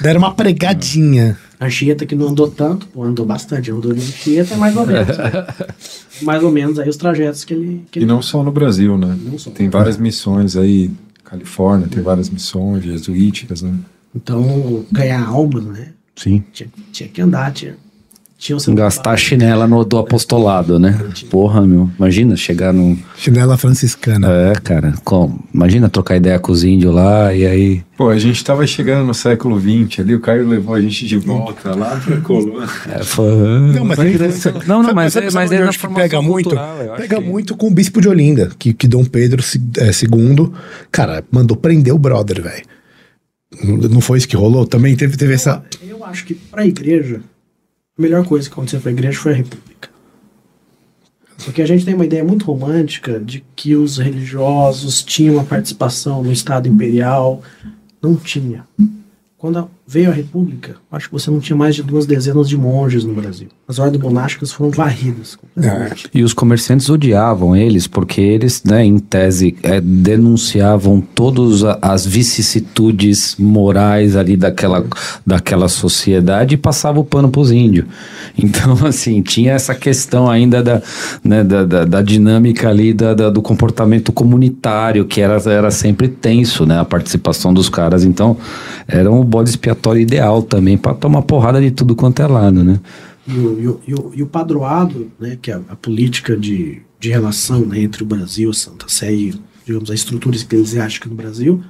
[0.00, 1.36] Deram uma pregadinha.
[1.60, 4.86] A Anchieta que não andou tanto, pô, andou bastante, andou de Anchieta, é mais ou
[4.86, 5.18] menos.
[5.18, 5.46] né?
[6.22, 7.84] mais ou menos aí os trajetos que ele...
[7.90, 9.16] Que E ele não só no Brasil, né?
[9.22, 9.50] Não só.
[9.50, 10.90] Tem várias missões aí,
[11.22, 13.74] Califórnia tem várias missões jesuíticas, né?
[14.14, 15.92] Então, ganhar almas, né?
[16.16, 16.42] Sim.
[16.52, 17.76] Tinha, tinha que andar, tinha,
[18.42, 20.98] tinha o seu Gastar a chinela no, do apostolado, né?
[21.30, 21.88] Porra, meu.
[21.96, 22.98] Imagina chegar num.
[23.16, 24.26] Chinela franciscana.
[24.28, 24.94] É, cara.
[25.04, 27.82] Com, imagina trocar ideia com os índios lá e aí.
[27.96, 31.18] Pô, a gente tava chegando no século XX ali, o Caio levou a gente de
[31.18, 32.68] volta lá pra colônia.
[32.90, 33.26] É, foi,
[33.74, 35.78] Não, mas, tem influência- não, não, Sabe- mas, é, mas onde é eu na acho
[35.78, 38.50] que formação pega muito, cultural, eu acho pega que- muito com o bispo de Olinda,
[38.58, 40.50] que, que Dom Pedro se- é, II,
[40.90, 42.64] cara, mandou prender o brother, velho.
[43.62, 44.66] Não não foi isso que rolou?
[44.66, 45.62] Também teve, teve essa.
[45.86, 47.20] Eu acho que para a igreja,
[47.98, 49.90] a melhor coisa que aconteceu para a igreja foi a república.
[51.44, 56.22] Porque a gente tem uma ideia muito romântica de que os religiosos tinham uma participação
[56.22, 57.42] no Estado imperial.
[58.00, 58.66] Não tinha.
[59.36, 62.56] Quando a, veio a República, acho que você não tinha mais de duas dezenas de
[62.56, 63.48] monges no Brasil.
[63.68, 65.36] As ordens monásticas foram varridas.
[65.36, 66.08] completamente.
[66.14, 73.36] E os comerciantes odiavam eles porque eles, né, em tese, é, denunciavam todas as vicissitudes
[73.38, 74.84] morais ali daquela,
[75.26, 77.86] daquela sociedade e passavam o pano pros índios.
[78.38, 80.80] Então, assim, tinha essa questão ainda da,
[81.24, 86.08] né, da, da, da dinâmica ali da, da- do comportamento comunitário, que era, era sempre
[86.08, 88.04] tenso, né, a participação dos caras.
[88.04, 88.36] Então,
[88.86, 92.80] era um bode expiatório ideal também para tomar porrada de tudo quanto é lado, né?
[93.26, 96.36] E o, e o, e o, e o padroado, né, que é a, a política
[96.36, 99.34] de, de relação né, entre o Brasil, a Santa Sé e,
[99.64, 101.62] digamos, a estrutura eclesiástica no Brasil,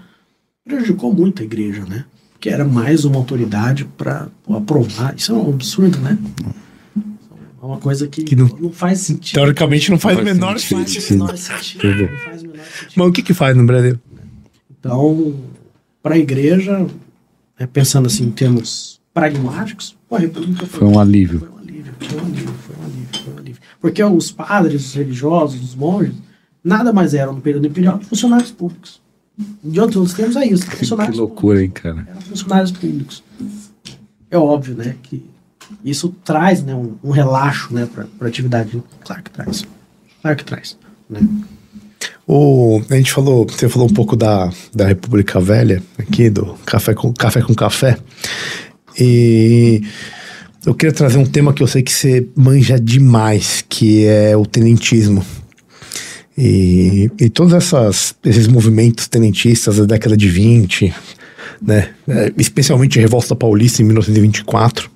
[0.64, 2.04] prejudicou muito a igreja, né?
[2.40, 5.14] Que era mais uma autoridade para aprovar.
[5.16, 6.18] Isso é um absurdo, né?
[6.96, 9.34] É uma coisa que, Que não, não- faz sentido.
[9.34, 11.18] Teoricamente não faz o faz menor Não faz o sentido.
[11.24, 11.84] menor sentido.
[12.10, 12.92] Não faz o menor sentido.
[12.96, 13.98] Mas o que que faz no Brasil?
[14.80, 15.34] Então,
[16.02, 16.84] para a igreja,
[17.62, 21.40] né, pensando assim em termos pragmáticos, pô, a República Foi um alívio.
[21.40, 23.62] Foi um alívio, foi um alívio, foi um alívio, foi um alívio.
[23.80, 26.14] Porque os padres, os religiosos, os monges,
[26.64, 29.00] nada mais eram no período imperial que funcionários públicos.
[29.62, 31.94] De outros termos é isso, Que funcionários loucura, hein, cara?
[31.94, 32.16] públicos.
[32.16, 33.24] Eram funcionários públicos.
[34.30, 35.24] É óbvio, né, que
[35.84, 38.82] isso traz né, um, um relaxo né, para a atividade.
[39.04, 39.64] Claro que traz.
[40.20, 40.76] Claro que traz.
[41.08, 41.20] Né?
[42.26, 46.94] O, a gente falou, você falou um pouco da, da República Velha aqui, do café
[46.94, 47.96] com café com café.
[48.98, 49.82] E
[50.64, 54.46] eu queria trazer um tema que eu sei que você manja demais, que é o
[54.46, 55.24] tenentismo.
[56.38, 60.94] E, e todos essas, esses movimentos tenentistas da década de 20,
[61.60, 61.90] né?
[62.38, 64.90] Especialmente a Revolta Paulista em 1924,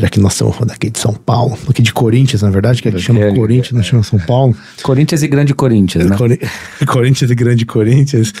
[0.00, 2.88] já que nós estamos falando aqui de São Paulo, aqui de Corinthians, na verdade, que
[2.88, 4.56] aqui chama É, Corinthians, não chama São Paulo.
[4.82, 6.16] Corinthians e Grande Corinthians, né?
[6.16, 6.40] Cori-
[6.88, 8.32] Corinthians e Grande Corinthians.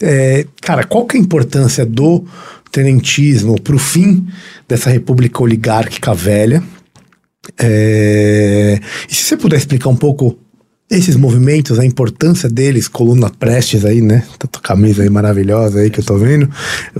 [0.00, 2.24] É, cara, qual que é a importância do
[2.70, 4.26] tenentismo para o fim
[4.68, 6.62] dessa república oligárquica velha?
[7.58, 8.78] É,
[9.10, 10.38] e se você puder explicar um pouco
[10.90, 14.24] esses movimentos, a importância deles, coluna Prestes aí, né?
[14.38, 16.48] Tá tua camisa aí maravilhosa aí que eu tô vendo.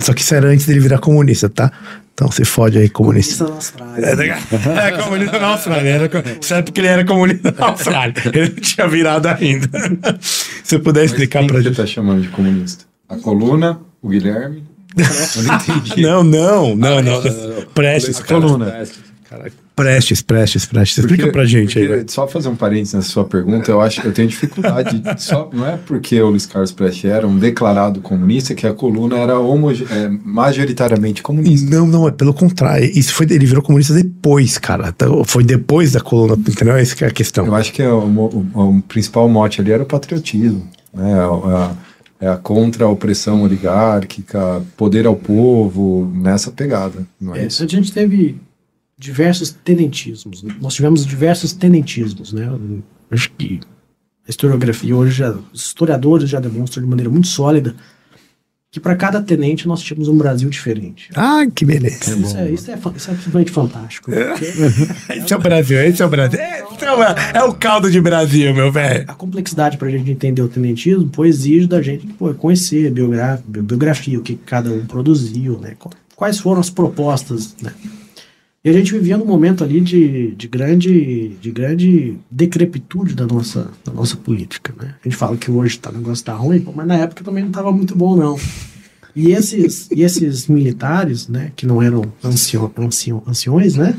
[0.01, 1.71] Só que isso era antes dele virar comunista, tá?
[2.13, 3.45] Então se fode aí, comunista.
[3.45, 4.07] É na Austrália.
[4.07, 5.89] É, é comunista na Austrália.
[5.89, 8.15] Era, co- sabe porque ele era comunista na Austrália.
[8.27, 9.69] Ele não tinha virado ainda.
[10.21, 11.77] Se você puder Mas explicar quem pra que você gente.
[11.77, 12.85] tá chamando de comunista?
[13.09, 14.65] A coluna, o Guilherme?
[14.97, 16.03] Eu não entendi.
[16.03, 17.23] Não, não, não, não.
[17.73, 18.85] Prestes, A cara.
[19.29, 19.53] Coluna.
[19.77, 20.99] Prestes, prestes, prestes.
[20.99, 21.87] Explica Porque- pra gente aí.
[21.87, 22.05] velho.
[22.09, 25.03] Só fazer um parênteses nessa sua pergunta, eu acho que eu tenho dificuldade.
[25.19, 29.17] só, não é porque o Luiz Carlos Prestes era um declarado comunista que a coluna
[29.19, 31.71] era homoge, é, majoritariamente comunista.
[31.71, 32.85] Não, não, é pelo contrário.
[32.93, 34.89] Isso foi, ele virou comunista depois, cara.
[34.89, 36.77] Então, Foi depois da coluna, entendeu?
[36.77, 37.47] Essa que é a questão.
[37.47, 40.67] Eu acho que o, mo- o- o principal mote ali era o patriotismo.
[40.93, 41.13] Né?
[41.15, 41.73] A, a,
[42.21, 47.07] é a contra a opressão oligárquica, poder ao povo, nessa pegada.
[47.21, 47.63] Não é, É, isso?
[47.63, 48.37] a gente teve
[48.99, 50.43] diversos tenentismos.
[50.61, 52.49] Nós tivemos diversos tenentismos, né?
[53.11, 53.61] Acho que
[54.27, 57.75] a historiografia hoje, já, os historiadores já demonstram de maneira muito sólida
[58.71, 61.09] que para cada tenente nós tínhamos um Brasil diferente.
[61.15, 62.15] Ah, que beleza.
[62.15, 64.11] Isso é, isso, é, isso é simplesmente fantástico.
[64.11, 64.45] porque
[65.15, 66.39] Esse é o Brasil, esse é o Brasil.
[66.39, 67.03] É o,
[67.39, 69.05] é o caldo de Brasil, meu velho.
[69.09, 72.91] a complexidade para a gente entender o tenentismo pô, exige da gente pô, conhecer a
[72.91, 75.75] biogra- bi- biografia, o que cada um produziu, né?
[75.79, 77.73] Qu- quais foram as propostas, né?
[78.65, 83.71] E a gente vivia num momento ali de, de, grande, de grande decrepitude da nossa,
[83.85, 84.95] da nossa política, né?
[85.05, 87.51] A gente fala que hoje tá, o negócio tá ruim, mas na época também não
[87.51, 88.37] estava muito bom, não.
[89.15, 93.95] E esses, e esses militares, né, que não eram ancião, ancião, anciões, né?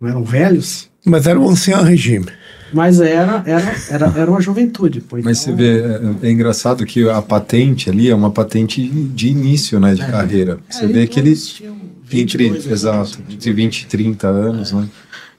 [0.00, 2.26] Não eram velhos, Mas era o ancião regime.
[2.72, 5.00] mas era, era, era, era uma juventude.
[5.00, 5.80] Pô, Mas você então- vê,
[6.24, 10.58] é, é engraçado que a patente ali é uma patente de início né, de carreira.
[10.68, 11.76] Você É, vê que eles, tinham
[12.12, 14.88] entre, 22 anos, exato, entre 20 e 30 anos, né?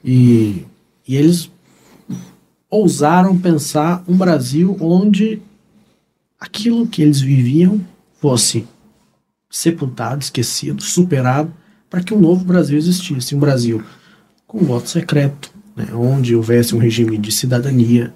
[0.04, 0.64] E,
[1.06, 1.50] e eles
[2.70, 5.40] ousaram pensar um Brasil onde
[6.38, 7.80] aquilo que eles viviam
[8.20, 8.66] fosse
[9.50, 11.52] sepultado, esquecido, superado,
[11.88, 13.34] para que um novo Brasil existisse.
[13.34, 13.82] Um Brasil
[14.46, 18.12] com voto secreto, né, onde houvesse um regime de cidadania.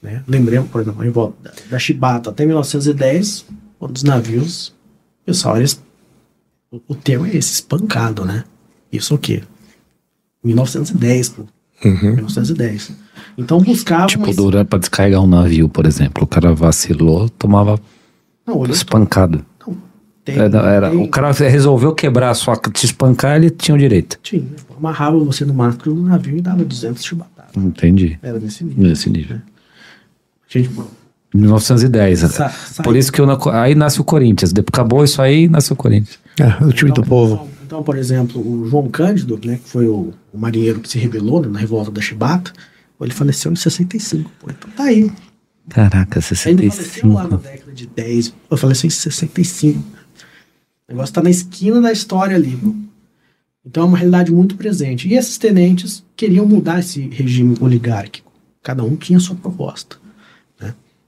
[0.00, 0.22] Né.
[0.26, 3.46] Lembremos, por exemplo, a revolta da, da Chibata até 1910,
[3.78, 4.74] quando os navios,
[5.24, 5.82] pessoal, eles,
[6.70, 8.44] o, o termo é esse, espancado, né?
[8.92, 9.42] Isso o quê?
[10.44, 11.44] 1910, pô.
[11.84, 12.92] 1910.
[13.36, 16.24] Então buscava Tipo, uma- durante pra descarregar um navio, por exemplo.
[16.24, 17.78] O cara vacilou, tomava
[18.46, 19.44] Não, espancado.
[19.66, 19.76] não,
[20.24, 22.56] tem, Era, era- tem- o cara resolveu quebrar a sua.
[22.56, 24.18] te espancar, ele tinha o direito.
[24.22, 24.42] tinha,
[24.76, 27.54] amarrava você no mastro do navio e dava 200 chibatadas.
[27.56, 28.18] Entendi.
[28.22, 28.88] Era nesse nível.
[28.88, 29.38] Nesse nível.
[30.48, 30.84] Gente, pô,
[31.36, 32.20] 1910.
[32.20, 32.52] Sa-
[32.82, 34.52] Por isso que eu, aí nasce o Corinthians.
[34.52, 36.18] Depois acabou isso aí, nasce o Corinthians.
[36.38, 37.34] É, o time do povo.
[37.34, 40.98] Então, Então, por exemplo, o João Cândido, né, que foi o, o marinheiro que se
[40.98, 42.52] rebelou né, na revolta da Chibata,
[43.00, 44.30] ele faleceu em 65.
[44.40, 45.10] Pô, então tá aí.
[45.68, 47.38] Caraca, Ele faleceu lá na 65.
[47.38, 48.34] década de 10.
[48.50, 49.78] Eu faleceu em 65.
[49.78, 49.84] O
[50.92, 52.56] negócio tá na esquina da história ali.
[52.56, 52.72] pô.
[53.64, 55.08] Então é uma realidade muito presente.
[55.08, 58.30] E esses tenentes queriam mudar esse regime oligárquico.
[58.62, 59.96] Cada um tinha sua proposta.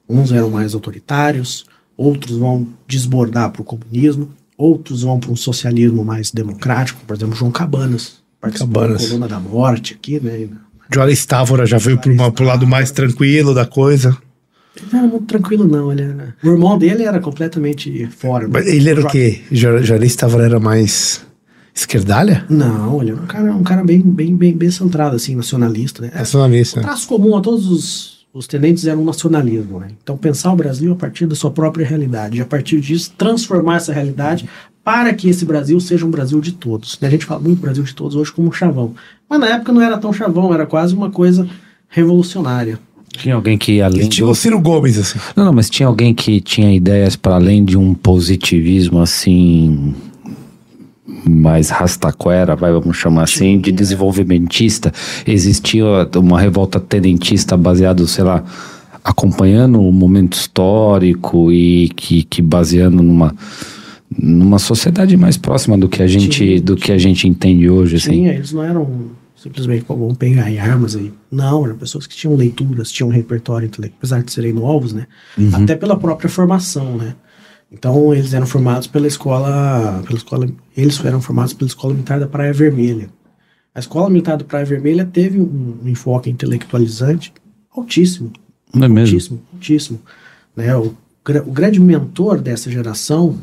[0.08, 1.66] Uns eram mais autoritários,
[1.96, 7.00] outros vão desbordar para o comunismo, outros vão para um socialismo mais democrático.
[7.06, 8.18] Por exemplo, João Cabanas.
[8.40, 9.02] Participou Cabanas.
[9.02, 10.48] da Coluna da Morte aqui, né?
[10.94, 14.16] Juarez Távora já veio pro, uma- pro lado mais tranquilo da coisa.
[14.76, 15.90] Ele não era muito tranquilo, não.
[15.92, 16.34] Ele era...
[16.42, 18.48] O irmão dele era completamente fora.
[18.48, 19.42] Mas Ele era o quê?
[19.50, 21.20] Ju- Juarez Távora era mais
[21.74, 22.46] esquerdalha?
[22.48, 26.10] Não, ele era um cara, um cara bem, bem, bem, bem centrado, assim, nacionalista, né?
[26.14, 26.80] O Nacionalista.
[26.80, 29.88] traço comum a todos os, os tenentes era o nacionalismo, né?
[30.02, 33.76] Então, pensar o Brasil a partir da sua própria realidade, e a partir disso, transformar
[33.76, 34.48] essa realidade
[34.84, 36.98] para que esse Brasil seja um Brasil de todos.
[37.00, 37.08] né?
[37.08, 38.94] A gente fala muito Brasil de todos hoje como um chavão.
[39.28, 41.48] Mas na época não era tão chavão, era quase uma coisa
[41.88, 42.78] revolucionária.
[43.12, 44.08] Tinha alguém que além de...
[44.08, 45.18] Estilo Ciro Gomes, assim.
[45.34, 49.94] Não, não, mas tinha alguém que tinha ideias para além de um positivismo assim
[51.28, 54.92] mais rastaquera, vai, vamos chamar assim, de desenvolvimentista.
[55.26, 55.84] Existia
[56.16, 58.44] uma revolta tenentista baseado, sei lá,
[59.02, 63.34] acompanhando o momento histórico e que, que baseando numa
[64.16, 67.96] numa sociedade mais próxima do que a gente Tinha, do que a gente entende hoje,
[67.96, 68.12] assim.
[68.12, 71.12] Tinha, eles não eram simplesmente, vamos pegar em armas aí.
[71.30, 75.06] Não, eram pessoas que tinham leituras, tinham um repertório intelectual, apesar de serem novos, né?
[75.52, 77.14] Até pela própria formação, né?
[77.70, 82.26] Então, eles eram formados pela escola, pela escola, eles eram formados pela Escola Militar da
[82.26, 83.10] Praia Vermelha.
[83.74, 87.32] A Escola Militar da Praia Vermelha teve um, um enfoque intelectualizante
[87.70, 88.32] altíssimo,
[88.74, 89.14] Não é mesmo?
[89.14, 90.00] altíssimo, altíssimo.
[90.56, 90.74] Né?
[90.76, 90.94] O,
[91.46, 93.38] o grande mentor dessa geração,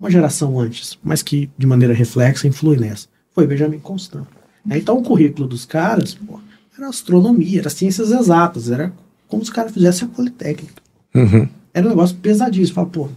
[0.00, 4.24] uma geração antes, mas que de maneira reflexa influi nessa, foi Benjamin Constant.
[4.64, 4.78] né?
[4.78, 6.40] Então o currículo dos caras pô,
[6.76, 8.92] era astronomia, era ciências exatas, era
[9.28, 10.82] como se os caras fizessem a Politécnica.
[11.14, 11.46] Uhum.
[11.74, 12.74] Era um negócio pesadíssimo.
[12.74, 13.08] Fala, pô,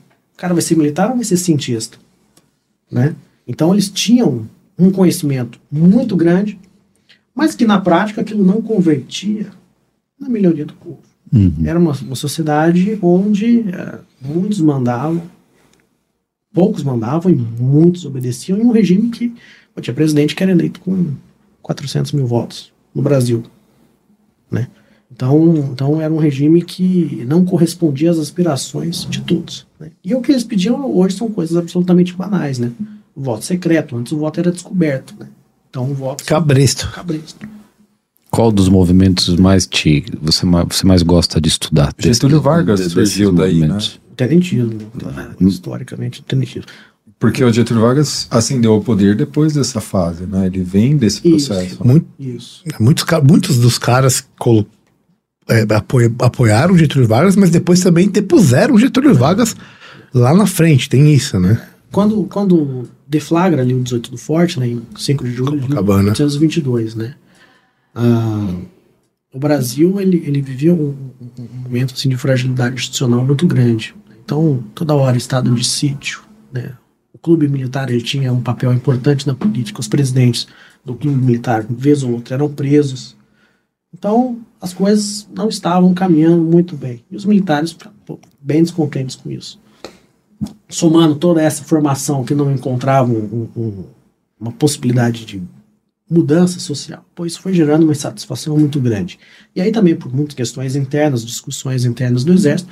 [0.42, 2.00] cara vai ser militar ou vai ser cientista?
[2.92, 3.16] Né?
[3.48, 6.60] Então eles tinham um conhecimento muito grande,
[7.34, 9.52] mas que na prática aquilo não convertia
[10.20, 10.98] na melhoria do povo.
[11.32, 11.54] Uhum.
[11.64, 15.22] Era uma, uma sociedade onde eh, muitos mandavam,
[16.52, 19.36] poucos mandavam e muitos obedeciam, em um regime que
[19.76, 21.14] pô, tinha presidente que era eleito com
[21.62, 23.44] 400 mil votos no Brasil.
[24.50, 24.68] Né?
[25.14, 29.68] Então, então era um regime que não correspondia às aspirações de todos.
[29.80, 29.92] Né?
[30.04, 32.58] E o que eles pediam hoje são coisas absolutamente banais.
[32.58, 32.72] Né?
[33.16, 35.14] O voto secreto, antes o voto era descoberto.
[35.20, 35.28] Né?
[35.70, 36.90] Então o voto Cabresto.
[36.94, 37.48] cabresto.
[38.30, 41.94] Qual dos movimentos mais te você mais, você mais gosta de estudar?
[42.00, 43.60] Getúlio Desses- Vargas desses surgiu daí, né?
[43.68, 44.00] movimentos?
[44.16, 45.32] Tenentismo, né?
[45.42, 46.64] historicamente tenentismo.
[47.20, 50.48] Porque o Getúlio Vargas ascendeu ao poder depois dessa fase, né?
[50.48, 51.50] Ele vem desse Isso.
[51.50, 51.86] processo.
[51.86, 52.64] Muito, Isso.
[52.80, 54.66] muitos, muitos dos caras colo-
[55.50, 59.56] é, apoia- apoiaram Getúlio Vargas, mas depois também depuseram Getúlio Vargas
[60.14, 60.90] lá na frente.
[60.90, 61.62] Tem isso, né?
[61.92, 66.04] Quando, quando deflagra ali o 18 do Forte, né, em 5 de julho de Copacabana.
[66.04, 67.16] 1822, né?
[67.94, 68.56] ah,
[69.34, 70.96] o Brasil, ele, ele vivia um,
[71.40, 73.96] um- momento assim, de fragilidade institucional muito grande.
[74.24, 76.22] Então, toda hora, estado de sítio,
[76.54, 76.74] né?
[77.14, 79.80] O clube militar, ele tinha um papel importante na política.
[79.80, 80.48] Os presidentes
[80.86, 83.16] do clube militar, vez ou outra, eram presos.
[83.94, 87.04] Então, as coisas não estavam caminhando muito bem.
[87.10, 87.76] E os militares
[88.40, 89.60] bem descontentes com isso
[90.70, 93.86] somando toda essa formação que não encontravam um- um-
[94.40, 95.44] uma possibilidade de
[96.10, 99.20] mudança social, pois isso foi gerando uma insatisfação muito grande.
[99.56, 102.72] E aí também por muitas questões internas, discussões internas do Exército,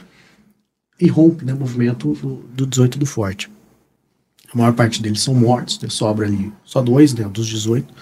[1.00, 3.50] irrompe né, o movimento do, do 18 do Forte.
[4.54, 7.94] A maior parte deles são mortos, né, sobra ali só dois né, dos 18.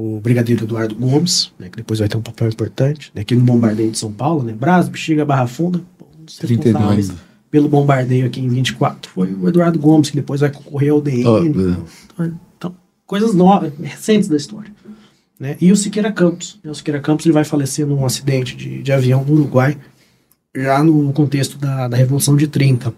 [0.00, 3.40] O brigadeiro Eduardo Gomes, né, que depois vai ter um papel importante, né, aqui no
[3.40, 5.82] bombardeio de São Paulo, né, Brás, Bexiga, Barra Funda,
[6.38, 6.72] 32.
[6.72, 7.12] responsáveis
[7.50, 11.26] pelo bombardeio aqui em 24 foi o Eduardo Gomes, que depois vai concorrer ao DN.
[11.26, 12.76] Oh, então, então,
[13.06, 14.70] coisas novas, recentes da história.
[15.38, 15.56] Né?
[15.60, 16.58] E o Siqueira Campos.
[16.62, 16.70] né?
[16.70, 19.78] O Siqueira Campos ele vai falecer num acidente de, de avião no Uruguai,
[20.54, 22.92] já no contexto da, da Revolução de 30.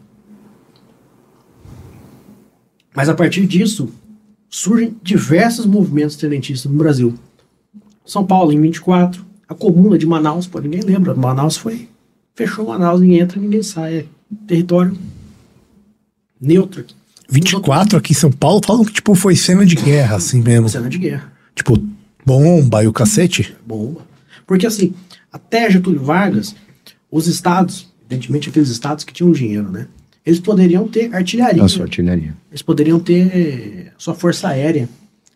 [2.94, 3.89] Mas a partir disso,
[4.51, 7.14] surgem diversos movimentos tenentistas no Brasil.
[8.05, 11.89] São Paulo, em 24, a Comuna de Manaus, pô, ninguém lembra, Manaus foi.
[12.35, 13.98] Fechou Manaus, ninguém entra, ninguém sai.
[13.98, 14.05] É
[14.47, 14.97] território
[16.40, 16.94] neutro aqui.
[17.28, 20.68] 24 aqui em São Paulo falam que tipo, foi cena de guerra, assim mesmo.
[20.68, 21.32] Cena de guerra.
[21.55, 21.81] Tipo,
[22.27, 23.55] bomba e o cacete.
[23.64, 24.01] Bomba.
[24.47, 24.93] Porque assim,
[25.32, 26.56] até Getúlio Vargas,
[27.10, 29.86] os estados, evidentemente aqueles estados que tinham dinheiro, né?
[30.31, 31.61] Eles poderiam ter artilharia.
[31.62, 32.36] Artilharia.
[32.52, 34.89] Eles poderiam ter sua força aérea.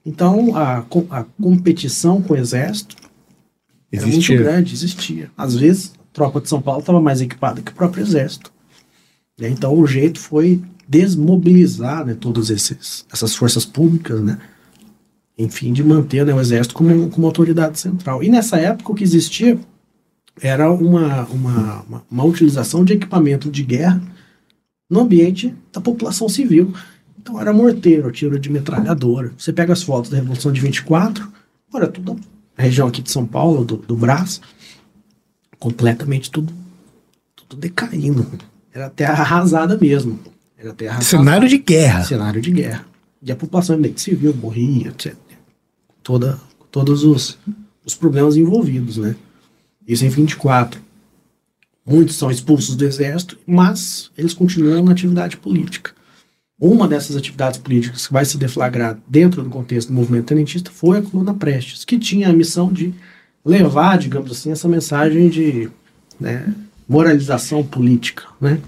[0.07, 2.95] Então, a, a competição com o exército
[3.93, 4.39] era muito Existia.
[4.39, 5.31] grande, existia.
[5.37, 8.53] Às vezes, a tropa de São Paulo estava mais equipada que o próprio exército.
[9.37, 9.49] né?
[9.49, 14.39] Então, o jeito foi desmobilizar né, todas essas forças públicas, né?
[15.37, 18.23] Enfim, de manter né, o exército como, como autoridade central.
[18.23, 19.59] E nessa época, o que existia
[20.41, 24.01] era uma, uma, uma, uma utilização de equipamento de guerra
[24.89, 26.73] no ambiente da população civil.
[27.19, 29.33] Então era morteiro, tiro de metralhadora.
[29.37, 31.27] Você pega as fotos da Revolução de 24,
[31.73, 32.19] olha, tudo
[32.57, 34.41] a região aqui de São Paulo, do, do Brás,
[35.59, 36.53] completamente tudo,
[37.35, 38.27] tudo decaindo.
[38.73, 40.19] Era terra arrasada mesmo.
[40.57, 42.05] Era terra Cenário de guerra.
[42.05, 42.85] cenário de guerra.
[43.23, 45.15] E a população ambiente civil morria, etc.
[46.03, 46.39] Toda,
[46.71, 47.39] todos os,
[47.85, 49.17] os problemas envolvidos, né?
[49.87, 50.81] Isso em 24.
[51.87, 55.93] Muitos são expulsos do exército, mas eles continuam na atividade política.
[56.59, 60.99] Uma dessas atividades políticas que vai se deflagrar dentro do contexto do movimento tenentista foi
[60.99, 62.95] a coluna Prestes, que tinha a missão de
[63.45, 65.69] levar, digamos assim, essa mensagem de
[66.19, 66.55] né,
[66.89, 68.61] moralização política, né?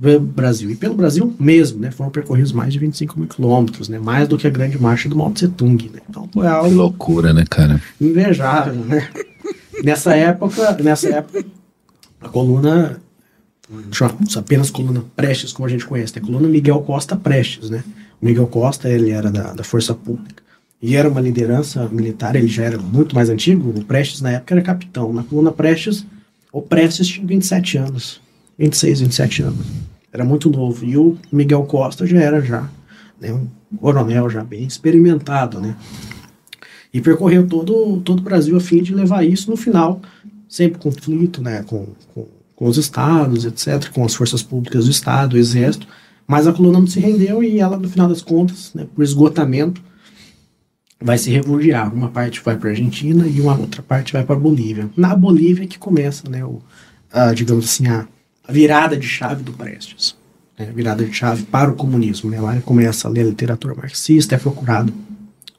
[0.00, 0.70] pelo Brasil.
[0.70, 1.90] E pelo Brasil mesmo, né?
[1.90, 3.98] Foram percorridos mais de 25 mil quilômetros, né?
[3.98, 6.00] Mais do que a grande marcha do Mao Tse Tung, né?
[6.08, 7.80] Então foi Que algo loucura, né, cara?
[8.00, 9.08] invejável, né?
[9.82, 11.44] nessa época, nessa época,
[12.24, 13.00] a coluna
[13.92, 16.22] chamamos apenas coluna Prestes, como a gente conhece, né?
[16.24, 17.82] coluna Miguel Costa Prestes, né?
[18.20, 20.42] O Miguel Costa, ele era da, da Força Pública
[20.82, 24.54] e era uma liderança militar, ele já era muito mais antigo, o Prestes na época
[24.54, 25.12] era capitão.
[25.12, 26.04] Na coluna Prestes,
[26.52, 28.20] o Prestes tinha 27 anos,
[28.58, 29.66] 26, 27 anos.
[30.12, 30.84] Era muito novo.
[30.84, 32.68] E o Miguel Costa já era já,
[33.20, 35.74] né, um coronel já bem experimentado, né?
[36.92, 40.00] E percorreu todo, todo o Brasil a fim de levar isso no final,
[40.54, 45.34] sempre conflito, né, com, com, com os estados, etc., com as forças públicas do estado,
[45.34, 45.88] o exército,
[46.28, 49.82] mas a coluna não se rendeu e ela, no final das contas, né, por esgotamento,
[51.02, 51.92] vai se refugiar.
[51.92, 54.88] Uma parte vai para a Argentina e uma outra parte vai para a Bolívia.
[54.96, 56.62] Na Bolívia que começa, né, o,
[57.12, 58.06] a, digamos assim, a,
[58.48, 60.14] virada de chave do Prestes.
[60.56, 62.30] Né, virada de chave para o comunismo.
[62.30, 64.94] Né, lá ele começa a ler literatura marxista, é procurado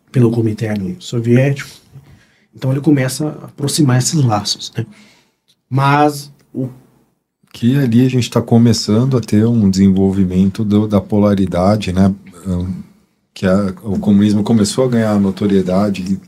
[0.10, 0.68] pelo Comitê
[1.00, 1.85] Soviético.
[2.56, 4.72] Então ele começa a aproximar esses laços.
[4.78, 4.86] Né.
[5.70, 6.70] Mas o
[7.54, 12.14] que ali a gente está começando a ter um desenvolvimento do- da polaridade, né?
[13.34, 16.20] Que a- o comunismo começou a ganhar notoriedade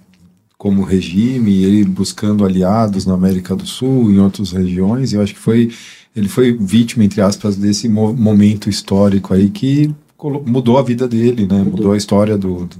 [0.57, 5.21] como regime, e ele buscando aliados na América do Sul, em outras regiões, e eu
[5.21, 5.71] acho que foi
[6.15, 9.93] ele foi vítima, entre aspas, desse mo- momento histórico aí que
[10.47, 11.61] mudou a vida dele, né?
[11.61, 12.75] Mudou, a história do, do,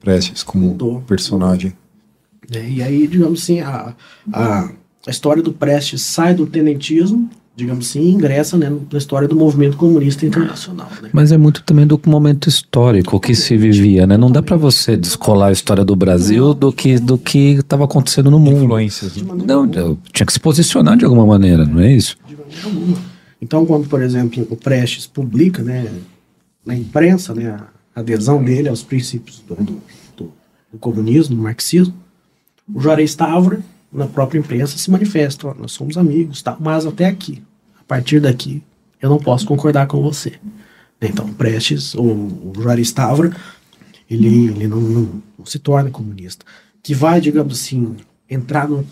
[0.00, 1.02] Prestes como Mudou.
[1.02, 1.74] personagem.
[2.50, 3.94] Né, e aí, digamos assim, a,
[4.32, 4.70] a,
[5.06, 9.34] a história do Prestes sai do tenentismo, digamos assim, e ingressa né, na história do
[9.34, 10.88] movimento comunista internacional.
[11.02, 11.08] Né.
[11.12, 14.16] Mas é muito também do momento histórico que se vivia, né?
[14.18, 18.30] Não dá pra você descolar a história do Brasil do que do que estava acontecendo
[18.30, 18.64] no mundo.
[18.64, 19.16] Influências.
[19.16, 19.44] né?
[19.46, 22.18] Não, eu tinha que se posicionar de alguma maneira, não é isso?
[22.28, 22.98] de maneira alguma.
[23.40, 25.86] Então, quando, por exemplo, o Prestes publica né,
[26.64, 27.56] na imprensa né,
[27.94, 29.80] a adesão dele aos princípios do, do,
[30.16, 30.32] do-
[30.72, 31.94] do comunismo, do marxismo,
[32.72, 33.60] o Juarez Távora,
[33.92, 36.56] na própria imprensa, se manifesta: nós somos amigos, tá?
[36.58, 37.42] mas até aqui.
[37.80, 38.62] A partir daqui,
[39.00, 40.32] eu não posso concordar com você.
[41.00, 43.34] Então, Prestes, o, o Juarez Távora,
[44.10, 46.44] ele, ele não, não- não se torna comunista.
[46.82, 47.96] Que vai, digamos assim,
[48.28, 48.84] entrar no-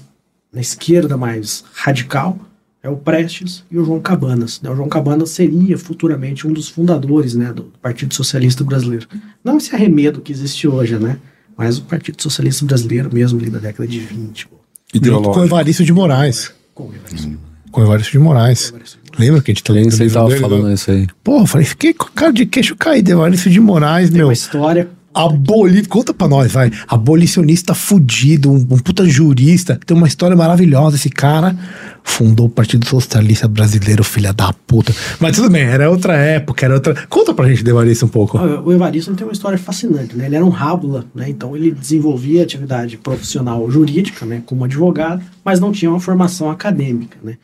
[0.53, 2.39] na esquerda mais radical
[2.83, 4.61] é o Prestes e o João Cabanas.
[4.61, 4.71] né?
[4.71, 9.09] O João Cabanas seria futuramente um dos fundadores né, do Partido Socialista Brasileiro.
[9.43, 11.19] Não esse arremedo que existe hoje, né?
[11.57, 14.49] Mas o Partido Socialista Brasileiro mesmo ali da década de 20.
[14.49, 14.57] pô,
[15.03, 16.53] Junto com o Evaristo de Moraes.
[16.75, 17.37] com o Everson.
[17.71, 18.73] Com o Evaristo de Moraes.
[19.19, 20.41] Lembra que a gente tá lendo o Você tava dele?
[20.41, 21.07] falando isso aí.
[21.23, 24.27] Pô, eu falei, fiquei com cara de queixo caído, Evaristo de Moraes, Tem meu.
[24.29, 25.87] uma história Aboli...
[25.87, 26.73] Conta pra nós, vai.
[26.89, 29.79] Abolicionista fudido, um, um puta jurista.
[29.87, 30.97] Tem uma história maravilhosa.
[30.97, 31.57] Esse cara
[32.03, 34.95] fundou o Partido Socialista Brasileiro, filha da puta.
[35.21, 37.07] Mas tudo bem, era outra época, era outra.
[37.09, 38.39] Conta pra gente do Evaristo um pouco.
[38.39, 40.27] O Evaristo tem uma história fascinante, né?
[40.27, 41.29] Ele era um rábula, né?
[41.31, 44.43] Então ele desenvolvia atividade profissional jurídica, né?
[44.45, 47.37] Como advogado, mas não tinha uma formação acadêmica, né?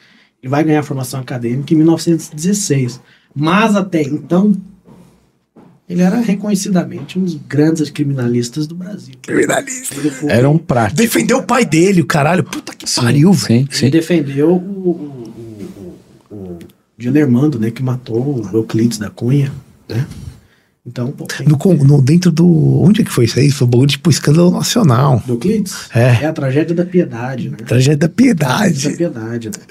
[0.43, 3.01] Ele vai ganhar formação acadêmica em 1916.
[3.35, 4.55] Mas até então,
[5.91, 9.15] ele era reconhecidamente um dos grandes criminalistas do Brasil.
[9.21, 9.97] Criminalista.
[10.29, 10.97] Era um prático.
[11.03, 12.45] Defendeu o pai dele, o caralho.
[12.45, 13.47] Puta que pariu, velho.
[13.49, 13.91] Sim, ele sim.
[13.91, 15.95] defendeu o, o,
[16.31, 16.59] o, o
[16.97, 17.71] Dilermando, né?
[17.71, 19.51] Que matou o Euclides da Cunha,
[19.89, 20.07] né?
[20.87, 22.47] Então, pô, tem- No, no- dentro do.
[22.83, 23.51] Onde é que foi isso aí?
[23.51, 25.23] Foi um bagulho tipo escândalo nacional.
[25.27, 25.75] do Euclides?
[25.95, 26.23] É.
[26.23, 27.57] É a tragédia da piedade, né?
[27.59, 28.91] Tragédia da da piedade.
[28.97, 29.65] piedade, né?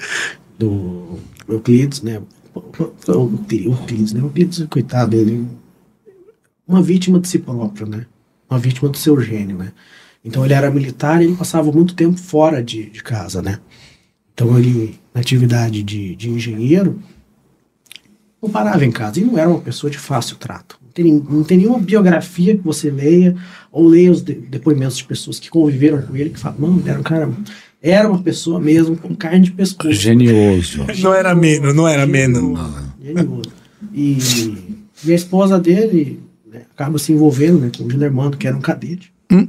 [0.58, 1.18] Do
[1.48, 2.20] Euclides, né?
[2.54, 2.62] O
[3.08, 4.20] Euclides, né?
[4.20, 5.46] O Euclides, coitado, ele
[6.70, 8.06] uma vítima de si próprio, né?
[8.48, 9.72] uma vítima do seu gênio, né?
[10.24, 13.60] Então ele era militar e ele passava muito tempo fora de, de casa, né?
[14.34, 17.00] Então ele, na atividade de, de engenheiro,
[18.42, 20.78] não parava em casa e não era uma pessoa de fácil trato.
[20.84, 23.36] Não tem, não tem nenhuma biografia que você leia
[23.70, 26.98] ou leia os de- depoimentos de pessoas que conviveram com ele que falam, mano, era
[26.98, 27.30] um cara,
[27.80, 29.92] era uma pessoa mesmo com carne de pescoço.
[29.92, 30.84] Genioso.
[31.00, 32.58] Não era menos, não era menos.
[33.00, 33.52] Genioso.
[33.94, 34.18] E,
[35.04, 36.20] e a esposa dele
[36.80, 39.12] acaba se envolvendo né, com o Guilhermando, que era um cadete.
[39.30, 39.46] né?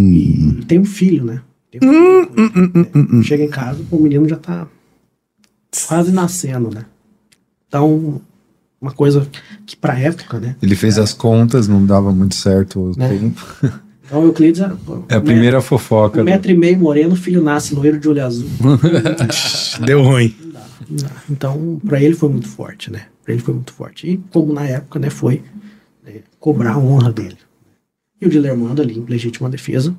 [0.00, 1.40] E tem um filho, né?
[1.70, 3.22] Tem um filho né?
[3.22, 4.66] Chega em casa, o menino já tá
[5.88, 6.84] quase nascendo, né?
[7.68, 8.20] Então,
[8.80, 9.26] uma coisa
[9.64, 10.56] que pra época, né?
[10.60, 13.08] Ele fez as contas, não dava muito certo o Né?
[13.08, 13.46] tempo.
[14.04, 16.20] Então o Euclides era, pô, É a primeira metro- fofoca.
[16.20, 18.46] Um metro e meio moreno, o filho nasce loiro de olho azul.
[19.86, 20.34] Deu ruim.
[20.90, 21.10] Não dá.
[21.30, 23.06] Então, para ele foi muito forte, né?
[23.24, 24.06] Para ele foi muito forte.
[24.06, 25.42] E como na época, né, foi
[26.02, 27.36] né, cobrar a honra dele.
[28.20, 29.94] E o Dilermando ali, em legítima defesa,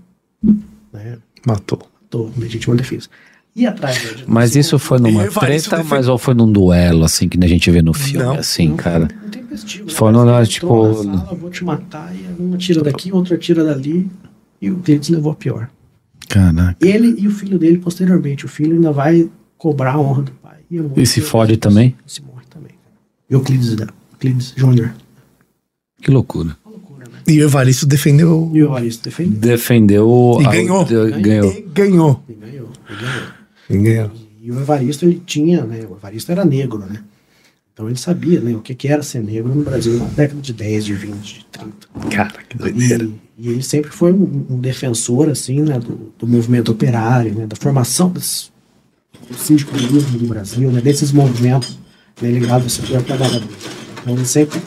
[0.91, 1.79] né, Matou.
[2.01, 3.07] matou em legítima defesa.
[3.55, 7.27] E atrás né, de- Mas isso foi numa treta, mas ou foi num duelo, assim,
[7.29, 9.07] que a gente vê no filme, Não, assim, não, cara?
[9.21, 9.43] Não tem.
[9.89, 10.17] Foi né?
[10.23, 13.63] no- Ele tipo- entrou na sala, vou te matar, e uma tira daqui, outra tira
[13.63, 14.09] dali,
[14.59, 15.69] e o Euclides levou a pior.
[16.27, 16.75] Caraca.
[16.83, 20.57] Ele e o filho dele, posteriormente, o filho ainda vai cobrar a honra do pai.
[20.71, 21.95] E, E se fode também?
[22.07, 22.71] E se morre também.
[23.29, 23.85] Euclides, né?
[24.13, 24.91] Euclides Júnior.
[26.03, 26.55] Que loucura.
[27.25, 28.51] E o Evaristo defendeu.
[28.53, 29.39] E o Evaristo defendeu.
[29.39, 30.37] Defendeu.
[30.41, 30.85] E a- ganhou.
[30.85, 31.07] ganhou.
[31.07, 31.63] E ganhou.
[31.73, 32.23] Ganhou.
[32.27, 32.69] Ele ganhou.
[33.69, 34.11] E ganhou.
[34.41, 35.85] E o Evaristo, ele tinha, né?
[35.89, 37.01] O Evaristo era negro, né?
[37.73, 38.53] Então ele sabia, né?
[38.53, 41.45] O que, que era ser negro no Brasil na década de 10, de 20, de
[41.45, 41.73] 30.
[42.13, 43.05] Cara, que doideira.
[43.05, 45.79] E, e ele sempre foi um, um defensor, assim, né?
[45.79, 47.47] Do, do movimento operário, né?
[47.47, 48.51] Da formação dos,
[49.29, 50.81] do sindicalismo do Brasil, né?
[50.81, 51.79] Desses movimentos
[52.21, 53.47] né, ligados ao setor trabalhador.
[54.01, 54.61] Então ele sempre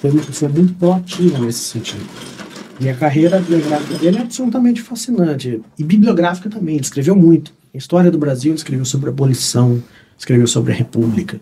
[0.00, 2.04] foi uma pessoa muito proativa nesse sentido.
[2.80, 5.60] E a carreira biográfica dele é absolutamente fascinante.
[5.78, 7.52] E bibliográfica também, ele escreveu muito.
[7.74, 9.82] A história do Brasil, ele escreveu sobre a abolição,
[10.18, 11.38] escreveu sobre a República.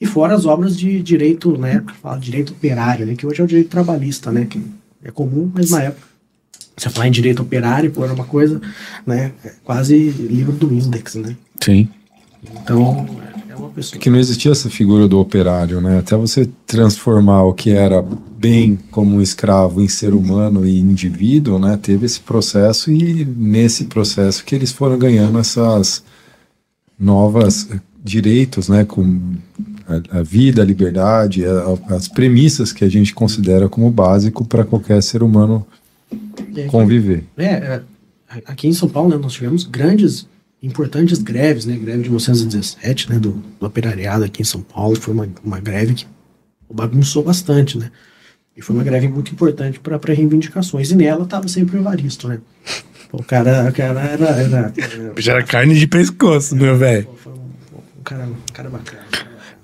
[0.00, 3.44] E fora as obras de direito, na época, fala direito operário, né, que hoje é
[3.44, 4.62] o direito trabalhista, né, que
[5.02, 6.06] é comum, mas na época,
[6.76, 8.60] você falar em direito operário, pô, era uma coisa,
[9.06, 11.34] né, é quase livro do Index, né.
[11.62, 11.88] Sim.
[12.62, 14.00] Então, é uma pessoa...
[14.00, 15.98] que não existia essa figura do operário, né?
[15.98, 18.02] Até você transformar o que era
[18.38, 21.78] bem como um escravo em ser humano e indivíduo, né?
[21.80, 26.02] Teve esse processo e nesse processo que eles foram ganhando essas
[26.98, 27.68] novas
[28.02, 28.84] direitos, né?
[28.84, 29.20] Com
[29.88, 34.64] a, a vida, a liberdade, a- as premissas que a gente considera como básico para
[34.64, 35.66] qualquer ser humano
[36.68, 37.24] conviver.
[37.36, 37.82] É, é,
[38.46, 40.26] aqui em São Paulo, né, nós tivemos grandes,
[40.62, 41.76] importantes greves, né?
[41.76, 43.18] Greve de 1917, né?
[43.18, 44.96] Do, do operariado aqui em São Paulo.
[45.00, 46.06] Foi uma, uma greve que
[46.72, 47.90] bagunçou bastante, né?
[48.56, 50.90] E foi uma greve muito importante para reivindicações.
[50.90, 52.38] E nela estava sempre o Evaristo, né?
[53.12, 57.06] O cara, o cara era, era, era- Já era carne de pescoço, meu velho.
[57.16, 59.02] foi um, um cara, um cara bacana.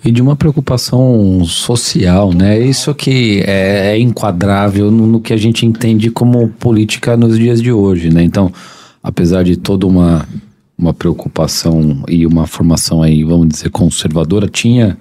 [0.05, 2.59] E de uma preocupação social, né?
[2.59, 7.63] Isso que é, é enquadrável no, no que a gente entende como política nos dias
[7.63, 8.23] de hoje, né?
[8.23, 8.53] Então,
[9.03, 10.27] apesar de toda uma,
[10.83, 14.99] uma preocupação e uma formação aí, vamos dizer, conservadora, tinha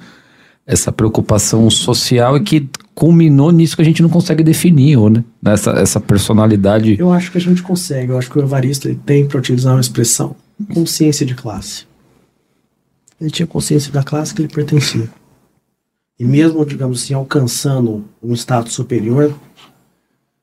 [0.66, 5.24] essa preocupação social e que culminou nisso que a gente não consegue definir, ou, né?
[5.44, 6.98] Essa, essa personalidade.
[7.00, 8.12] Eu acho que a gente consegue.
[8.12, 10.36] Eu acho que o Evaristo tem, para utilizar uma expressão,
[10.74, 11.86] consciência de classe.
[13.20, 15.10] Ele tinha consciência da classe que ele pertencia.
[16.20, 19.34] E mesmo, digamos assim, alcançando um status superior,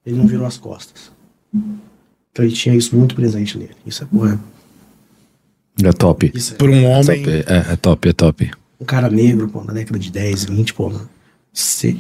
[0.04, 1.12] ele não virou as costas.
[2.32, 3.74] Então ele tinha isso muito presente nele.
[3.86, 4.26] Isso é, pô,
[5.84, 6.30] é- É top.
[6.34, 7.24] isso é Por um homem.
[7.46, 8.50] É, é top, é top.
[8.80, 10.92] um cara negro, pô, na década de 10, 20, pô,
[11.52, 11.96] ser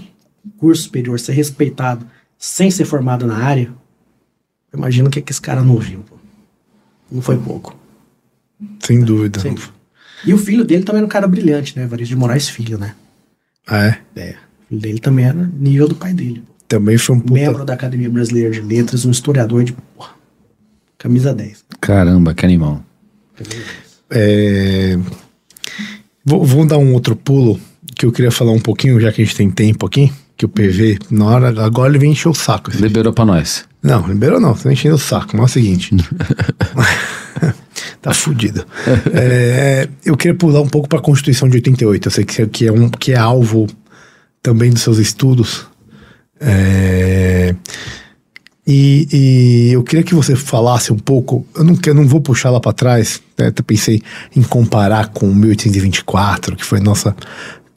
[0.58, 2.06] curso superior, ser respeitado
[2.38, 3.70] sem ser formado na área,
[4.72, 6.16] eu imagino o que, que esse cara não viu, pô.
[7.10, 7.76] Não foi pouco.
[8.80, 9.40] Sem dúvida.
[9.40, 9.72] Sem dúvida.
[10.26, 11.84] E o filho dele também era um cara brilhante, né?
[11.84, 12.94] Evaristo de Moraes Filho, né?
[13.66, 13.98] Ah, é.
[14.16, 14.30] É.
[14.30, 16.42] O filho dele também era nível do pai dele.
[16.46, 16.52] pô.
[16.68, 17.32] Também foi um puta.
[17.34, 20.10] Membro da Academia Brasileira de Letras, um historiador de porra.
[20.98, 21.64] Camisa 10.
[21.80, 22.84] Caramba, que animal.
[23.38, 23.64] Camisa
[24.10, 24.10] 10.
[24.10, 24.98] É...
[26.24, 27.58] Vou, vou dar um outro pulo
[27.96, 30.12] que eu queria falar um pouquinho, já que a gente tem tempo aqui.
[30.36, 31.64] Que o PV, na hora.
[31.64, 32.70] Agora ele vem encher o saco.
[32.70, 33.64] Liberou pra nós.
[33.82, 35.36] Não, liberou não, tá enchendo o saco.
[35.36, 35.96] Mas é o seguinte.
[38.00, 38.64] tá fudido.
[39.12, 42.06] É, eu queria pular um pouco pra Constituição de 88.
[42.06, 43.66] Eu sei que, que, é, um, que é alvo
[44.40, 45.66] também dos seus estudos.
[46.40, 47.56] É,
[48.70, 51.46] e, e eu queria que você falasse um pouco.
[51.56, 53.18] Eu não, eu não vou puxar lá pra trás.
[53.38, 54.02] Né, até pensei
[54.36, 57.16] em comparar com 1824, que foi nossa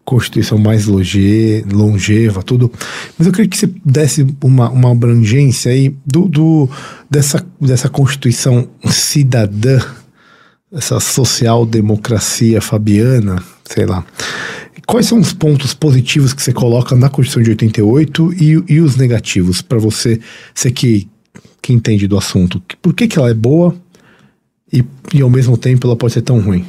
[0.04, 2.70] Constituição mais longe, longeva, tudo.
[3.18, 6.70] Mas eu queria que você desse uma, uma abrangência aí do, do,
[7.10, 9.80] dessa, dessa Constituição cidadã,
[10.74, 14.04] essa social-democracia fabiana, sei lá.
[14.92, 18.98] Quais são os pontos positivos que você coloca na Constituição de 88 e, e os
[18.98, 20.20] negativos para você,
[20.54, 21.08] você que,
[21.62, 22.62] que entende do assunto?
[22.82, 23.74] Por que, que ela é boa
[24.72, 26.66] e, e ao mesmo tempo ela pode ser tão ruim?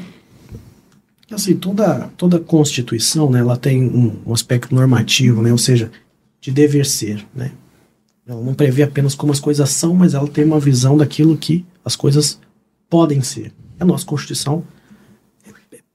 [1.32, 5.90] Assim, toda, toda Constituição, né, ela tem um, um aspecto normativo, né, ou seja,
[6.40, 7.50] de dever ser, né.
[8.24, 11.66] Ela não prevê apenas como as coisas são, mas ela tem uma visão daquilo que
[11.84, 12.38] as coisas
[12.88, 13.52] podem ser.
[13.80, 14.62] A nossa Constituição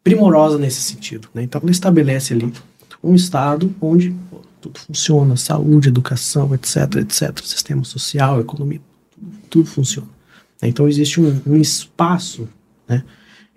[0.09, 1.43] primorosa nesse sentido, né.
[1.43, 2.51] Então ela estabelece ali
[3.03, 8.81] um Estado onde pô, tudo funciona, saúde, educação, etc, etc, sistema social, economia,
[9.11, 10.09] tudo, tudo funciona.
[10.61, 12.47] Então existe um, um espaço,
[12.87, 13.03] né,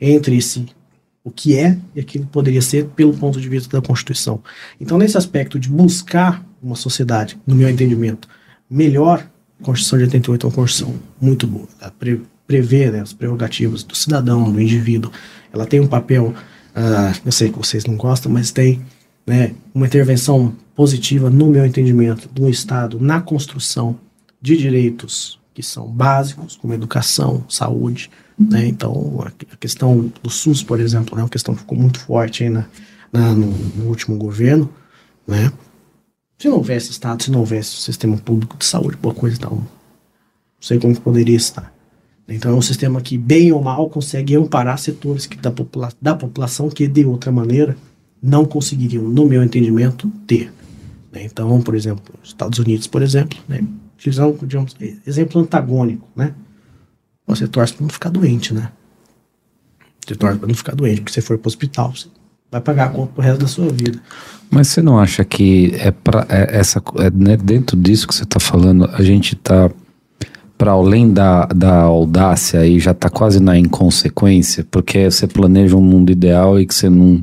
[0.01, 0.67] entre esse
[1.23, 4.43] o que é e aquilo que poderia ser pelo ponto de vista da Constituição.
[4.81, 8.29] Então, nesse aspecto de buscar uma sociedade, no meu entendimento,
[8.69, 9.27] melhor,
[9.61, 11.69] a Constituição de 88 é uma Constituição muito boa.
[11.81, 15.13] Ela pre prevê né, as prerrogativas do cidadão, do indivíduo.
[15.53, 18.83] Ela tem um papel, uh, eu sei que vocês não gostam, mas tem
[19.27, 23.99] né, uma intervenção positiva, no meu entendimento, do Estado na construção
[24.41, 28.67] de direitos que são básicos, como educação, saúde, né?
[28.67, 31.23] Então, a, questão do SUS, por exemplo, é né?
[31.25, 32.65] uma questão que ficou muito forte aí na,
[33.13, 34.71] na no, no, último governo.
[35.27, 35.53] Né?
[36.39, 39.69] Se não houvesse Estado, se não houvesse sistema público de saúde, boa coisa tal, não
[40.59, 41.71] sei como poderia estar.
[42.35, 46.15] Então, é um sistema que, bem ou mal, consegue amparar setores que, da, popula da
[46.15, 47.77] população que, de outra maneira,
[48.23, 50.53] não conseguiriam, no meu entendimento, ter.
[51.13, 51.25] Né?
[51.25, 53.61] Então, por exemplo, Estados Unidos, por exemplo, né?
[53.97, 54.75] utilizando, digamos,
[55.07, 56.35] exemplo antagônico, né?
[57.27, 58.73] Você torce para não ficar doente, né?
[60.05, 62.09] Você torce para não ficar doente, porque se for para o hospital, você
[62.51, 64.01] vai pagar a conta pro resto da sua vida.
[64.51, 68.25] Mas você não acha que é para é essa é, né, dentro disso que você
[68.25, 69.71] está falando, a gente está
[70.61, 75.81] para além da, da audácia e já está quase na inconsequência, porque você planeja um
[75.81, 77.23] mundo ideal e que você não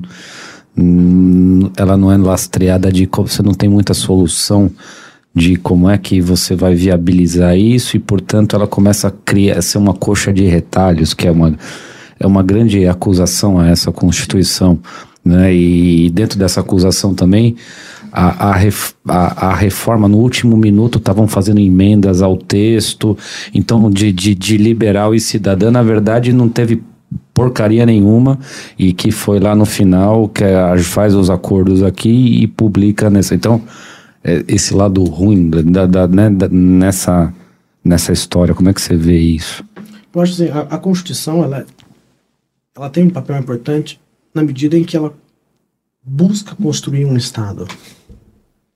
[1.78, 4.72] ela não é lastreada de você não tem muita solução
[5.36, 9.62] de como é que você vai viabilizar isso e, portanto, ela começa a criar, a
[9.62, 11.56] ser uma coxa de retalhos, que é uma,
[12.20, 14.80] é uma grande acusação a essa Constituição.
[15.24, 15.54] Né?
[15.54, 17.56] E dentro dessa acusação também,
[18.18, 18.60] a, a,
[19.08, 23.16] a, a reforma no último minuto estavam fazendo emendas ao texto,
[23.54, 26.82] então de, de, de liberal e cidadã, na verdade, não teve
[27.32, 28.40] porcaria nenhuma
[28.78, 30.44] e que foi lá no final que
[30.82, 33.36] faz os acordos aqui e publica nessa.
[33.36, 33.62] Então,
[34.24, 37.32] é, esse lado ruim da, da, né, da, nessa,
[37.86, 38.56] nessa história?
[38.56, 39.64] Como é que você vê isso?
[40.12, 41.68] Eu acho assim, a, a Constituição ela,
[42.76, 44.02] ela tem um papel importante
[44.34, 45.14] na medida em que ela
[46.04, 47.68] busca construir um Estado.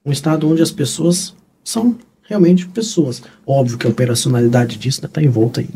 [0.06, 3.22] Um Estado onde as pessoas são realmente pessoas.
[3.45, 5.69] Óbvio que a operacionalidade disso está envolta em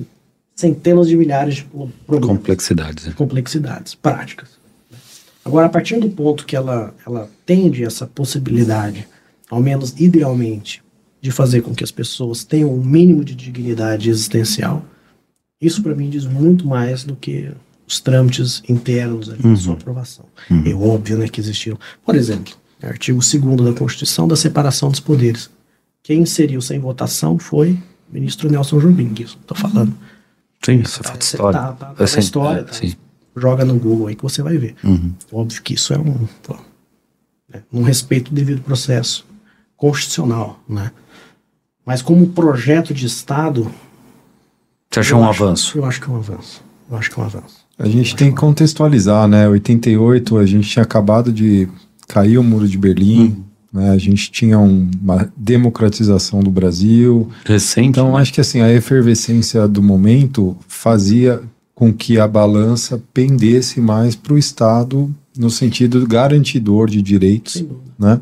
[0.55, 1.63] centenas de milhares de
[2.05, 2.37] problemas.
[2.37, 3.05] Complexidades.
[3.05, 3.13] Né?
[3.13, 4.49] Complexidades práticas.
[5.43, 9.07] Agora, a partir do ponto que ela, ela tende essa possibilidade
[9.49, 10.83] ao menos idealmente,
[11.21, 14.85] de fazer com que as pessoas tenham um mínimo de dignidade existencial,
[15.61, 17.51] isso para mim diz muito mais do que
[17.87, 19.55] os trâmites internos ali, uhum.
[19.55, 20.25] sua aprovação.
[20.49, 20.63] Uhum.
[20.65, 21.79] É óbvio né, que existiram.
[22.03, 22.53] Por exemplo,
[22.87, 25.49] artigo 2 da Constituição da separação dos poderes.
[26.03, 27.71] Quem inseriu sem votação foi
[28.09, 29.93] o ministro Nelson Jobim, isso estou falando.
[30.63, 31.59] Sim, isso é fato história.
[31.59, 32.73] Tá, tá, tá assim, história, tá.
[33.35, 34.75] Joga no Google aí que você vai ver.
[34.83, 35.13] Uhum.
[35.31, 36.55] Óbvio que isso é um, pô,
[37.51, 39.25] né, um respeito devido processo
[39.75, 40.91] constitucional, né?
[41.85, 43.71] Mas como projeto de Estado...
[44.89, 45.77] Você acha um acho, avanço?
[45.77, 46.63] Eu acho que é um avanço.
[46.89, 47.65] Eu acho que é um avanço.
[47.77, 49.47] A gente tem que contextualizar, né?
[49.49, 51.67] 88, a gente tinha acabado de
[52.07, 53.43] cair o Muro de Berlim, hum.
[53.73, 53.89] né?
[53.91, 57.29] A gente tinha um, uma democratização do Brasil.
[57.45, 57.87] Recente.
[57.87, 58.21] Então, né?
[58.21, 61.41] acho que assim, a efervescência do momento fazia
[61.73, 67.65] com que a balança pendesse mais para o Estado no sentido garantidor de direitos,
[67.99, 68.19] né?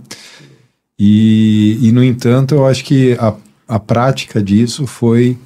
[0.97, 3.33] E, e, no entanto, eu acho que a,
[3.67, 5.37] a prática disso foi,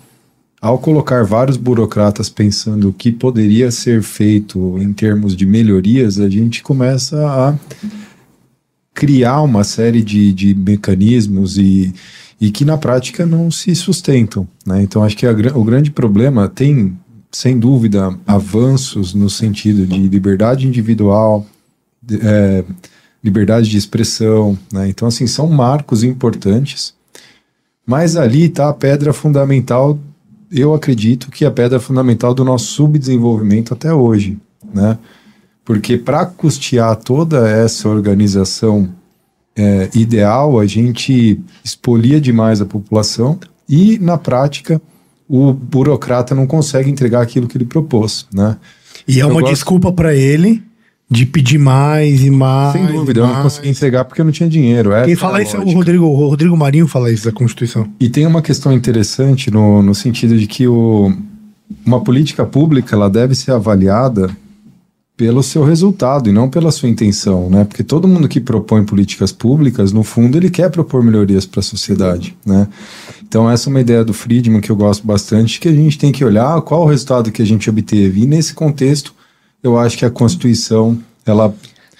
[0.62, 6.30] ao colocar vários burocratas pensando o que poderia ser feito em termos de melhorias, a
[6.30, 7.56] gente começa a
[8.98, 11.94] criar uma série de, de mecanismos e,
[12.42, 14.48] e que na prática não se sustentam.
[14.66, 14.82] Né?
[14.82, 16.98] Então, acho que a, o grande problema tem,
[17.32, 21.46] sem dúvida, avanços no sentido de liberdade individual.
[22.02, 22.66] De, é,
[23.24, 24.88] liberdade de expressão, né?
[24.88, 26.94] Então, assim, são marcos importantes,
[27.86, 30.00] mas ali está a pedra fundamental,
[30.52, 34.38] eu acredito que é a pedra fundamental do nosso subdesenvolvimento até hoje,
[34.74, 34.98] né?
[35.68, 38.88] Porque para custear toda essa organização
[39.54, 43.38] é, ideal, a gente expolia demais a população
[43.68, 44.82] e, na prática,
[45.28, 48.56] o burocrata não consegue entregar aquilo que ele propôs, né?
[49.06, 50.64] E é uma gosto- desculpa pra ele
[51.12, 52.72] de pedir mais e mais.
[52.72, 53.44] Sem dúvida, e eu não mais.
[53.44, 54.92] consegui entregar porque eu não tinha dinheiro.
[55.04, 55.70] Quem é a fala isso é o.
[55.70, 57.90] Rodrigo, o Rodrigo Marinho fala isso da Constituição.
[58.00, 61.12] E tem uma questão interessante no, no sentido de que o,
[61.86, 64.30] uma política pública ela deve ser avaliada
[65.18, 67.64] pelo seu resultado e não pela sua intenção, né?
[67.66, 71.64] Porque todo mundo que propõe políticas públicas, no fundo, ele quer propor melhorias para a
[71.64, 72.68] sociedade, né?
[73.28, 76.12] Então essa é uma ideia do Friedman que eu gosto bastante, que a gente tem
[76.12, 78.22] que olhar qual o resultado que a gente obteve.
[78.22, 79.12] E nesse contexto,
[79.64, 81.54] eu acho que a Constituição, ela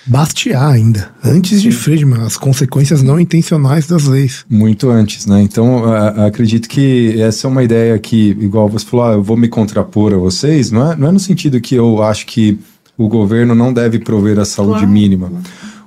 [0.06, 4.46] Bastiat ainda, antes de Friedman, as consequências não intencionais das leis.
[4.50, 5.42] Muito antes, né?
[5.42, 9.36] Então, a- acredito que essa é uma ideia que, igual você falou, ah, eu vou
[9.36, 12.58] me contrapor a vocês, não é, não é no sentido que eu acho que
[12.98, 14.90] o governo não deve prover a saúde Claro.
[14.90, 15.32] mínima.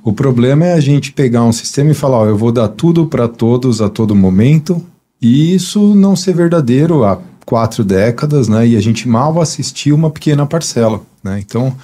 [0.02, 3.06] O problema é a gente pegar um sistema e falar, ó, eu vou dar tudo
[3.06, 4.82] para todos a todo momento,
[5.20, 8.66] e isso não ser verdadeiro há quatro décadas, né?
[8.66, 11.38] E a gente mal assistiu uma pequena parcela, né?
[11.38, 11.74] Então,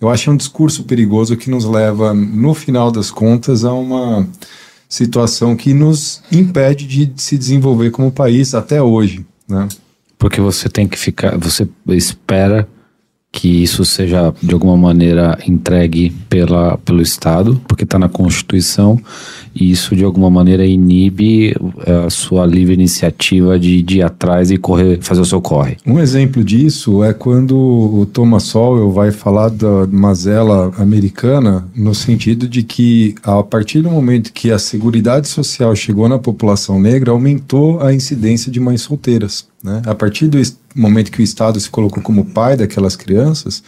[0.00, 4.26] eu acho um discurso perigoso que nos leva, no final das contas, a uma
[4.88, 9.66] situação que nos impede de se desenvolver como país até hoje, né?
[10.18, 12.68] Porque você tem que ficar, você espera
[13.34, 18.98] que isso seja de alguma maneira entregue pela, pelo Estado, porque está na Constituição,
[19.52, 21.50] e isso de alguma maneira inibe
[21.84, 25.76] eh, a sua livre iniciativa de, de ir atrás e correr, fazer o seu corre.
[25.84, 32.46] Um exemplo disso é quando o Thomas Sowell vai falar da mazela americana no sentido
[32.48, 37.80] de que a partir do momento que a Seguridade Social chegou na população negra, aumentou
[37.80, 39.52] a incidência de mães solteiras.
[39.64, 39.80] Né?
[39.86, 40.38] A partir do
[40.74, 43.62] momento que o Estado se colocou como pai daquelas crianças,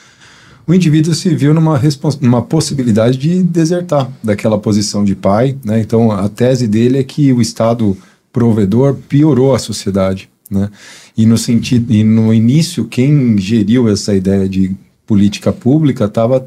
[0.67, 1.81] o indivíduo se viu numa,
[2.21, 5.57] numa possibilidade de desertar daquela posição de pai.
[5.65, 5.81] Né?
[5.81, 7.97] Então, a tese dele é que o Estado
[8.31, 10.29] provedor piorou a sociedade.
[10.51, 10.69] Né?
[11.17, 16.47] E, no sentido, e no início, quem geriu essa ideia de política pública estava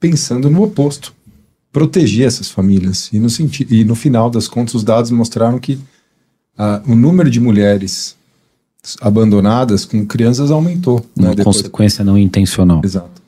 [0.00, 1.14] pensando no oposto
[1.70, 3.10] proteger essas famílias.
[3.12, 3.28] E no,
[3.70, 5.78] e no final das contas, os dados mostraram que
[6.56, 8.17] ah, o número de mulheres
[9.00, 11.04] abandonadas com crianças aumentou.
[11.16, 11.28] Né?
[11.28, 12.80] Uma Depois- consequência não intencional.
[12.84, 13.20] Exato.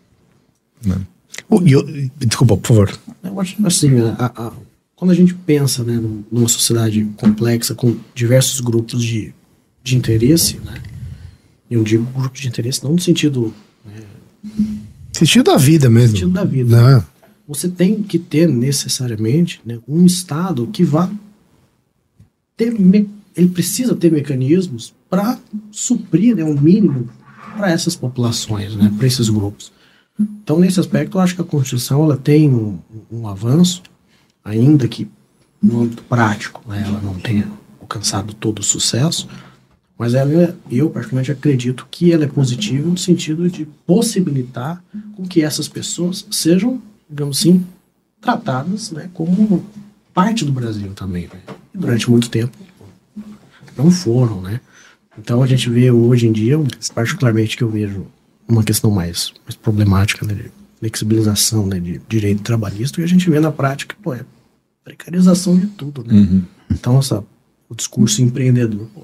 [1.62, 1.86] E eu-
[2.16, 2.98] desculpa, por favor.
[3.22, 4.52] Eu acho assim, a- a-
[4.96, 9.32] quando a gente pensa né, num- numa sociedade complexa com diversos grupos de,
[9.82, 10.80] de interesse, né,
[11.70, 13.52] eu digo grupo de interesse não no sentido,
[15.12, 16.16] Sentido da vida mesmo.
[16.16, 17.04] sentido da vida, Né?
[17.46, 21.10] você tem que ter necessariamente né, um Estado que vá
[22.56, 22.72] ter.
[23.40, 25.38] Ele precisa ter mecanismos para
[25.70, 27.08] suprir né, o mínimo
[27.56, 29.72] para essas populações, né, para esses grupos.
[30.18, 32.78] Então, nesse aspecto, eu acho que a Constituição ela tem um,
[33.10, 33.82] um avanço,
[34.44, 35.08] ainda que
[35.62, 37.50] no âmbito prático né, ela não tenha
[37.80, 39.26] alcançado todo o sucesso,
[39.98, 44.82] mas ela, eu particularmente acredito que ela é positiva no sentido de possibilitar
[45.14, 47.64] com que essas pessoas sejam, digamos assim,
[48.20, 49.64] tratadas né, como
[50.12, 51.24] parte do Brasil também.
[51.24, 51.40] Né?
[51.72, 52.69] Durante muito tempo
[53.82, 54.60] não foram, né?
[55.18, 56.58] Então a gente vê hoje em dia,
[56.94, 58.06] particularmente que eu vejo
[58.48, 63.28] uma questão mais, mais problemática né, de flexibilização né, de direito trabalhista, e a gente
[63.28, 64.24] vê na prática, pô, é
[64.84, 66.14] precarização de tudo, né?
[66.70, 67.24] Então essa,
[67.68, 69.02] o discurso empreendedor, pô,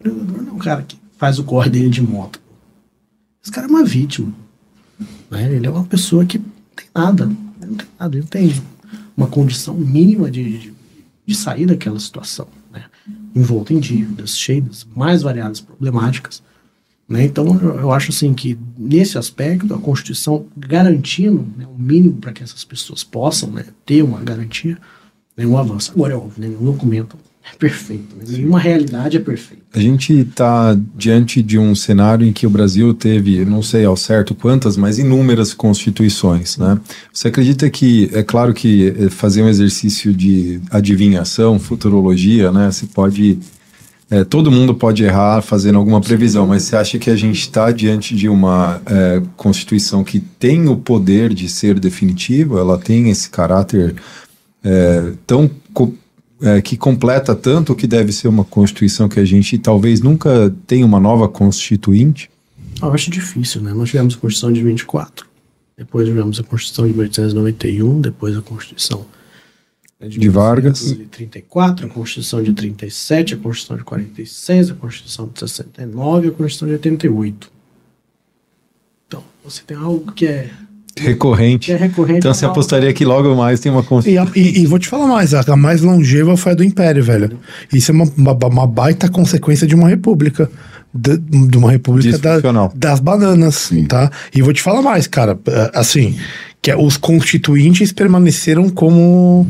[0.00, 2.40] empreendedor não é um cara que faz o corre dele de moto.
[3.42, 4.32] Esse cara é uma vítima.
[5.30, 5.54] Né?
[5.54, 7.26] Ele é uma pessoa que não tem nada.
[7.26, 8.16] Não tem nada.
[8.16, 8.62] Ele não tem
[9.16, 10.74] uma condição mínima de, de,
[11.26, 12.48] de sair daquela situação.
[12.74, 12.84] Né?
[13.34, 16.42] Envolto em dívidas, cheio das mais variadas problemáticas.
[17.08, 17.24] Né?
[17.24, 22.42] Então, eu, acho assim que, nesse aspecto, a Constituição garantindo né, o mínimo para que
[22.42, 24.78] essas pessoas possam né, ter uma garantia,
[25.36, 25.92] né, um avanço.
[25.92, 27.16] Agora, é óbvio, né, nenhum documento
[27.52, 28.16] é perfeito.
[28.16, 28.24] Né?
[28.26, 29.62] Nenhuma realidade é perfeita.
[29.74, 33.96] A gente está diante de um cenário em que o Brasil teve, não sei ao
[33.96, 36.80] certo quantas, mas inúmeras constituições, né?
[37.12, 42.70] Você acredita que, é claro que eh, fazer um exercício de adivinhação, futurologia, né?
[42.70, 43.38] Você pode,
[44.10, 47.70] eh, todo mundo pode errar fazendo alguma previsão, mas você acha que a gente está
[47.70, 52.60] diante de uma eh, constituição que tem o poder de ser definitiva?
[52.60, 53.96] Ela tem esse caráter
[54.62, 55.50] eh, tão
[56.42, 60.54] é, que completa tanto o que deve ser uma Constituição que a gente talvez nunca
[60.66, 62.30] tenha uma nova Constituinte.
[62.82, 63.72] Eu acho difícil, né?
[63.72, 65.26] Nós tivemos a Constituição de 24,
[65.76, 69.06] depois tivemos a Constituição de 1891, depois a Constituição
[70.00, 70.96] né, De Vargas.
[71.10, 76.32] 34, a Constituição de 37, a Constituição de 46, a Constituição de 69 e a
[76.32, 77.52] Constituição de 88.
[79.06, 80.50] Então, você tem algo que é
[80.98, 81.72] Recorrente.
[81.72, 82.18] é recorrente.
[82.18, 84.24] Então você apostaria que logo mais tem uma E, constituição.
[84.24, 87.38] a- e- e vou te falar mais, a, mais longeva foi a do Império, velho.
[87.72, 90.50] Isso é uma, uma, uma baita consequência de uma república.
[90.96, 94.08] De, de uma república da- das bananas, tá?
[94.32, 95.36] E vou te falar mais, cara.
[95.48, 96.14] é, Assim,
[96.62, 99.44] que é, os constituintes permaneceram como,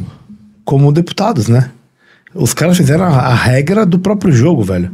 [0.64, 1.70] como deputados, né?
[2.34, 4.90] Os caras fizeram a, a regra do próprio jogo, velho.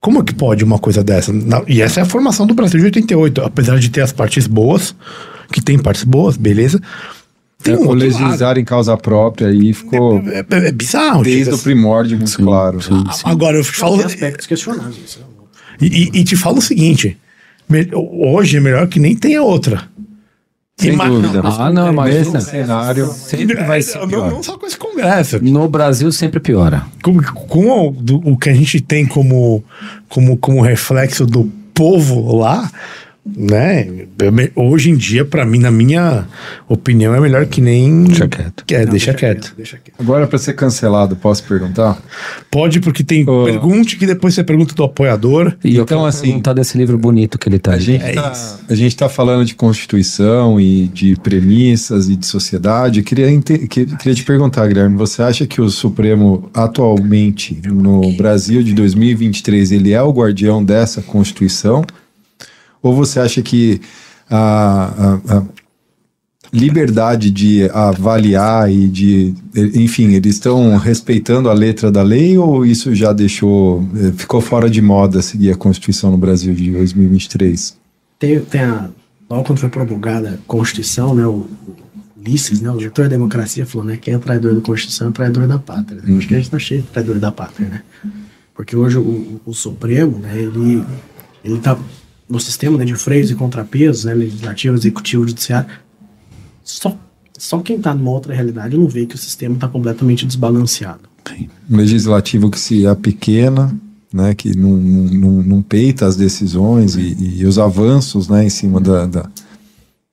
[0.00, 1.32] Como é que pode uma coisa dessa?
[1.32, 3.40] Na- e essa é a formação do Brasil de 88.
[3.40, 4.94] Apesar de ter as partes boas,
[5.52, 6.80] que tem partes boas, beleza.
[7.62, 8.22] Tem um o outro lado.
[8.22, 11.24] legislar em causa própria aí ficou É, é- é bizarro.
[11.24, 12.78] desde o primórdio muito claro.
[13.24, 13.96] Agora eu falo.
[13.98, 15.18] Tem aspectos questionáveis.
[15.80, 15.84] é.
[15.84, 17.16] E, e- e te falo o seguinte:
[17.92, 19.82] hoje é melhor que nem tenha outra.
[20.80, 21.40] Sem Ima- dúvida.
[21.44, 23.06] Ah, não, mas cenário.
[23.12, 24.30] sempre vai ser não, pior.
[24.30, 25.42] não só com esse congresso.
[25.42, 26.86] No Brasil sempre piora.
[27.02, 29.64] Com, com o, do- o que a gente tem como,
[30.08, 32.70] como, como reflexo do povo lá,
[33.36, 33.86] né?
[34.54, 36.26] Hoje em dia, pra mim, na minha
[36.68, 38.04] opinião, é melhor que nem.
[38.04, 38.64] Deixa quieto.
[38.66, 39.54] Que é, deixa, quieto.
[39.56, 39.96] Deixa quieto.
[39.98, 42.00] Agora, para ser cancelado, posso perguntar?
[42.50, 43.44] Pode, porque tem Ô.
[43.44, 45.54] pergunte que depois você pergunta do apoiador.
[45.64, 48.12] E eu Então, quero assim, perguntar desse livro bonito que ele tá A gente, É
[48.12, 48.58] tá, isso.
[48.68, 53.02] a gente tá falando de Constituição e de premissas e de sociedade.
[53.02, 58.62] Queria, ente- que- queria te perguntar, Guilherme, você acha que o Supremo atualmente, no Brasil
[58.62, 61.84] de 2023, ele é o guardião dessa Constituição?
[62.82, 63.80] Ou você acha que
[64.30, 65.42] a, a- a
[66.52, 69.34] liberdade de avaliar e de,
[69.74, 74.70] enfim, eles estão respeitando a letra da lei ou isso já deixou, eh, ficou fora
[74.70, 77.76] de moda seguir a Constituição no Brasil de 2023?
[78.18, 78.88] Tem, tem a.
[79.28, 81.26] Logo quando foi promulgada a Constituição, né?
[81.26, 81.46] O,
[82.16, 82.70] Ulisses, né?
[82.70, 83.96] O diretor da democracia falou, né?
[83.96, 86.00] Quem é traidor da Constituição é traidor da pátria.
[86.16, 87.82] Acho que a gente tá cheio de traidor da pátria, né?
[88.54, 90.32] Porque hoje o, o Supremo, né?
[90.36, 90.82] Ele,
[91.44, 91.78] ele tá
[92.28, 94.14] no sistema né, de freios e contrapesos, né?
[94.14, 95.68] Legislativo, executivo, judiciário.
[96.62, 96.96] Só,
[97.38, 101.08] só quem tá numa outra realidade não vê que o sistema tá completamente desbalanceado.
[101.70, 103.74] um legislativo que se apequena,
[104.12, 108.50] né, que não, não, não- não peita as decisões e, e os avanços né, em
[108.50, 109.30] cima da, da-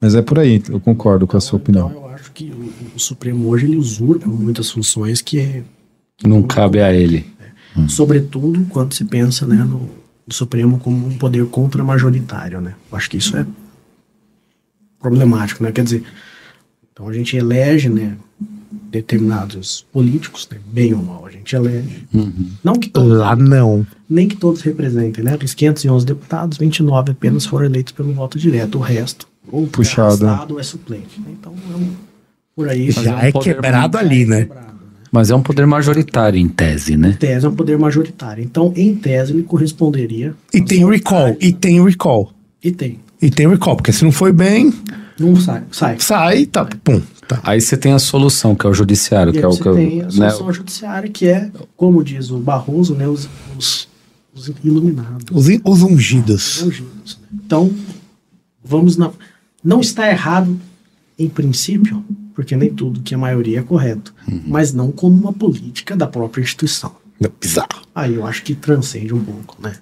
[0.02, 2.02] Mas é por aí, eu concordo com a sua Então opinião.
[2.04, 5.64] eu acho que o, o Supremo hoje ele usurpa muitas funções que é
[6.26, 7.26] Não cabe a ele.
[7.88, 9.90] sobretudo quando se pensa né, no,
[10.28, 12.74] no Supremo como um poder contra-majoritário, né?
[12.92, 13.46] Eu acho que isso é
[15.00, 15.72] problemático, né?
[15.72, 16.04] Quer dizer,
[16.92, 18.18] então a gente elege, né,
[18.92, 22.08] determinados políticos, né, bem ou mal, a gente elege.
[22.64, 23.86] Não que todos, Lá não.
[24.10, 25.38] nem que todos representem, né?
[25.38, 30.26] Dos 511 deputados, 29 apenas foram eleitos pelo voto direto, o resto ou Puxado.
[30.26, 31.20] é arrastado ou é suplente.
[31.22, 31.28] né?
[31.32, 31.94] Então, é um-
[32.56, 34.48] por aí Já um é quebrado ali, né?
[35.16, 37.12] Mas é um poder majoritário em tese, né?
[37.12, 38.44] Em tese é um poder majoritário.
[38.44, 40.34] Então, em tese, ele corresponderia.
[40.54, 42.34] E tem o recall, e tem o recall.
[42.62, 43.00] E tem.
[43.22, 44.74] E tem o recall, porque se não foi bem,
[45.18, 45.64] Não sai.
[45.72, 45.96] Sai.
[46.02, 47.40] sai, tá, pum, tá.
[47.44, 49.62] Aí você tem a solução, que é o judiciário, E que aí é o você
[49.64, 53.30] que eu, tem a né, solução judiciária, que é, como diz o Barroso, né, os,
[53.58, 53.88] os,
[54.36, 55.26] os iluminados.
[55.32, 56.62] Os, in- os ungidos.
[56.62, 57.18] ungidos.
[57.34, 57.72] Então,
[58.62, 59.12] vamos na.
[59.64, 60.60] Não está errado
[61.18, 62.04] em princípio,
[62.36, 64.44] porque nem tudo que a maioria é correto, Uhum.
[64.46, 66.92] mas não como uma política da própria instituição.
[67.42, 67.82] Bizarro.
[67.96, 69.74] Aí eu acho que transcende um pouco, né?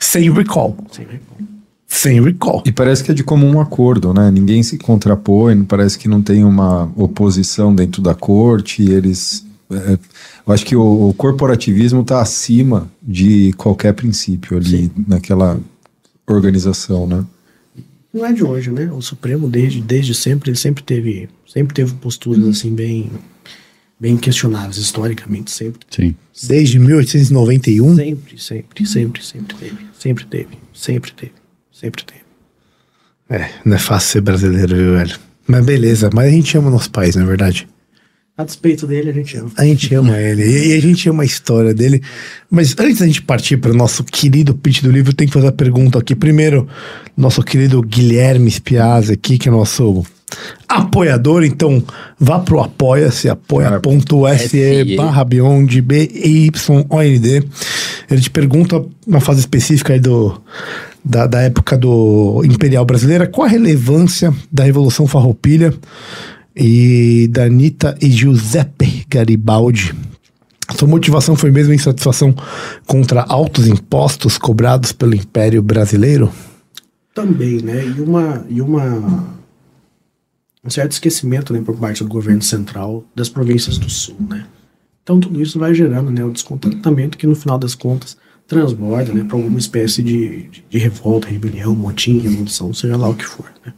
[0.00, 0.76] Sem recall.
[0.90, 1.38] Sem recall.
[1.86, 2.62] Sem recall.
[2.66, 4.28] E parece que é de comum acordo, né?
[4.30, 8.82] Ninguém se contrapõe, parece que não tem uma oposição dentro da corte.
[8.82, 9.98] Eles, é,
[10.46, 15.60] eu acho que o, o corporativismo está acima de qualquer princípio ali naquela
[16.26, 17.24] organização, né?
[18.12, 18.90] Não é de hoje, né?
[18.92, 23.10] O Supremo desde, desde sempre ele sempre teve sempre teve posturas assim bem
[23.98, 26.14] bem questionáveis historicamente sempre Sim.
[26.48, 27.96] Desde 1891.
[27.96, 31.32] sempre sempre sempre sempre teve sempre teve sempre teve
[31.70, 32.20] sempre teve
[33.28, 35.18] É, não é fácil ser brasileiro, viu, velho?
[35.46, 37.68] Mas beleza, mas a gente ama o nosso país, na é verdade.
[38.40, 40.68] A despeito dele a gente ama A gente ama ele.
[40.68, 42.02] E a gente ama a história dele.
[42.50, 45.48] Mas antes da gente partir para o nosso querido pitch do livro, tem que fazer
[45.48, 46.14] a pergunta aqui.
[46.14, 46.66] Primeiro,
[47.16, 50.04] nosso querido Guilherme Spiazza aqui, que é nosso
[50.68, 51.44] apoiador.
[51.44, 51.82] Então,
[52.18, 57.44] vá pro apoia-se, apoia.se barra Beyond, B-Y-O-N-D.
[58.10, 60.40] Ele te pergunta, uma fase específica aí do,
[61.04, 65.72] da, da época do Imperial Brasileira, qual a relevância da Revolução Farroupilha
[66.60, 69.94] e da Anitta e Giuseppe Garibaldi.
[70.76, 72.34] Sua motivação foi mesmo insatisfação
[72.86, 76.30] contra altos impostos cobrados pelo Império Brasileiro?
[77.14, 79.38] também né e uma e uma
[80.62, 84.46] um certo esquecimento né por parte do governo central das províncias do sul né
[85.02, 88.16] então tudo isso vai gerando né o descontentamento que no final das contas
[88.46, 93.14] transborda né para alguma espécie de, de, de revolta rebelião motim revolução seja lá o
[93.14, 93.72] que for né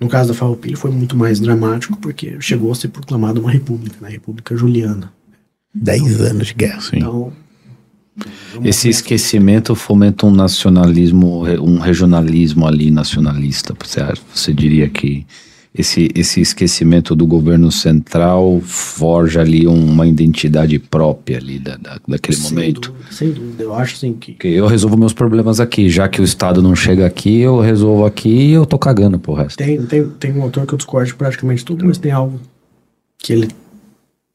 [0.00, 3.96] No caso da Farroupilha foi muito mais dramático porque chegou a ser proclamada uma república,
[4.00, 4.08] né?
[4.08, 5.12] República Juliana.
[5.74, 6.80] Dez anos de guerra.
[6.80, 6.98] Sim.
[6.98, 7.32] Então,
[8.62, 13.74] Esse esquecimento fomenta um nacionalismo, um regionalismo ali nacionalista.
[13.82, 14.00] Você,
[14.32, 15.26] você diria que
[15.76, 22.36] esse, esse esquecimento do governo central forja ali uma identidade própria ali da, da- daquele
[22.36, 22.92] sem momento?
[22.92, 23.62] Dúvida, sem dúvida.
[23.64, 27.04] Eu acho assim que eu resolvo meus problemas aqui, já que o Estado não chega
[27.04, 29.56] aqui, eu resolvo aqui e eu tô cagando pro resto.
[29.58, 32.40] tem, tem, tem um autor que eu discordo de praticamente tudo, mas tem algo
[33.18, 33.48] que ele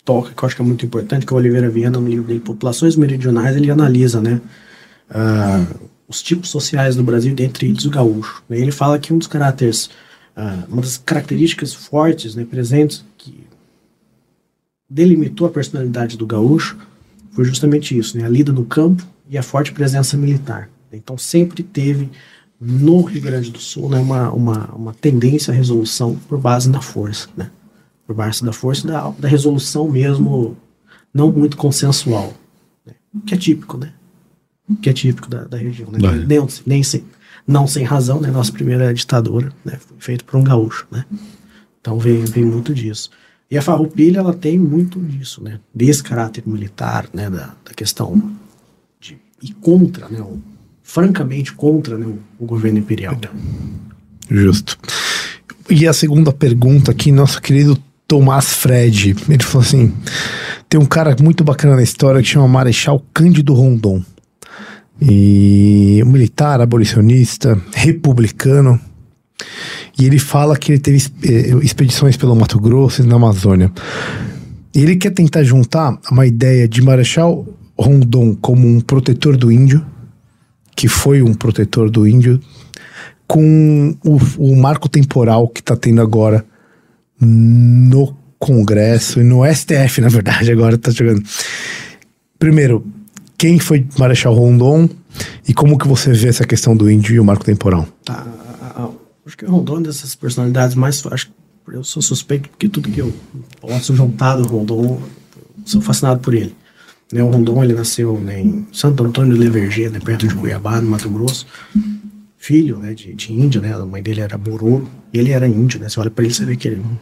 [0.03, 2.25] toca, que eu acho que é muito importante, que é o Oliveira Viana, no livro
[2.25, 4.41] dele, Populações Meridionais, ele analisa, né,
[5.09, 5.63] ah,
[6.07, 8.41] os tipos sociais do Brasil, dentre eles o gaúcho.
[8.49, 8.57] né.
[8.59, 9.89] Ele fala que um dos caráteres,
[10.39, 13.43] ah, uma das características fortes, né, presentes, que
[14.89, 16.77] delimitou a personalidade do gaúcho,
[17.31, 20.69] foi justamente isso, né, a lida no campo e a forte presença militar.
[20.93, 22.09] Então sempre teve
[22.59, 26.81] no Rio Grande do Sul né, uma, uma, uma tendência à resolução por base na
[26.81, 27.51] força, né?
[28.07, 30.57] por base da força e da, da resolução mesmo
[31.13, 32.33] não muito consensual,
[32.85, 32.93] né?
[33.25, 33.93] que é típico, né?
[34.81, 35.99] que é típico da, da região, né?
[36.25, 37.03] Nem, nem sem,
[37.49, 38.29] não sem razão, né?
[38.29, 39.79] nossa primeira ditadura né?
[39.87, 41.03] foi feita por um gaúcho, né?
[41.81, 43.09] então vem, vem muito disso.
[43.49, 45.59] E a Farroupilha ela tem muito disso, né?
[45.73, 47.27] desse caráter militar, né?
[47.27, 48.31] da, da questão
[49.01, 50.21] de ir contra, né?
[50.21, 50.39] o-
[50.83, 52.05] francamente contra né?
[52.05, 53.17] o, o governo imperial.
[54.29, 54.77] Justo.
[55.67, 57.75] E a segunda pergunta aqui, nosso querido
[58.07, 59.15] Tomás Fred.
[59.27, 59.93] Ele falou assim:
[60.67, 64.03] tem um cara muito bacana na história que chama Marechal Cândido Rondon.
[65.01, 68.79] E um militar, abolicionista, republicano.
[69.97, 73.71] E ele fala que ele teve eh, expedições pelo Mato Grosso e na Amazônia.
[74.73, 77.45] E ele quer tentar juntar uma ideia de Marechal
[77.77, 79.85] Rondon como um protetor do índio,
[80.75, 82.39] que foi um protetor do índio,
[83.27, 86.45] com o, o marco temporal que está tendo agora
[87.19, 91.21] no Congresso e no STF, na verdade, agora está chegando.
[92.39, 92.85] Primeiro,
[93.39, 94.87] quem foi Marechal Rondon
[95.47, 97.87] e como que você vê essa questão do índio e o marco temporal?
[98.07, 98.89] a-
[99.25, 101.01] acho que o Rondon é dessas personalidades mais.
[101.07, 101.31] Acho,
[101.71, 103.13] eu sou suspeito porque tudo que eu
[103.61, 105.01] posso juntar do Rondon,
[105.65, 106.53] sou fascinado por ele.
[107.13, 110.79] Né, o Rondon ele nasceu né, em Santo Antônio de Leverger, né, perto de Cuiabá,
[110.81, 111.47] no Mato Grosso.
[112.37, 113.73] Filho né, de, de índio, né?
[113.73, 115.89] A mãe dele era Bororo e ele era índio, né?
[115.89, 116.97] Você olha pra ele, você vê que ele é um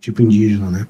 [0.00, 0.86] tipo indígena, né?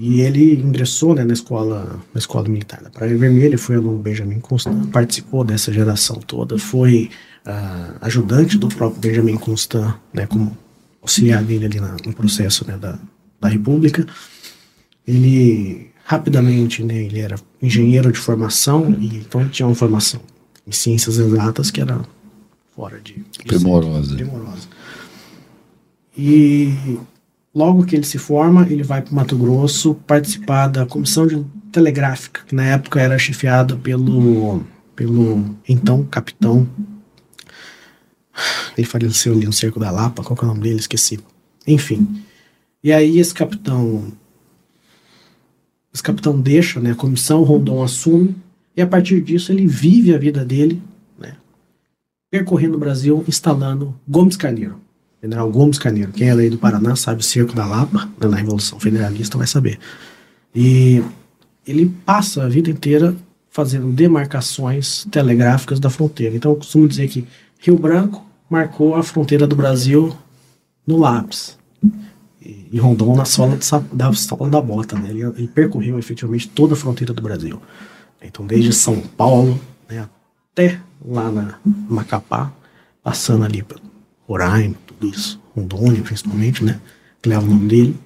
[0.00, 4.38] E ele ingressou né, na escola na escola militar da Praia Vermelha, foi aluno Benjamin
[4.38, 7.10] Constant, participou dessa geração toda, foi
[7.44, 10.56] ah, ajudante do próprio Benjamin Constant, né, como
[11.02, 12.96] auxiliar dele ali na- no processo né, da,
[13.40, 14.06] da República.
[15.04, 20.20] Ele rapidamente, né, ele era engenheiro de formação, e então tinha uma formação
[20.64, 22.00] em ciências exatas que era
[22.76, 24.14] fora de, de Primorosa.
[24.14, 24.68] primorosa.
[26.16, 26.72] E
[27.54, 32.42] logo que ele se forma, ele vai para Mato Grosso participar da comissão de telegráfica,
[32.46, 34.64] que na época era chefiada pelo,
[34.94, 36.68] pelo então capitão.
[38.76, 40.78] Ele faleceu ali no Cerco da Lapa, qual que é o nome dele?
[40.78, 41.18] Esqueci.
[41.66, 42.22] Enfim.
[42.82, 44.12] E aí esse capitão.
[45.92, 48.36] Esse capitão deixa né, a comissão, Rondon assume,
[48.76, 50.80] e a partir disso ele vive a vida dele
[51.18, 51.34] né,
[52.30, 54.80] percorrendo o Brasil, instalando Gomes Carneiro.
[55.22, 56.12] General Gomes Carneiro.
[56.12, 59.46] Quem é daí do Paraná sabe o Cerco da Lapa, né, na Revolução Federalista, vai
[59.46, 59.78] saber.
[60.54, 61.02] E
[61.66, 63.14] ele passa a vida inteira
[63.50, 66.36] fazendo demarcações telegráficas da fronteira.
[66.36, 67.26] Então eu costumo dizer que
[67.58, 70.16] Rio Branco marcou a fronteira do Brasil
[70.86, 71.58] no lápis.
[72.40, 74.96] E, Rondon na sola, de da sola da bota.
[74.98, 75.10] Né?
[75.10, 77.60] Ele, ele percorreu efetivamente toda a fronteira do Brasil.
[78.22, 80.08] Então, desde São Paulo né,
[80.52, 82.52] até lá na Macapá,
[83.02, 83.82] passando ali pelo
[84.26, 86.80] Roraima, tudo isso, Rondônia principalmente, né?
[87.22, 87.96] Que leva o nome dele,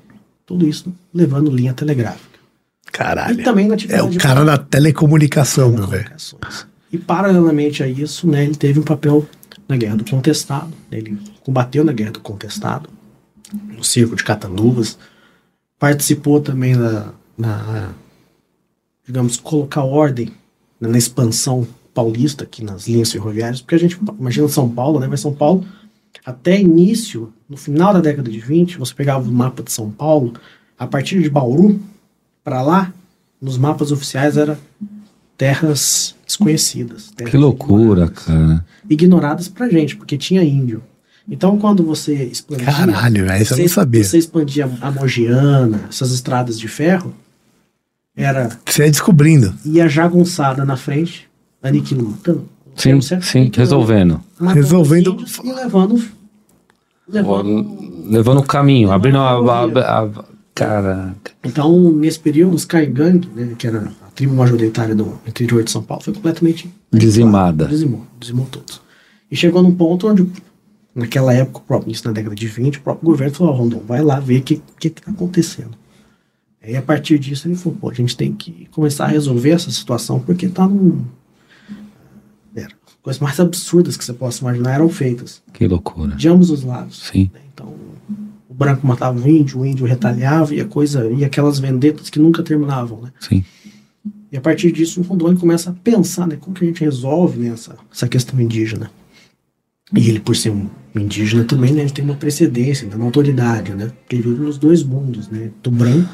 [0.47, 2.39] tudo isso levando linha telegráfica.
[2.93, 3.41] Caralho.
[3.41, 6.11] E também na É o cara da telecomunicação, meu velho.
[6.93, 9.27] E paralelamente a isso, né, ele teve um papel
[9.67, 10.69] na Guerra do Contestado.
[10.91, 12.91] né, Ele combateu na Guerra do Contestado,
[13.53, 14.99] no Circo de Catanduvas.
[15.79, 17.93] Participou também da, na,
[19.07, 20.31] digamos, colocar ordem
[20.79, 25.07] né, na expansão paulista aqui nas linhas ferroviárias, porque a gente imagina São Paulo, né?
[25.07, 25.65] Mas São Paulo,
[26.25, 30.35] até início, no final da década de 20, você pegava o mapa de São Paulo,
[30.79, 31.81] a partir de Bauru
[32.45, 32.93] para lá,
[33.41, 34.59] nos mapas oficiais era
[35.37, 37.11] terras desconhecidas.
[37.15, 38.25] terras Que loucura, ignoradas.
[38.25, 38.65] cara.
[38.89, 40.83] Ignoradas pra gente, porque tinha índio.
[41.29, 42.67] Então, quando você expandia.
[42.67, 44.03] Caralho, velho, eu não você- sabia.
[44.05, 47.15] Você expandia a Mogiana, essas estradas de ferro,
[48.17, 48.51] era.
[48.67, 49.55] Você ia descobrindo.
[49.65, 51.29] ia jagunçada na frente,
[51.63, 52.49] aniquilando.
[52.77, 54.21] Sim, sim, resolvendo.
[54.41, 56.03] Resolvendo- E levando
[57.09, 59.31] levando Levando o caminho, abrindo a.
[59.31, 60.25] a, a, a
[60.55, 61.33] caraca.
[61.45, 65.83] Então, nesse período, os Caingang, né, que era a tribo majoritária do interior de São
[65.83, 67.67] Paulo, foi completamente Dizimada.
[67.67, 68.81] Dizimou, dizimou todos.
[69.31, 70.27] E chegou num ponto onde,
[70.95, 73.83] naquela época, o próprio, isso na década de 20, o próprio governo falou, "Ó, Rondon,
[73.87, 75.71] vai lá ver o que que está acontecendo.
[76.63, 79.71] Aí, a partir disso, ele falou, pô, a gente tem que começar a resolver essa
[79.71, 81.03] situação, porque tá num...
[83.03, 86.15] Coisas mais absurdas que você possa imaginar eram feitas, Que loucura.
[86.15, 87.09] de ambos os lados.
[87.13, 87.29] Sim.
[87.35, 87.41] né?
[87.53, 87.75] Então,
[88.49, 92.21] o branco matava o índio, o índio retalhava, e a coisa, e aquelas vendetas que
[92.21, 93.13] nunca terminavam, né?
[93.19, 93.45] Sim.
[94.31, 97.39] E a partir disso, o Rondônia começa a pensar, né, como que a gente resolve
[97.39, 98.91] né, essa, essa questão indígena.
[99.95, 103.89] E ele, por ser um indígena também, né, ele tem uma precedência, uma autoridade, né?
[104.01, 105.51] Porque ele vive nos dois mundos, né?
[105.63, 106.09] Do branco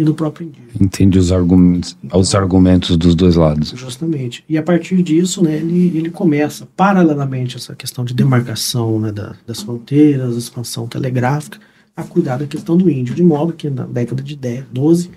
[0.00, 0.68] e do próprio indígena.
[0.80, 3.72] Entende os argumentos, os argumentos dos dois lados.
[3.76, 4.44] Justamente.
[4.48, 9.34] E a partir disso, né, ele, ele começa, paralelamente, essa questão de demarcação né, da-
[9.46, 11.58] das fronteiras, expansão telegráfica,
[11.96, 15.10] a cuidar da questão do índio, de modo que na década de 10, 12,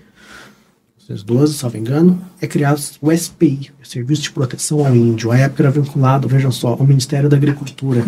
[1.25, 5.31] 12, se não me engano, é criado o SPI, o Serviço de Proteção ao Índio.
[5.31, 8.05] A época era vinculado, vejam só, ao Ministério da Agricultura.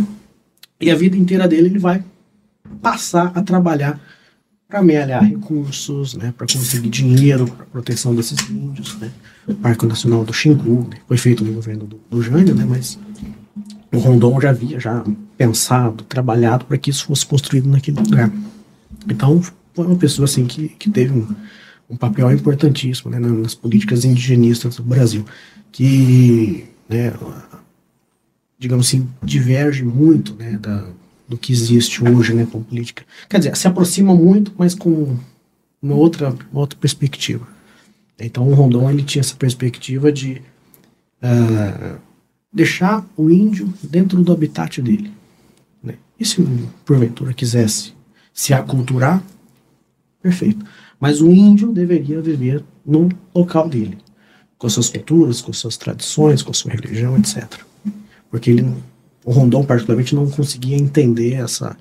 [0.79, 2.03] E a vida inteira dele ele vai
[2.81, 3.99] passar a trabalhar
[4.75, 9.09] para amealhar recursos, né, para conseguir dinheiro para proteção desses índios, né.
[9.47, 12.99] O Parque Nacional do Xingu né, foi feito no governo do, do Jânio, né, mas
[13.93, 15.01] o Rondon já havia já
[15.37, 18.29] pensado, trabalhado para que isso fosse construído naquele lugar.
[19.07, 19.41] Então
[19.73, 21.25] foi uma pessoa assim que, que teve um,
[21.89, 25.23] um papel importantíssimo né, na- nas políticas indigenistas do Brasil,
[25.71, 27.13] que né,
[28.59, 30.83] digamos assim diverge muito né, da,
[31.27, 33.03] do que existe hoje né, com política.
[33.29, 35.17] Quer dizer, se aproxima muito, mas com
[35.81, 37.47] uma outra, outra perspectiva.
[38.19, 40.41] Então o Rondon ele tinha essa perspectiva de
[41.21, 41.97] ah,
[42.51, 45.11] deixar o índio dentro do habitat dele.
[45.83, 45.95] Né?
[46.19, 46.41] E se
[46.85, 47.93] porventura quisesse
[48.33, 49.23] se aculturar,
[50.21, 50.65] perfeito.
[50.99, 53.97] Mas o índio deveria viver no local dele,
[54.57, 57.45] com suas culturas, com suas tradições, com sua religião, etc.
[58.29, 58.94] Porque ele, não-
[59.25, 61.75] o Rondon particularmente não conseguia entender essa,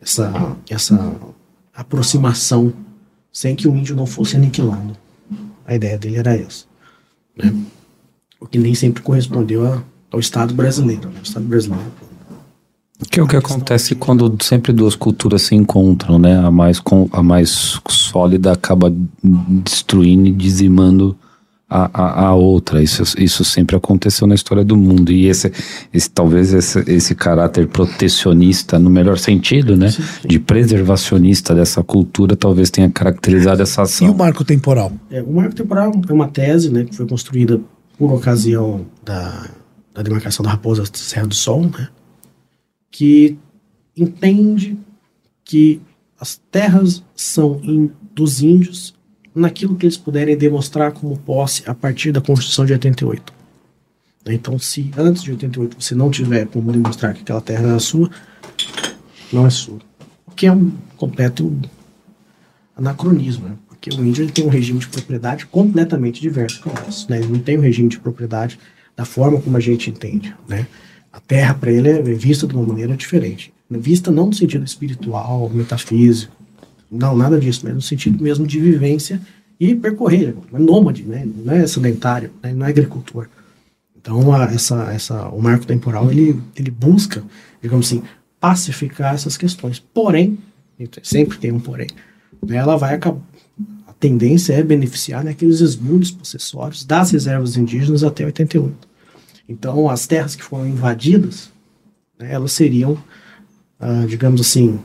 [0.00, 1.14] essa, essa
[1.74, 2.72] aproximação
[3.32, 4.96] sem que o índio não fosse aniquilado.
[5.66, 6.64] A ideia dele era essa.
[7.36, 7.52] Né?
[8.40, 11.08] O que nem sempre correspondeu a- ao Estado brasileiro.
[11.08, 11.16] Né?
[11.20, 11.82] O Estado brasileiro
[13.10, 16.38] Que é o que acontece quando sempre duas culturas se encontram, né?
[16.38, 21.16] A mais, com, a mais sólida acaba destruindo e dizimando
[21.76, 22.82] a, a, a outra.
[22.82, 25.10] Isso, isso sempre aconteceu na história do mundo.
[25.10, 25.52] E esse,
[25.92, 29.88] esse talvez esse, esse caráter protecionista, no melhor sentido, né?
[30.24, 34.14] De preservacionista dessa cultura, talvez tenha caracterizado essa E o ação.
[34.14, 34.92] marco temporal?
[35.10, 37.60] É, o marco temporal é uma tese né, que foi construída
[37.98, 39.48] por ocasião da,
[39.92, 41.88] da demarcação da Raposa Serra do Sol, né,
[42.90, 43.36] que
[43.96, 44.76] entende
[45.44, 45.80] que
[46.18, 48.93] as terras são in- dos índios
[49.34, 53.32] naquilo que eles puderem demonstrar como posse a partir da Constituição de 88.
[54.26, 58.10] Então, se antes de 88 você não tiver como demonstrar que aquela terra era sua,
[59.32, 59.78] não é sua.
[60.26, 61.54] O que é um completo
[62.76, 63.56] anacronismo, né?
[63.68, 67.10] porque o índio ele tem um regime de propriedade completamente diverso do nosso.
[67.10, 67.18] Né?
[67.18, 68.58] Ele não tem um regime de propriedade
[68.96, 70.34] da forma como a gente entende.
[70.48, 70.66] Né?
[71.12, 73.52] A terra para ele é vista de uma maneira diferente.
[73.70, 76.34] Vista não no sentido espiritual, metafísico,
[76.94, 79.20] não, nada disso, mas no sentido mesmo de vivência
[79.58, 80.34] e percorrer.
[80.52, 81.26] É nômade, né?
[81.44, 82.52] não é sedentário, né?
[82.52, 83.28] não é agricultor.
[83.96, 87.22] Então, a- essa, essa, o marco temporal ele, ele busca,
[87.62, 88.02] digamos assim,
[88.38, 89.78] pacificar essas questões.
[89.78, 90.38] Porém,
[91.02, 91.88] sempre tem um porém,
[92.46, 93.20] né, ela vai acabar.
[93.86, 98.88] A tendência é beneficiar naqueles esmuros possessórios das reservas indígenas até 88.
[99.48, 101.50] Então, as terras que foram invadidas,
[102.18, 102.98] né, elas seriam,
[103.80, 104.78] ah, digamos assim,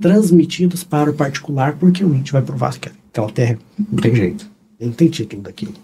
[0.00, 4.50] transmitidas para o particular, porque o índio vai provar que aquela terra não tem jeito,
[4.80, 5.74] não tem título daquilo.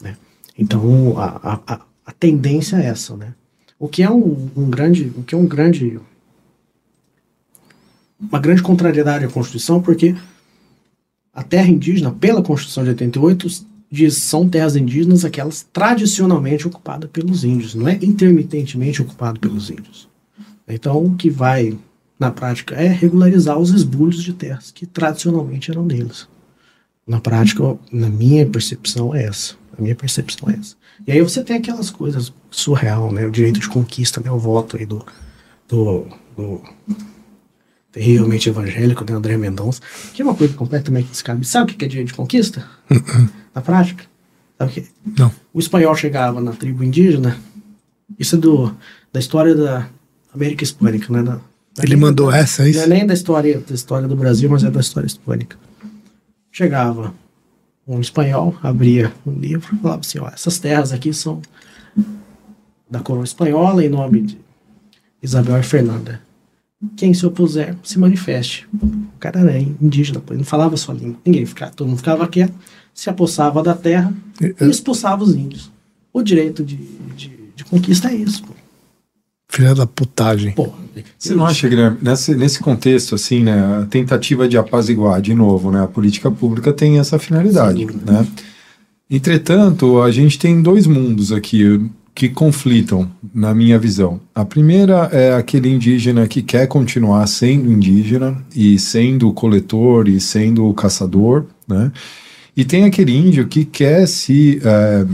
[0.00, 0.16] Né?
[0.58, 3.34] Então, a, a, a tendência é essa, né?
[3.78, 6.00] O que é um, um grande, o que é um grande,
[8.18, 10.14] uma grande contrariedade à Constituição, porque
[11.32, 13.48] a terra indígena, pela Constituição de 88,
[13.90, 20.08] diz são terras indígenas aquelas tradicionalmente ocupadas pelos índios, não é intermitentemente ocupado pelos índios.
[20.66, 21.76] Então, o que vai
[22.18, 26.28] na prática é regularizar os esbulhos de terras que tradicionalmente eram deles.
[27.06, 29.54] Na prática, na minha percepção é essa.
[29.76, 30.76] A minha percepção é essa.
[31.06, 33.26] E aí você tem aquelas coisas surreal, né?
[33.26, 34.30] O direito de conquista, né?
[34.30, 35.04] O voto aí do,
[35.68, 36.62] do, do
[37.92, 39.16] terrivelmente evangélico, né?
[39.16, 39.82] André Mendonça,
[40.14, 41.46] que é uma coisa completamente descabida.
[41.46, 42.66] Sabe o que é direito de conquista?
[43.54, 44.04] na prática?
[44.56, 44.86] Sabe o que?
[45.18, 45.32] Não.
[45.52, 47.38] O espanhol chegava na tribo indígena,
[48.18, 48.74] isso é do,
[49.12, 49.88] da história da
[50.32, 51.22] América Hispânica, né?
[51.22, 51.40] Da,
[51.82, 52.80] Ele mandou essa, é Não isso?
[52.80, 55.56] é nem da história, da história do Brasil, mas é da história hispânica.
[56.52, 57.12] Chegava
[57.86, 61.42] um espanhol, abria um livro, falava assim, ó, essas terras aqui são
[62.88, 64.38] da coroa espanhola em nome de
[65.22, 66.20] Isabel e Fernanda.
[66.96, 68.68] Quem se opuser, se manifeste.
[68.82, 71.16] O cara era indígena, pô, ele não falava sua língua.
[71.24, 72.54] Ninguém ficava, todo mundo ficava quieto,
[72.92, 75.72] se apossava da terra e expulsava os índios.
[76.12, 76.76] O direito de,
[77.16, 78.52] de, de conquista é isso, pô.
[79.48, 80.52] Filha da putagem.
[80.52, 80.72] Pô,
[81.18, 85.70] Você não acha, Guilherme, nesse, nesse contexto, assim, né, a tentativa de apaziguar, de novo,
[85.70, 88.26] né, a política pública tem essa finalidade, né?
[89.10, 94.20] Entretanto, a gente tem dois mundos aqui que conflitam, na minha visão.
[94.34, 100.72] A primeira é aquele indígena que quer continuar sendo indígena e sendo coletor e sendo
[100.74, 101.90] caçador, né?
[102.56, 105.04] E tem aquele índio que quer se eh,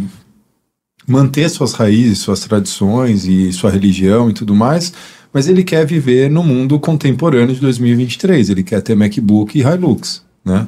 [1.07, 4.93] manter suas raízes, suas tradições e sua religião e tudo mais,
[5.33, 8.51] mas ele quer viver no mundo contemporâneo de 2023.
[8.51, 10.67] Ele quer ter MacBook e Hilux, né?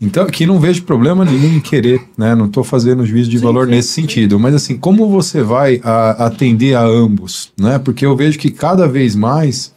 [0.00, 2.32] Então, aqui não vejo problema nenhum em querer, né?
[2.34, 6.74] Não estou fazendo juízo de valor nesse sentido, mas assim, como você vai a- atender
[6.74, 7.78] a ambos, né?
[7.80, 9.72] Porque eu vejo que cada vez mais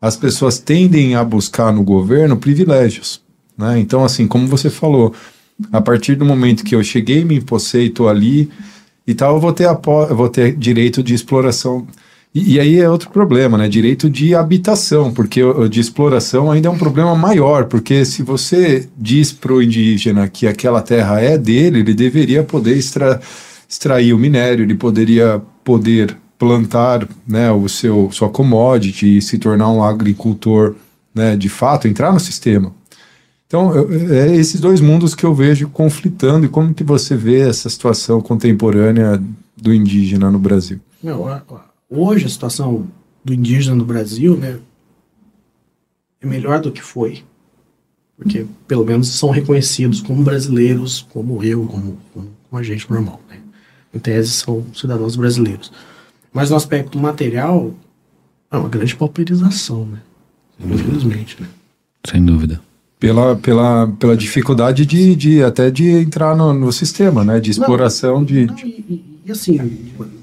[0.00, 3.20] as pessoas tendem a buscar no governo privilégios,
[3.56, 3.78] né?
[3.78, 5.14] Então, assim, como você falou,
[5.72, 8.50] a partir do momento que eu cheguei, me impostei, estou ali
[9.06, 11.86] e tal, eu vou ter, apo- eu vou ter direito de exploração.
[12.36, 13.66] E, e aí é outro problema, né?
[13.66, 15.40] Direito de habitação, porque
[15.70, 20.46] de exploração ainda é um problema maior, porque se você diz para o indígena que
[20.46, 23.20] aquela terra é dele, ele deveria poder extra,
[23.66, 29.70] extrair o minério, ele poderia poder plantar né, o seu sua commodity e se tornar
[29.70, 30.74] um agricultor
[31.14, 32.70] né, de fato, entrar no sistema.
[33.46, 37.40] Então, eu- é esses dois mundos que eu vejo conflitando e como que você vê
[37.48, 39.22] essa situação contemporânea
[39.56, 40.78] do indígena no Brasil.
[41.56, 42.86] A- hoje a situação
[43.24, 44.58] do indígena no Brasil, né,
[46.20, 47.24] é melhor do que foi.
[48.16, 53.20] Porque pelo menos são reconhecidos como brasileiros, como eu, como, como, como a gente normal.
[53.28, 53.40] Né?
[53.92, 55.70] Em tese, são cidadãos brasileiros.
[56.32, 57.74] Mas no aspecto material,
[58.50, 60.00] é uma grande pauperização, né?
[60.58, 61.48] Infelizmente, né?
[62.06, 62.60] Sem dúvida.
[62.98, 67.38] Pela, pela, pela dificuldade de, de até de entrar no, no sistema, né?
[67.38, 68.46] De exploração de.
[68.46, 69.58] Não, e, e- assim,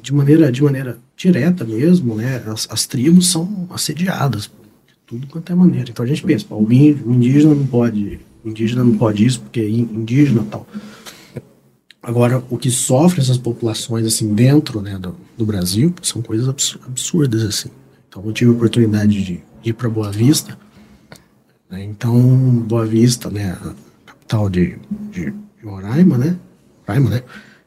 [0.02, 2.42] de, maneira, de maneira direta mesmo, né?
[2.48, 4.44] As, as tribos são assediadas
[4.88, 5.90] de tudo quanto é maneira.
[5.92, 9.70] Então a gente pensa, pô, o indígena não pode, indígena não pode isso porque é
[9.70, 10.66] in- indígena tal.
[12.02, 16.80] Agora, o que sofre essas populações assim dentro né, do, do Brasil são coisas absu-
[16.86, 17.70] absurdas assim.
[18.10, 20.58] Então eu tive a oportunidade de ir para Boa Vista.
[21.74, 22.16] Né, Então,
[22.68, 23.74] Boa Vista, né, a
[24.06, 24.78] capital de,
[25.12, 25.34] de,
[25.64, 26.38] Roraima, né?
[26.86, 27.24] Roraima, né?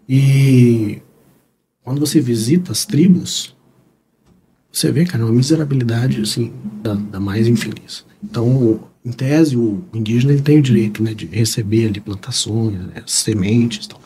[0.09, 1.03] E
[1.83, 3.57] quando você visita as tribos,
[4.71, 6.53] você vê, cara, uma miserabilidade, assim,
[6.83, 8.05] da, da mais infeliz.
[8.23, 13.03] Então, em tese, o indígena ele tem o direito, né, de receber ali plantações, né,
[13.07, 14.01] sementes, tal,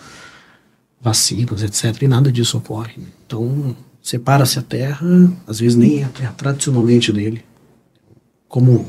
[1.00, 2.02] vacinas, etc.
[2.02, 2.94] E nada disso ocorre.
[2.96, 3.06] né?
[3.26, 5.06] Então, separa-se a terra,
[5.46, 7.44] às vezes nem é a terra tradicionalmente dele,
[8.48, 8.86] como,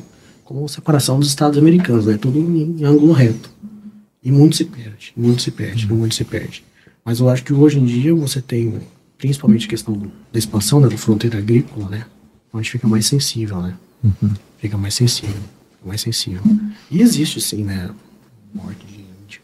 [0.54, 2.18] como separação dos Estados americanos, né?
[2.18, 3.50] Tudo em, em ângulo reto.
[4.24, 6.64] E muito se perde, muito se perde, muito se perde.
[7.04, 8.80] Mas eu acho que hoje em dia você tem,
[9.18, 12.06] principalmente a questão da expansão né, da fronteira agrícola, né?
[12.54, 13.76] Onde fica mais sensível, né?
[14.60, 16.42] Fica mais sensível, fica mais sensível.
[16.92, 17.90] E existe sim, né?
[18.54, 19.42] Morte de índio.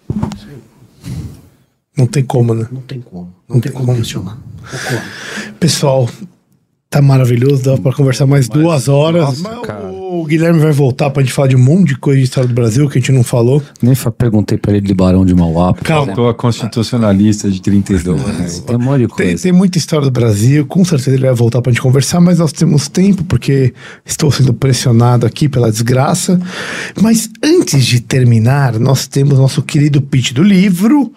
[1.97, 2.67] Não tem como, né?
[2.71, 3.33] não tem como.
[3.49, 4.37] Não, tem como questionar.
[4.61, 5.53] Ocorre.
[5.59, 6.07] Pessoal,
[6.89, 9.41] tá maravilhoso, dá pra conversar mais duas horas.
[9.41, 9.57] Mas
[10.09, 12.53] o Guilherme vai voltar pra gente falar de um monte de coisa de história do
[12.53, 13.61] Brasil que a gente não falou.
[13.81, 15.73] Nem perguntei pra ele de Barão de Mauá.
[15.73, 16.07] Calma.
[16.07, 18.59] Faltou a constitucionalista de 32.
[18.61, 19.43] Tem um monte de Tem, coisa.
[19.43, 22.51] tem muita história do Brasil, com certeza ele vai voltar pra gente conversar, mas nós
[22.51, 23.73] temos tempo, porque
[24.05, 26.39] estou sendo pressionado aqui pela desgraça.
[27.01, 31.11] Mas antes de terminar, nós temos nosso querido pitch do livro.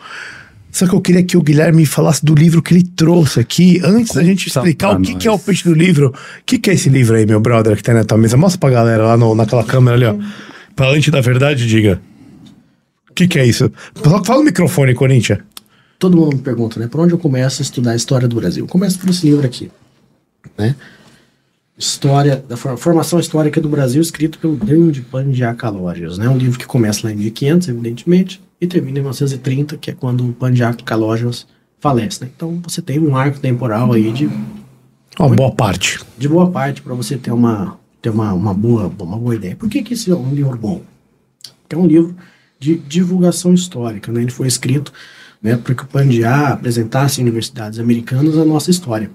[0.73, 4.15] Só que eu queria que o Guilherme falasse do livro que ele trouxe aqui, antes
[4.15, 6.09] da gente explicar o que, que é o pitch do livro.
[6.11, 8.37] O que, que é esse livro aí, meu brother, que tá na tua mesa?
[8.37, 10.15] Mostra pra galera lá no- naquela câmera ali, ó.
[10.77, 12.01] Pra lente da verdade, diga.
[13.11, 13.71] O que, que é isso?
[13.97, 15.41] Fala fala no microfone, Corinthians.
[15.99, 16.87] todo mundo me pergunta, né?
[16.87, 18.65] Por onde eu começo a estudar a história do Brasil?
[18.65, 19.71] Eu começo por esse livro aqui,
[20.57, 20.75] né?
[21.77, 26.29] História da for- formação histórica do Brasil, escrito pelo grande Pandiá Calórios, né?
[26.29, 30.29] Um livro que começa lá em 1500, evidentemente, e termina em 1930, que é quando
[30.29, 31.47] o Pandiá Calórios
[31.79, 32.31] falece, né?
[32.35, 34.29] Então você tem um arco temporal aí de,
[35.19, 36.01] Uma boa parte.
[36.19, 39.57] de boa parte para você ter uma ter uma, uma boa uma boa ideia.
[39.57, 40.83] Por que que esse é um livro bom?
[41.69, 42.17] que é um livro
[42.59, 44.11] de divulgação histórica.
[44.11, 44.23] Né?
[44.23, 44.93] Ele foi escrito
[45.41, 49.09] né, para que o Pandiá apresentasse em universidades americanas a nossa história.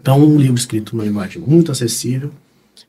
[0.00, 2.32] Então, um livro escrito numa linguagem muito acessível,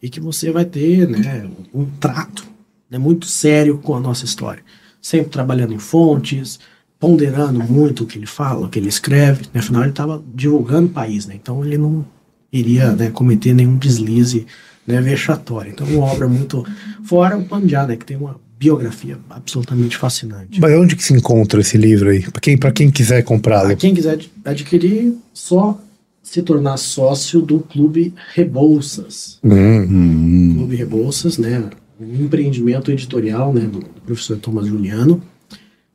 [0.02, 2.46] e que você vai ter né, um trato
[2.90, 4.64] né, muito sério com a nossa história.
[5.02, 6.60] Sempre trabalhando em fontes,
[7.00, 9.44] ponderando muito o que ele fala, o que ele escreve.
[9.54, 12.06] Né, afinal, ele estava divulgando o país, né, então ele não
[12.52, 14.46] iria né, cometer nenhum deslize
[14.86, 15.72] né, vexatório.
[15.72, 16.66] Então, uma obra muito.
[17.04, 20.60] Fora o Panjá, né, que tem uma biografia absolutamente fascinante.
[20.60, 22.24] Mas onde que se encontra esse livro aí?
[22.32, 23.68] Pra quem, pra quem quiser comprá-lo.
[23.68, 25.80] Para quem quiser ad- adquirir, só
[26.24, 29.40] se tornar sócio do Clube Rebouças.
[29.44, 30.56] Hum.
[30.56, 31.70] Clube Rebouças, né?
[32.00, 35.22] Um empreendimento editorial né, do, do professor Thomas Juliano,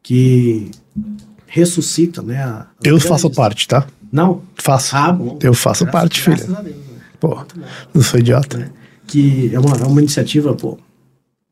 [0.03, 0.71] que
[1.47, 2.43] ressuscita, né?
[2.43, 3.87] a- Eu faço parte, tá?
[4.11, 4.43] Não?
[4.57, 4.97] Faço.
[4.97, 5.39] Ah, bom.
[5.43, 6.59] Eu faço Graças- parte, graças filha.
[6.59, 6.83] a Deus, né?
[7.21, 7.45] Pô,
[7.95, 8.73] não sou idiota.
[9.07, 10.79] que é uma, é uma iniciativa pô,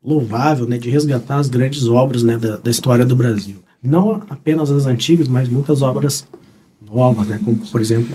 [0.03, 3.57] louvável né, de resgatar as grandes obras né, da, da história do Brasil.
[3.81, 6.27] Não apenas as antigas, mas muitas obras
[6.85, 8.11] novas, né, como por exemplo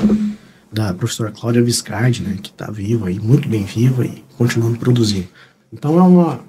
[0.72, 5.28] da professora Cláudia Viscardi, né, que está viva e muito bem viva e continuando produzindo.
[5.76, 6.40] Então é uma,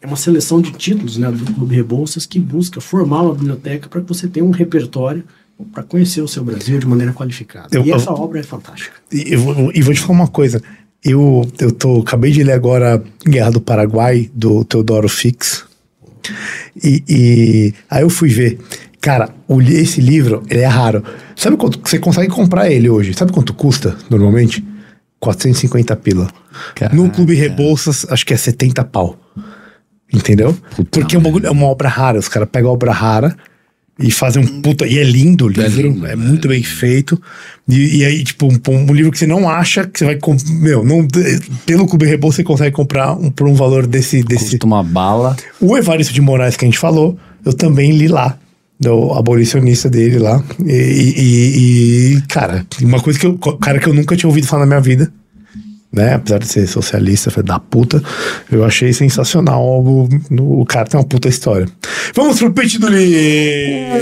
[0.00, 4.00] é uma seleção de títulos né, do Clube Rebouças que busca formar uma biblioteca para
[4.00, 5.24] que você tenha um repertório
[5.72, 7.68] para conhecer o seu Brasil de maneira qualificada.
[7.72, 8.92] Eu- e eu- essa obra é fantástica.
[9.12, 10.62] E eu vou, e vou te falar uma coisa.
[11.04, 15.64] Eu, eu tô, acabei de ler agora Guerra do Paraguai, do Teodoro Fix.
[16.82, 18.58] E, e aí eu fui ver.
[19.00, 19.30] Cara,
[19.68, 21.02] esse livro, ele é raro.
[21.34, 23.14] Sabe quanto você consegue comprar ele hoje?
[23.14, 24.64] Sabe quanto custa, normalmente?
[25.26, 26.28] 450 pila.
[26.92, 29.16] No Clube Rebouças, acho que é 70 pau.
[30.12, 30.54] Entendeu?
[30.90, 32.18] Porque é, um bagulho- é uma obra rara.
[32.18, 33.34] Os caras pegam a obra rara
[33.98, 34.86] e fazem um puta.
[34.86, 37.20] E é lindo o livro, é, muito bem feito.
[37.68, 38.58] E, e aí, tipo, um,
[38.90, 40.16] um livro que você não acha que você vai.
[40.16, 41.06] comp- Meu, não,
[41.64, 44.22] pelo Clube Rebouças você consegue comprar um, por um valor desse.
[44.22, 45.36] desse Custa uma bala.
[45.60, 48.36] o Evaristo de Moraes que a gente falou, eu também li lá.
[48.82, 50.42] Do abolicionista dele lá.
[50.66, 53.38] E, e- e, cara, uma coisa que eu.
[53.38, 55.12] Cara que eu nunca tinha ouvido falar na minha vida.
[55.92, 56.14] Né?
[56.14, 58.02] Apesar de ser socialista, filho da puta,
[58.50, 59.62] eu achei sensacional.
[59.62, 60.08] O,
[60.62, 61.68] o cara tem uma puta história.
[62.14, 64.00] Vamos pro peixe do livro!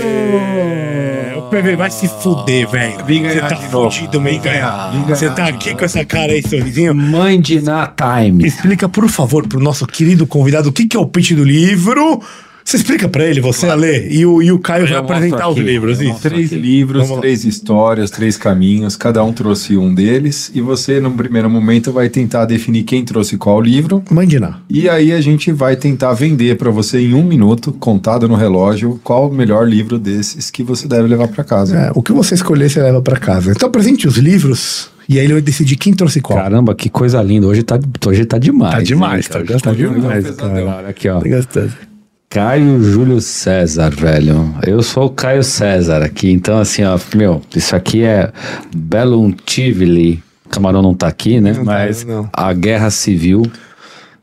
[1.37, 2.95] O PV vai se fuder, velho.
[3.05, 4.93] Você tá fudido, meio ganhar.
[5.07, 6.95] Você tá aqui com essa cara aí, sorrisinho.
[6.95, 8.47] Mãe de Na Time.
[8.47, 12.21] Explica, por favor, pro nosso querido convidado o que, que é o pitch do livro.
[12.63, 15.57] Você explica pra ele, você, Alê, e o, e o Caio vai Eu apresentar os
[15.57, 15.99] aqui, livros.
[15.99, 16.09] Isso.
[16.09, 16.61] mostro Três aqui.
[16.61, 17.21] livros, Vamos lá.
[17.21, 18.95] três histórias, três caminhos.
[18.95, 20.51] Cada um trouxe um deles.
[20.53, 24.03] E você, num primeiro momento, vai tentar definir quem trouxe qual livro.
[24.11, 24.59] Mandiná.
[24.69, 28.99] E aí a gente vai tentar vender para você em um minuto, contado no relógio,
[29.03, 31.75] qual o melhor livro desses que você deve levar para casa.
[31.77, 33.51] É, o que você escolher, você leva pra casa.
[33.51, 36.37] Então apresente os livros e aí ele vai decidir quem trouxe qual.
[36.39, 37.47] Caramba, que coisa linda.
[37.47, 38.75] Hoje tá, hoje tá demais.
[38.75, 39.45] Tá demais, hein, cara?
[39.45, 40.77] tá Hoje tá demais, demais, cara.
[40.77, 41.19] Olha aqui, ó.
[41.19, 41.90] Tá gostando.
[42.31, 44.55] Caio Júlio César, velho.
[44.65, 48.31] Eu sou o Caio César aqui, então assim, ó, meu, isso aqui é
[48.73, 50.23] Bellum Tivoli.
[50.49, 51.49] Camarão não tá aqui, né?
[51.51, 52.29] Não tá, Mas não.
[52.31, 53.43] a Guerra Civil,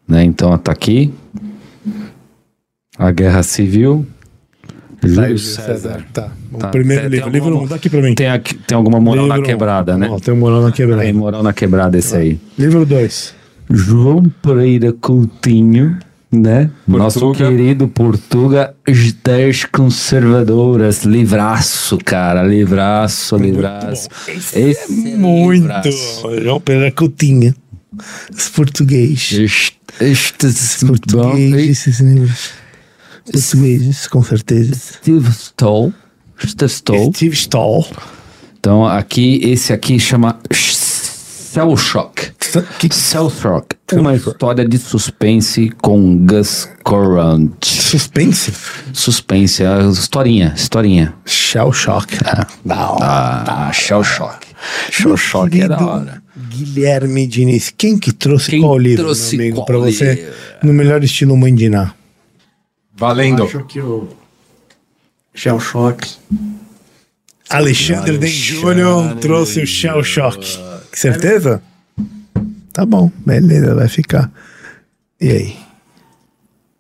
[0.07, 0.25] né?
[0.25, 1.13] Então, tá aqui.
[2.99, 4.07] A Guerra Civil.
[5.05, 6.05] Júlio César.
[6.13, 6.31] Tá.
[6.53, 6.69] O Tá.
[6.69, 7.25] primeiro Tem- livro.
[7.27, 8.15] tem livro alguma- dá aqui pra mim.
[8.15, 10.09] Tem, aqui, tem alguma moral na Livro- quebrada, né?
[10.11, 11.03] Ó, tem um moral na quebrada.
[11.03, 12.41] Tem moral na quebrada esse aí.
[12.59, 13.35] Livro 2.
[13.71, 15.99] João Pereira Coutinho,
[16.31, 16.71] né?
[16.87, 17.49] Nosso Portuga.
[17.49, 24.09] querido Portuga, ideias conservadoras, livraço, cara, livraço, livraço.
[24.29, 25.63] Esse é Muito.
[25.63, 26.43] livraço.
[26.43, 27.55] João Pedro Coutinho.
[28.33, 29.33] Os português.
[29.33, 32.51] Este, este Os portugueses, esses livros.
[33.33, 34.75] Portugueses, com certeza.
[34.75, 35.93] Steve Stoll.
[36.39, 37.13] Steve Stoll.
[37.15, 37.87] Steve Stoll.
[38.61, 40.39] Então, aqui, esse aqui chama
[41.51, 42.31] Cell Shock.
[42.79, 43.75] Que Cell Shock.
[43.95, 47.51] Uma história de suspense com Gus Corrant.
[47.65, 48.53] suspense?
[48.93, 51.15] Suspense, a historinha, historinha.
[51.25, 52.19] Shell Shock.
[52.67, 52.99] Da hora.
[53.03, 54.47] Ah, Shell Shock.
[54.91, 56.23] Shell Shock é da hora.
[56.51, 60.33] Guilherme Diniz, quem que trouxe Quem qual livro, trouxe meu amigo, qual pra você, livro?
[60.63, 61.95] no melhor estilo Mandiná?
[62.95, 63.45] Valendo.
[63.45, 64.07] Acho que o
[65.35, 66.07] Shell Shock
[67.49, 70.78] Alexandre Den Júnior trouxe o Shell Shock.
[70.93, 71.63] Certeza?
[72.73, 74.31] Tá bom, beleza, vai ficar.
[75.21, 75.69] E aí?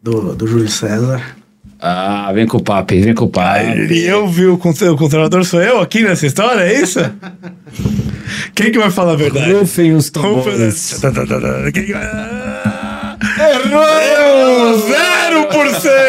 [0.02, 1.20] do, do Júlio César.
[1.80, 3.92] Ah, vem com o papi, vem com o papi.
[3.92, 6.98] E eu vi o, o controlador, sou eu aqui nessa história, é isso?
[8.54, 9.52] Quem que vai falar a verdade?
[9.52, 11.00] Rufem os tambores.
[11.72, 12.02] Quem que vai...
[12.02, 13.16] Ah!
[13.38, 14.78] Errou!
[14.88, 16.08] Zero por cento!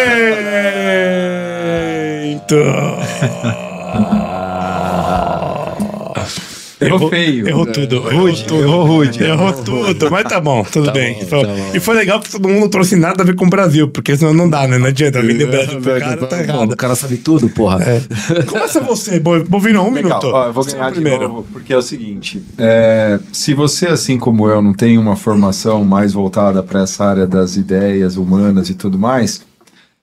[6.81, 7.47] Errou feio.
[7.47, 7.95] Errou tudo.
[7.97, 8.61] Errou Rude, tudo.
[8.64, 9.23] errou rude.
[9.23, 11.15] Errou tudo, mas tá bom, tudo Tá bem.
[11.15, 11.72] bom, Foi- tá bom.
[11.73, 14.15] E foi legal que todo mundo não trouxe nada a ver com o Brasil, porque
[14.15, 14.77] senão não dá, né?
[14.77, 16.72] Não adianta vender o Brasil pro cara, tá errado.
[16.72, 17.84] o cara sabe tudo, porra.
[17.84, 18.43] É.
[18.43, 20.27] Começa você, Bo- Bovino, um Legal, minuto.
[20.35, 21.27] ó, eu vou Você é ganhar primeiro.
[21.27, 25.84] novo, porque é o seguinte, é, se você, assim como eu, não tem uma formação
[25.84, 29.41] mais voltada para essa área das ideias humanas e tudo mais,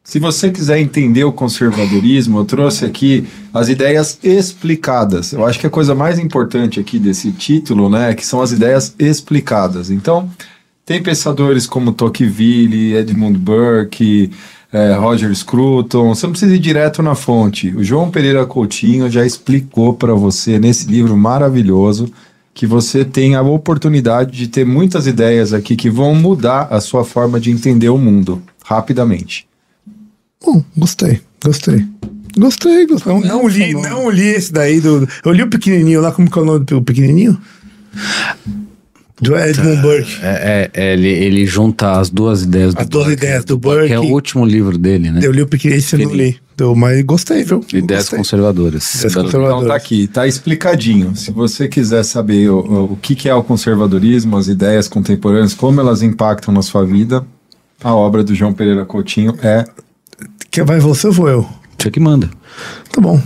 [0.07, 5.33] se você quiser entender o conservadorismo, eu trouxe aqui as ideias explicadas.
[5.33, 8.53] Eu acho que a coisa mais importante aqui desse título, né, é que são as
[8.53, 9.91] ideias explicadas.
[9.91, 10.31] Então,
[10.85, 14.31] tem pensadores como Tocqueville, Edmund Burke,
[14.73, 16.15] eh, Roger Scruton.
[16.15, 17.75] Você não precisa ir direto na fonte.
[17.75, 22.13] O João Pereira Coutinho já explicou para você nesse livro maravilhoso
[22.55, 27.05] que você tem a oportunidade de ter muitas ideias aqui que vão mudar a sua
[27.05, 29.46] forma de entender o mundo rapidamente.
[30.47, 31.85] Bom, gostei, gostei.
[32.39, 33.13] Gostei, gostei.
[33.13, 35.09] Não, não li, não li esse daí do.
[35.25, 37.37] Eu li o pequenininho lá, como que é o nome do pequenininho?
[39.21, 40.19] Do Edmund Burke.
[40.23, 43.59] É, é, é, ele, ele junta as duas ideias do As duas Burke, ideias do
[43.59, 43.87] Burke.
[43.89, 45.21] Que é o último livro dele, né?
[45.23, 46.39] Eu li o pequenininho, esse eu não li.
[46.59, 47.65] Eu- mas gostei, viu?
[47.73, 48.19] Ideias Gostei.
[48.19, 48.95] conservadoras.
[48.95, 49.57] Ideias conservadoras.
[49.57, 51.17] Então tá aqui, tá explicadinho.
[51.17, 55.55] Se você quiser saber o, o, o que, que é o conservadorismo, as ideias contemporâneas,
[55.55, 57.27] como elas impactam na sua vida,
[57.83, 59.65] a obra do João Pereira Coutinho é
[60.57, 61.47] Que vai você ou vou eu?
[61.77, 62.31] Você que manda.
[62.91, 63.21] Tá bom.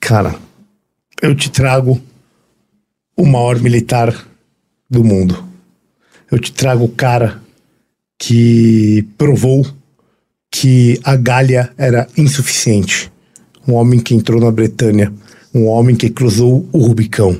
[0.00, 0.34] Cara,
[1.20, 2.00] eu te trago
[3.14, 4.26] o maior militar
[4.88, 5.44] do mundo.
[6.32, 7.42] Eu te trago o cara
[8.18, 9.66] que provou
[10.50, 13.12] que a Gália era insuficiente.
[13.68, 15.12] Um homem que entrou na Bretanha.
[15.54, 17.38] Um homem que cruzou o Rubicão.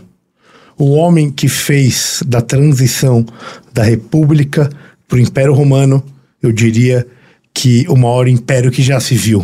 [0.77, 3.25] O homem que fez da transição
[3.73, 4.69] da República
[5.09, 6.05] para o Império Romano,
[6.43, 7.07] eu diria
[7.57, 9.43] que o maior império que já se viu.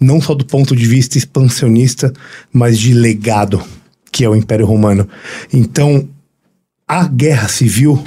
[0.00, 2.10] Não só do ponto de vista expansionista,
[2.50, 3.62] mas de legado,
[4.10, 5.06] que é o Império Romano.
[5.52, 6.08] Então,
[6.88, 8.02] a guerra civil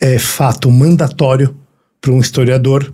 [0.00, 1.54] é fato mandatório
[2.00, 2.92] para um historiador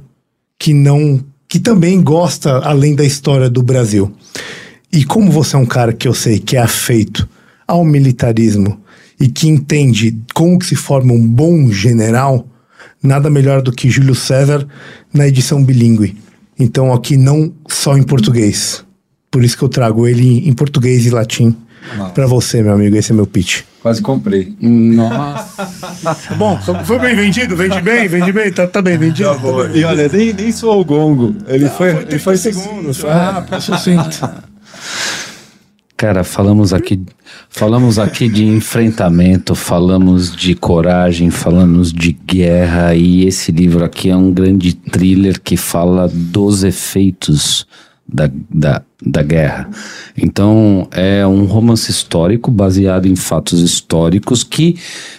[0.59, 4.15] que não que também gosta além da história do Brasil.
[4.93, 7.27] E como você é um cara que eu sei que é afeito
[7.67, 8.79] ao militarismo
[9.19, 12.47] e que entende como que se forma um bom general,
[13.03, 14.67] nada melhor do que Júlio César
[15.13, 16.17] na edição bilíngue.
[16.59, 18.85] Então aqui não só em português.
[19.31, 21.55] Por isso que eu trago ele em português e latim
[22.15, 22.97] para você, meu amigo.
[22.97, 23.63] Esse é meu pitch.
[23.83, 24.57] quase comprei.
[24.61, 25.69] Nossa.
[26.37, 27.55] Bom, foi bem vendido?
[27.55, 28.09] Vende bem?
[28.09, 28.51] Vende bem?
[28.53, 29.29] Tá, tá bem vendido?
[29.29, 29.81] Tá bem.
[29.81, 31.37] E olha, nem, nem soou o gongo.
[31.47, 33.05] Ele foi, ele foi segundos.
[33.05, 34.29] Ah, sucinto.
[35.97, 37.01] Cara, falamos aqui,
[37.49, 44.17] falamos aqui de enfrentamento, falamos de coragem, falamos de guerra e esse livro aqui é
[44.17, 47.67] um grande thriller que fala dos efeitos
[48.07, 49.71] da, da, da guerra.
[50.15, 54.77] Então é um romance histórico baseado em fatos históricos que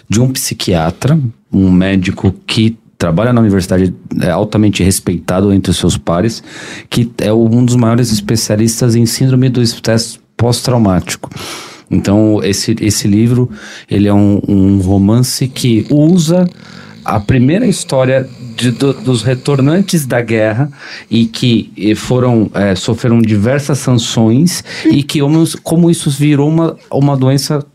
[0.08, 1.20] de um psiquiatra,
[1.52, 6.44] um médico que trabalha na universidade, é altamente respeitado entre os seus pares,
[6.88, 11.30] que é um dos maiores especialistas em síndrome do estresse pós-traumático.
[11.90, 13.50] Então, esse, esse livro,
[13.90, 16.48] ele é um, um romance que usa
[17.04, 20.70] a primeira história de- do- dos retornantes da guerra
[21.10, 25.20] e que eh, foram eh, sofreram diversas sanções e que
[25.64, 27.66] como isso virou uma, uma doença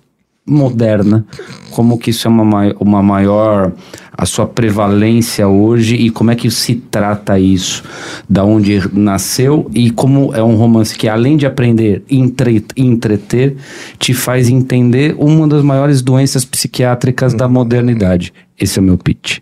[0.46, 1.24] moderna,
[1.70, 3.72] como que isso é uma, uma maior
[4.16, 7.82] a sua prevalência hoje e como é que se trata isso,
[8.28, 13.56] da onde nasceu e como é um romance que além de aprender entre, entreter,
[13.98, 18.32] te faz entender uma das maiores doenças psiquiátricas da modernidade.
[18.58, 19.38] Esse é o meu pitch.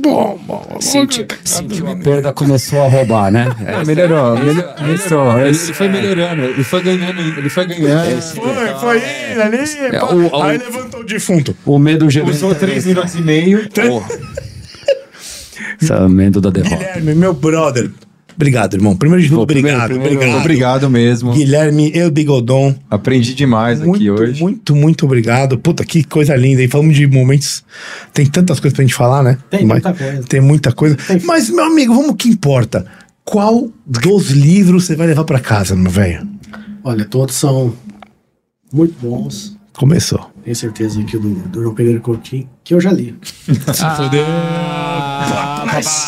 [0.00, 0.76] Bom, bom.
[0.80, 3.46] Sentiu, sentiu a perda, começou a roubar, né?
[3.66, 5.38] É, melhorou, melhor, melhorou.
[5.38, 8.22] Ele, ele foi melhorando, ele foi ganhando, ele foi ganhando.
[8.22, 9.58] Foi, foi ele ali.
[10.00, 10.06] pá.
[10.14, 11.56] o- o- Aí levantou o defunto.
[11.64, 12.28] O medo gerou.
[12.30, 13.68] Usou três minutos e meio.
[15.80, 16.76] Esse medo da derrota.
[16.76, 17.90] Guilherme, meu brother.
[18.36, 18.96] Obrigado, irmão.
[18.96, 19.94] Primeiro de tudo, obrigado.
[19.94, 20.38] obrigado.
[20.40, 21.32] Obrigado mesmo.
[21.32, 22.74] Guilherme El Bigodon.
[22.90, 24.42] Aprendi demais aqui Muito, hoje.
[24.42, 25.56] muito, muito obrigado.
[25.58, 26.62] Puta, que coisa linda.
[26.62, 27.62] E falamos de momentos.
[28.12, 29.38] Tem tantas coisas pra gente falar, né?
[29.50, 30.22] Tem Mas- muita coisa.
[30.28, 30.96] Tem muita coisa.
[30.96, 32.84] Tem- Mas, meu amigo, vamos que importa.
[33.24, 36.26] Qual dos livros você vai levar pra casa, meu velho?
[36.82, 37.72] Olha, todos são
[38.72, 39.56] muito bons.
[39.72, 40.30] Começou.
[40.44, 43.18] Tenho certeza que o do, do João Pereira Coutinho, que eu já li.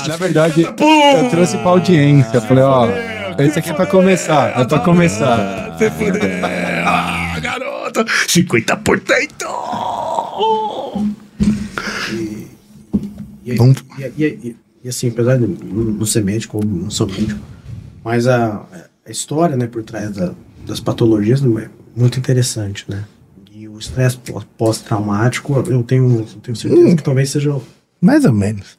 [0.09, 0.75] Na verdade, eu
[1.31, 2.37] trouxe pra audiência.
[2.37, 2.87] Eu falei, ó,
[3.39, 4.61] esse aqui é pra começar.
[4.61, 5.75] É pra começar.
[5.79, 6.21] Você fudeu.
[6.87, 8.05] Ah, garota.
[8.05, 9.47] 50%.
[13.45, 16.91] E, aí- Vamos- e, e- e- e assim, apesar de não ser médico, ou não
[16.91, 17.41] sou médico,
[18.05, 18.65] mas a,
[19.07, 20.33] a história né, por trás da-
[20.67, 23.05] das patologias não é muito interessante, né?
[23.77, 27.55] O estresse pós- pós-traumático, eu tenho, eu tenho certeza que talvez seja
[28.01, 28.79] Mais ou menos.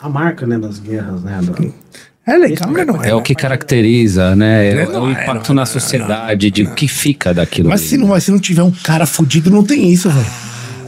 [0.00, 1.40] a marca né, das guerras, né?
[1.42, 3.10] da- É legal, mas não é.
[3.10, 4.68] É o que caracteriza, né?
[4.82, 7.68] É, o- impacto não na não sociedade, de o que fica daquilo.
[7.70, 7.88] Mas ali.
[7.90, 10.26] se não, se não tiver um cara fudido, não tem isso, velho.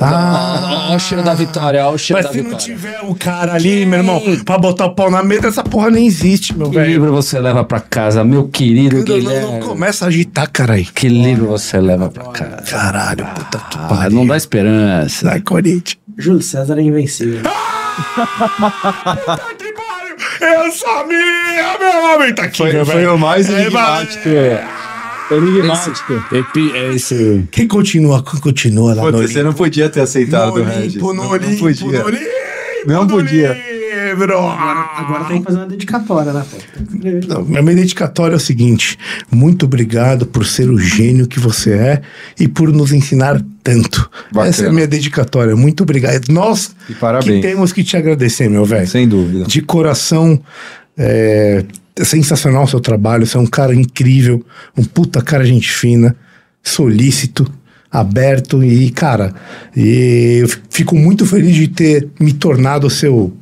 [0.02, 3.14] Ah, Olha o cheiro da vitória, olha o cheiro mas da se não tiver o
[3.14, 6.70] cara ali, meu irmão, pra botar o pau na mesa, essa porra nem existe, meu
[6.70, 6.90] Que velho.
[6.90, 9.52] livro você leva pra casa, meu querido Não, não, Guilherme?
[9.52, 10.86] não começa a agitar, caralho.
[10.94, 12.62] Que livro você leva pra casa?
[12.70, 14.16] Caralho, puta que Ah, pariu.
[14.16, 15.28] não dá esperança.
[15.28, 15.98] Sai, Corinthians.
[16.18, 17.40] Júlio César é invencível.
[17.42, 20.16] Puta que pariu!
[20.40, 22.34] Eu sabia, meu homem!
[22.34, 23.14] Tá aqui, Foi, meu foi velho.
[23.14, 24.28] o mais É, enigmático.
[25.30, 26.12] Enigmático.
[26.94, 27.44] Esse...
[27.50, 29.42] Quem continua, quem continua lá Pô, no você Olimpo?
[29.44, 30.94] não podia ter aceitado no o Regis.
[31.02, 31.98] Olimpo, no Não, Olimpo, não podia.
[32.00, 32.24] no Olimpo,
[32.86, 33.52] Não podia.
[33.52, 34.36] livro.
[34.38, 36.44] Agora tem que fazer uma dedicatória, né?
[37.28, 38.98] Não, a minha dedicatória é o seguinte:
[39.30, 42.02] muito obrigado por ser o gênio que você é
[42.38, 44.10] e por nos ensinar tanto.
[44.32, 44.48] Bacana.
[44.48, 45.54] Essa é a minha dedicatória.
[45.54, 46.28] Muito obrigado.
[46.30, 47.36] Nós E parabéns.
[47.36, 48.86] que temos que te agradecer, meu velho.
[48.88, 49.44] Sem dúvida.
[49.44, 50.40] De coração,
[50.98, 51.64] é,
[52.00, 53.26] é sensacional o seu trabalho.
[53.26, 54.44] Você é um cara incrível,
[54.76, 56.16] um puta cara gente fina,
[56.62, 57.50] solícito,
[57.90, 59.34] aberto e, cara,
[59.76, 63.32] e eu fico muito feliz de ter me tornado seu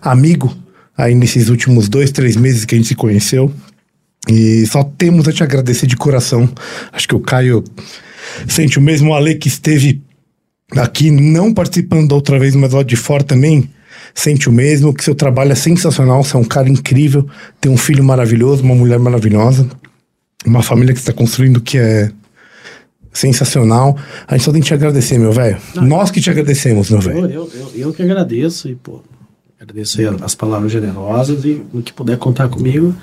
[0.00, 0.54] amigo
[0.96, 3.52] aí nesses últimos dois, três meses que a gente se conheceu.
[4.28, 6.48] E só temos a te agradecer de coração.
[6.92, 7.64] Acho que o Caio
[8.46, 10.00] sente o mesmo Ale que esteve
[10.76, 13.68] aqui não participando outra vez, mas lá de fora também
[14.14, 17.26] sente o mesmo, que seu trabalho é sensacional, você é um cara incrível,
[17.60, 19.68] tem um filho maravilhoso, uma mulher maravilhosa,
[20.44, 22.10] uma família que você está construindo que é
[23.12, 23.96] sensacional.
[24.26, 25.58] A gente só tem que te agradecer, meu velho.
[25.76, 27.30] Nós que te agradecemos, meu velho.
[27.30, 29.02] eu, eu, eu que agradeço e, pô,
[29.60, 32.94] agradeço as palavras generosas e no que puder contar comigo,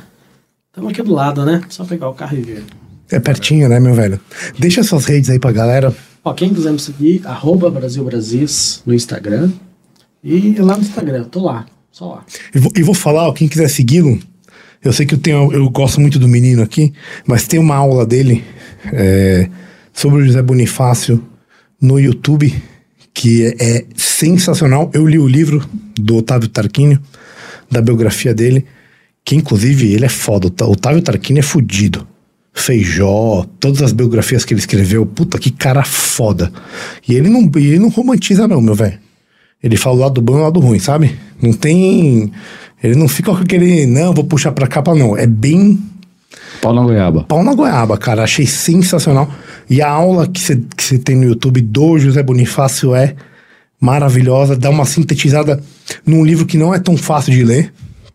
[0.67, 1.61] estamos aqui do lado, né?
[1.69, 2.63] Só pegar o carro e ver.
[3.11, 4.19] É pertinho, né, meu velho?
[4.57, 5.95] Deixa suas redes aí pra galera.
[6.23, 9.49] Ó, quem quiser me seguir, arroba Brasil Brasis no Instagram.
[10.23, 12.25] E lá no Instagram, tô lá, só lá.
[12.53, 14.19] E vou, vou falar, ó, quem quiser segui-lo,
[14.83, 16.93] eu sei que eu tenho, eu gosto muito do menino aqui,
[17.25, 18.43] mas tem uma aula dele
[18.93, 19.49] é,
[19.93, 21.23] sobre o José Bonifácio
[21.81, 22.53] no YouTube,
[23.13, 24.89] que é, é sensacional.
[24.93, 25.65] Eu li o livro
[25.95, 26.99] do Otávio Tarquínio,
[27.71, 28.65] da biografia dele,
[29.23, 30.47] que inclusive ele é foda.
[30.47, 32.07] O Ta- Otávio Tarquínio é fudido.
[32.53, 36.51] Feijó, todas as biografias que ele escreveu, puta que cara foda.
[37.07, 38.97] E ele não, ele não romantiza, não, meu velho.
[39.61, 41.17] Ele fala o lado bom e o lado ruim, sabe?
[41.41, 42.31] Não tem.
[42.81, 43.85] Ele não fica com aquele.
[43.85, 45.17] Não, vou puxar pra capa, não.
[45.17, 45.79] É bem
[46.61, 47.23] Pau na goiaba.
[47.23, 48.23] pau na goiaba, cara.
[48.23, 49.29] Achei sensacional.
[49.69, 53.15] E a aula que você tem no YouTube do José Bonifácio é
[53.79, 54.55] maravilhosa.
[54.55, 55.61] Dá uma sintetizada
[56.05, 57.73] num livro que não é tão fácil de ler.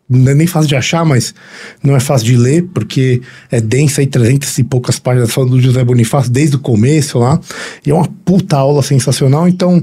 [0.09, 1.35] Não é nem fácil de achar, mas
[1.83, 5.61] não é fácil de ler, porque é densa aí, 300 e poucas páginas falando do
[5.61, 7.41] José Bonifácio desde o começo lá.
[7.87, 9.49] E é uma puta aula sensacional.
[9.49, 9.83] Então,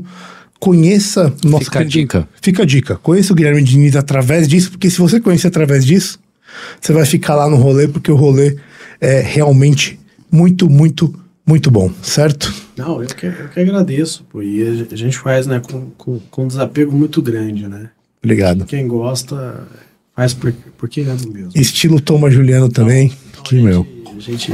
[0.62, 2.30] conheça o nosso Fica a dica.
[2.40, 2.96] Fica a dica.
[2.98, 6.20] Conheça o Guilherme Diniz através disso, porque se você conhecer através disso,
[6.80, 8.56] você vai ficar lá no rolê, porque o rolê
[9.02, 10.00] é realmente
[10.32, 11.14] muito, muito,
[11.46, 12.54] muito bom, certo?
[12.78, 14.44] Não, eu que, eu que agradeço, pô.
[14.44, 17.90] E a, gente faz, né, com, com, com um desapego muito grande, né?
[18.24, 18.66] Obrigado.
[18.66, 19.68] Quem gosta,
[20.16, 21.52] faz por, porque ama mesmo.
[21.56, 23.12] Estilo Toma Juliano também,
[23.44, 23.88] que meu.
[24.16, 24.52] A gente,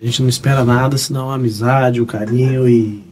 [0.00, 3.06] a gente não espera nada senão a amizade, o carinho e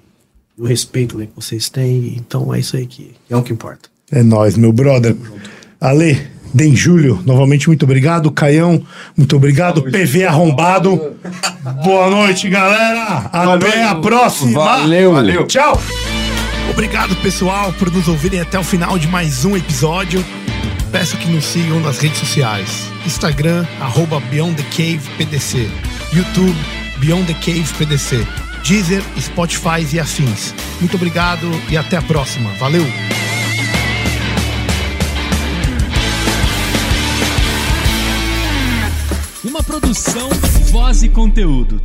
[0.59, 2.15] o respeito né, que vocês têm.
[2.17, 3.89] Então é isso aí que é o que importa.
[4.11, 5.17] É nóis, meu brother.
[5.81, 8.31] Ale, Den Júlio, novamente muito obrigado.
[8.31, 8.83] Caião,
[9.17, 9.83] muito obrigado.
[9.83, 11.17] PV arrombado.
[11.85, 13.29] Boa noite, galera.
[13.33, 14.65] Até a próxima.
[14.65, 15.13] Valeu.
[15.13, 15.47] Valeu.
[15.47, 15.81] Tchau.
[16.71, 20.25] Obrigado, pessoal, por nos ouvirem até o final de mais um episódio.
[20.91, 22.89] Peço que nos sigam nas redes sociais.
[23.05, 25.69] Instagram, arroba Beyond the Cave PDC.
[26.13, 26.57] YouTube,
[26.99, 28.46] Beyond the Cave PDC.
[28.67, 30.53] Deezer, Spotify e afins.
[30.81, 32.51] Muito obrigado e até a próxima.
[32.55, 32.85] Valeu!
[39.45, 40.29] Uma produção,
[40.73, 41.81] voz e conteúdo.